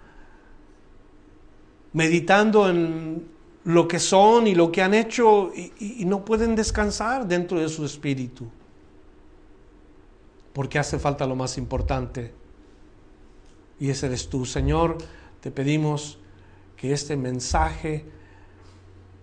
meditando 1.94 2.68
en 2.68 3.26
lo 3.64 3.88
que 3.88 3.98
son 3.98 4.46
y 4.46 4.54
lo 4.54 4.70
que 4.70 4.82
han 4.82 4.92
hecho 4.92 5.50
y, 5.54 6.04
no 6.04 6.24
pueden 6.24 6.54
descansar 6.54 7.26
dentro 7.26 7.58
de 7.58 7.68
su 7.70 7.84
espíritu. 7.84 8.46
Porque 10.52 10.78
hace 10.78 10.98
falta 10.98 11.26
lo 11.26 11.36
más 11.36 11.56
importante. 11.56 12.34
Y 13.80 13.90
ese 13.90 14.06
eres 14.06 14.28
tú, 14.28 14.44
Señor. 14.44 14.98
Te 15.40 15.50
pedimos 15.50 16.18
que 16.76 16.92
este 16.92 17.16
mensaje 17.16 18.04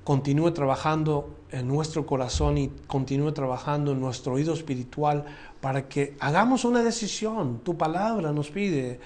continúe 0.04 0.52
trabajando 0.52 1.30
en 1.52 1.68
nuestro 1.68 2.06
corazón 2.06 2.58
y 2.58 2.70
continúe 2.88 3.32
trabajando 3.32 3.92
en 3.92 4.02
nuestro 4.02 4.34
oído 4.34 4.54
espiritual 4.54 5.26
para 5.62 5.88
que 5.88 6.16
hagamos 6.20 6.66
una 6.66 6.84
decisión. 6.84 7.60
Tu 7.64 7.78
palabra 7.78 8.32
nos 8.32 8.50
pide 8.50 9.00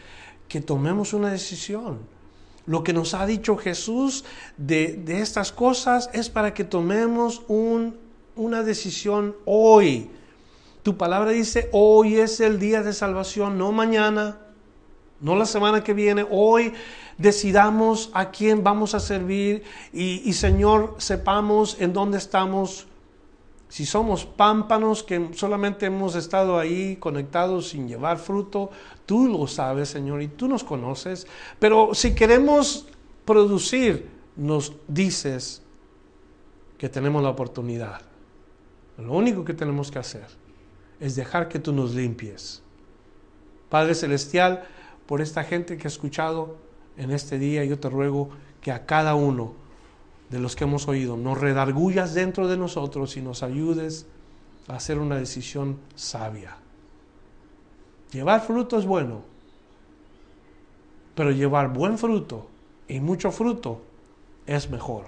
que 0.48 0.62
tomemos 0.62 1.14
una 1.14 1.30
decisión 1.30 2.00
lo 2.68 2.84
que 2.84 2.94
nos 2.94 3.14
ha 3.14 3.26
dicho 3.26 3.58
Jesús 3.58 4.26
de, 4.58 5.02
estas 5.08 5.52
cosas 5.52 6.10
es 6.14 6.30
para 6.30 6.54
que 6.54 6.66
tomemos 6.66 7.42
una 7.48 8.62
decisión 8.62 9.36
hoy. 9.46 10.10
Tu 10.84 10.98
palabra 10.98 11.32
dice, 11.32 11.70
hoy 11.72 12.18
es 12.18 12.42
el 12.42 12.60
día 12.60 12.84
de 12.84 12.92
salvación, 12.92 13.58
no 13.58 13.72
mañana, 13.72 14.40
no 15.22 15.36
la 15.36 15.46
semana 15.46 15.84
que 15.84 15.94
viene, 15.94 16.26
hoy 16.30 16.74
decidamos 17.18 18.10
a 18.14 18.32
quién 18.32 18.64
vamos 18.64 18.94
a 18.94 19.00
servir 19.00 19.64
y, 19.92 20.22
y 20.30 20.34
Señor, 20.34 20.96
sepamos 20.98 21.78
en 21.80 21.94
dónde 21.94 22.18
estamos 22.18 22.88
si 23.70 23.86
somos 23.86 24.26
pámpanos 24.26 25.04
que 25.04 25.30
solamente 25.34 25.88
hemos 25.88 26.16
estado 26.16 26.58
ahí 26.58 26.96
conectados 26.96 27.70
sin 27.70 27.88
llevar 27.88 28.18
fruto, 28.18 28.72
tú 29.06 29.28
lo 29.28 29.46
sabes, 29.48 29.90
Señor, 29.90 30.22
y 30.22 30.30
tú 30.30 30.48
nos 30.48 30.64
conoces. 30.64 31.28
Pero 31.60 31.94
si 31.94 32.16
queremos 32.16 32.88
producir, 33.26 34.10
nos 34.38 34.74
dices 34.88 35.62
que 36.78 36.88
tenemos 36.88 37.22
la 37.22 37.30
oportunidad. 37.30 38.02
Lo 38.98 39.14
único 39.14 39.44
que 39.44 39.54
tenemos 39.54 39.92
que 39.92 40.00
hacer 40.00 40.28
es 41.00 41.16
dejar 41.16 41.50
que 41.50 41.60
tú 41.60 41.74
nos 41.74 41.94
limpies. 41.94 42.64
Padre 43.70 43.96
Celestial, 43.96 44.66
por 45.06 45.22
esta 45.22 45.44
gente 45.44 45.78
que 45.78 45.88
ha 45.88 45.90
escuchado 45.90 46.56
en 46.98 47.12
este 47.12 47.38
día, 47.40 47.64
yo 47.66 47.80
te 47.80 47.90
ruego 47.90 48.30
que 48.62 48.72
a 48.72 48.86
cada 48.86 49.16
uno 49.16 49.54
de 50.30 50.40
los 50.40 50.56
que 50.56 50.66
hemos 50.66 50.88
oído, 50.88 51.16
nos 51.16 51.40
redargullas 51.40 52.14
dentro 52.14 52.48
de 52.48 52.58
nosotros 52.58 53.16
y 53.18 53.22
nos 53.22 53.44
ayudes 53.44 54.08
a 54.68 54.76
hacer 54.76 55.00
una 55.00 55.16
decisión 55.16 55.80
sabia. 55.96 56.58
Llevar 58.12 58.42
fruto 58.46 58.78
es 58.78 58.86
bueno, 58.86 59.22
pero 61.16 61.32
llevar 61.32 61.74
buen 61.74 61.98
fruto 61.98 62.48
y 62.88 63.00
mucho 63.00 63.32
fruto 63.32 63.82
es 64.46 64.70
mejor. 64.70 65.06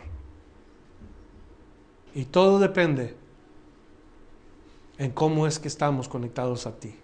Y 2.15 2.25
todo 2.25 2.59
depende 2.59 3.15
en 4.97 5.11
cómo 5.11 5.47
es 5.47 5.59
que 5.59 5.67
estamos 5.67 6.09
conectados 6.09 6.65
a 6.65 6.79
ti, 6.79 6.95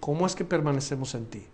cómo 0.00 0.26
es 0.26 0.34
que 0.34 0.44
permanecemos 0.44 1.14
en 1.14 1.26
ti. 1.26 1.46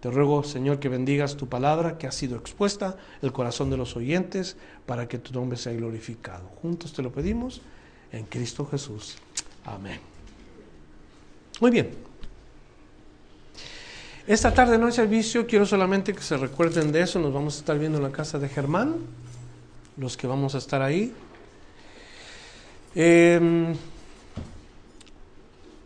Te 0.00 0.10
ruego, 0.10 0.42
Señor, 0.42 0.78
que 0.80 0.88
bendigas 0.88 1.36
tu 1.36 1.46
palabra 1.46 1.98
que 1.98 2.06
ha 2.06 2.12
sido 2.12 2.36
expuesta, 2.38 2.96
el 3.20 3.32
corazón 3.32 3.68
de 3.68 3.76
los 3.76 3.96
oyentes, 3.96 4.56
para 4.86 5.06
que 5.06 5.18
tu 5.18 5.32
nombre 5.32 5.58
sea 5.58 5.74
glorificado. 5.74 6.48
Juntos 6.62 6.94
te 6.94 7.02
lo 7.02 7.12
pedimos 7.12 7.60
en 8.10 8.24
Cristo 8.24 8.66
Jesús. 8.66 9.18
Amén. 9.64 10.00
Muy 11.60 11.70
bien. 11.70 11.90
Esta 14.26 14.54
tarde 14.54 14.78
no 14.78 14.86
hay 14.86 14.92
servicio, 14.92 15.46
quiero 15.46 15.66
solamente 15.66 16.14
que 16.14 16.22
se 16.22 16.36
recuerden 16.36 16.92
de 16.92 17.02
eso. 17.02 17.18
Nos 17.18 17.32
vamos 17.32 17.56
a 17.56 17.58
estar 17.58 17.78
viendo 17.78 17.98
en 17.98 18.04
la 18.04 18.12
casa 18.12 18.38
de 18.38 18.48
Germán, 18.48 18.96
los 19.98 20.16
que 20.16 20.26
vamos 20.26 20.54
a 20.54 20.58
estar 20.58 20.80
ahí. 20.80 21.12
Em, 22.94 23.74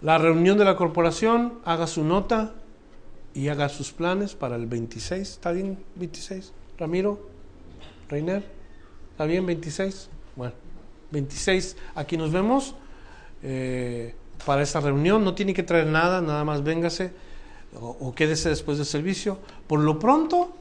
la 0.02 0.18
reunión 0.18 0.56
de 0.56 0.64
la 0.64 0.76
corporación, 0.76 1.54
haga 1.64 1.86
su 1.86 2.04
nota, 2.04 2.54
y 3.34 3.48
haga 3.48 3.68
sus 3.68 3.92
planes 3.92 4.34
para 4.34 4.56
el 4.56 4.66
26. 4.66 5.20
¿Está 5.20 5.52
bien 5.52 5.78
26? 5.96 6.52
Ramiro, 6.78 7.28
Reiner, 8.08 8.44
¿está 9.12 9.24
bien 9.24 9.44
26? 9.44 10.08
Bueno, 10.36 10.54
26, 11.10 11.76
aquí 11.94 12.16
nos 12.16 12.32
vemos 12.32 12.74
eh, 13.42 14.14
para 14.46 14.62
esta 14.62 14.80
reunión. 14.80 15.24
No 15.24 15.34
tiene 15.34 15.52
que 15.52 15.62
traer 15.62 15.86
nada, 15.86 16.20
nada 16.20 16.44
más 16.44 16.62
véngase 16.62 17.12
o, 17.80 18.14
quédese 18.14 18.48
después 18.48 18.78
del 18.78 18.86
servicio. 18.86 19.38
Por 19.66 19.80
lo 19.80 19.98
pronto, 19.98 20.54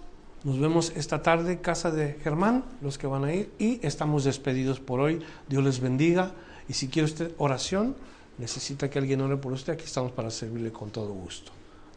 nos 0.44 0.60
vemos 0.60 0.92
esta 0.96 1.22
tarde, 1.22 1.62
casa 1.62 1.92
de 1.92 2.20
Germán, 2.24 2.66
los 2.82 2.98
que 2.98 3.08
van 3.08 3.24
a 3.24 3.34
ir, 3.34 3.52
y 3.60 3.86
estamos 3.86 4.24
despedidos 4.24 4.80
por 4.80 5.00
hoy. 5.00 5.22
Dios 5.48 5.64
les 5.64 5.80
bendiga. 5.80 6.32
Y 6.68 6.74
si 6.74 6.88
quiere 6.88 7.06
usted 7.06 7.32
oración, 7.38 7.96
necesita 8.38 8.90
que 8.90 9.00
alguien 9.00 9.22
ore 9.22 9.38
por 9.38 9.54
usted, 9.54 9.74
aquí 9.74 9.84
estamos 9.84 10.12
para 10.12 10.32
servirle 10.32 10.72
con 10.72 10.90
todo 10.90 11.14
gusto. 11.14 11.52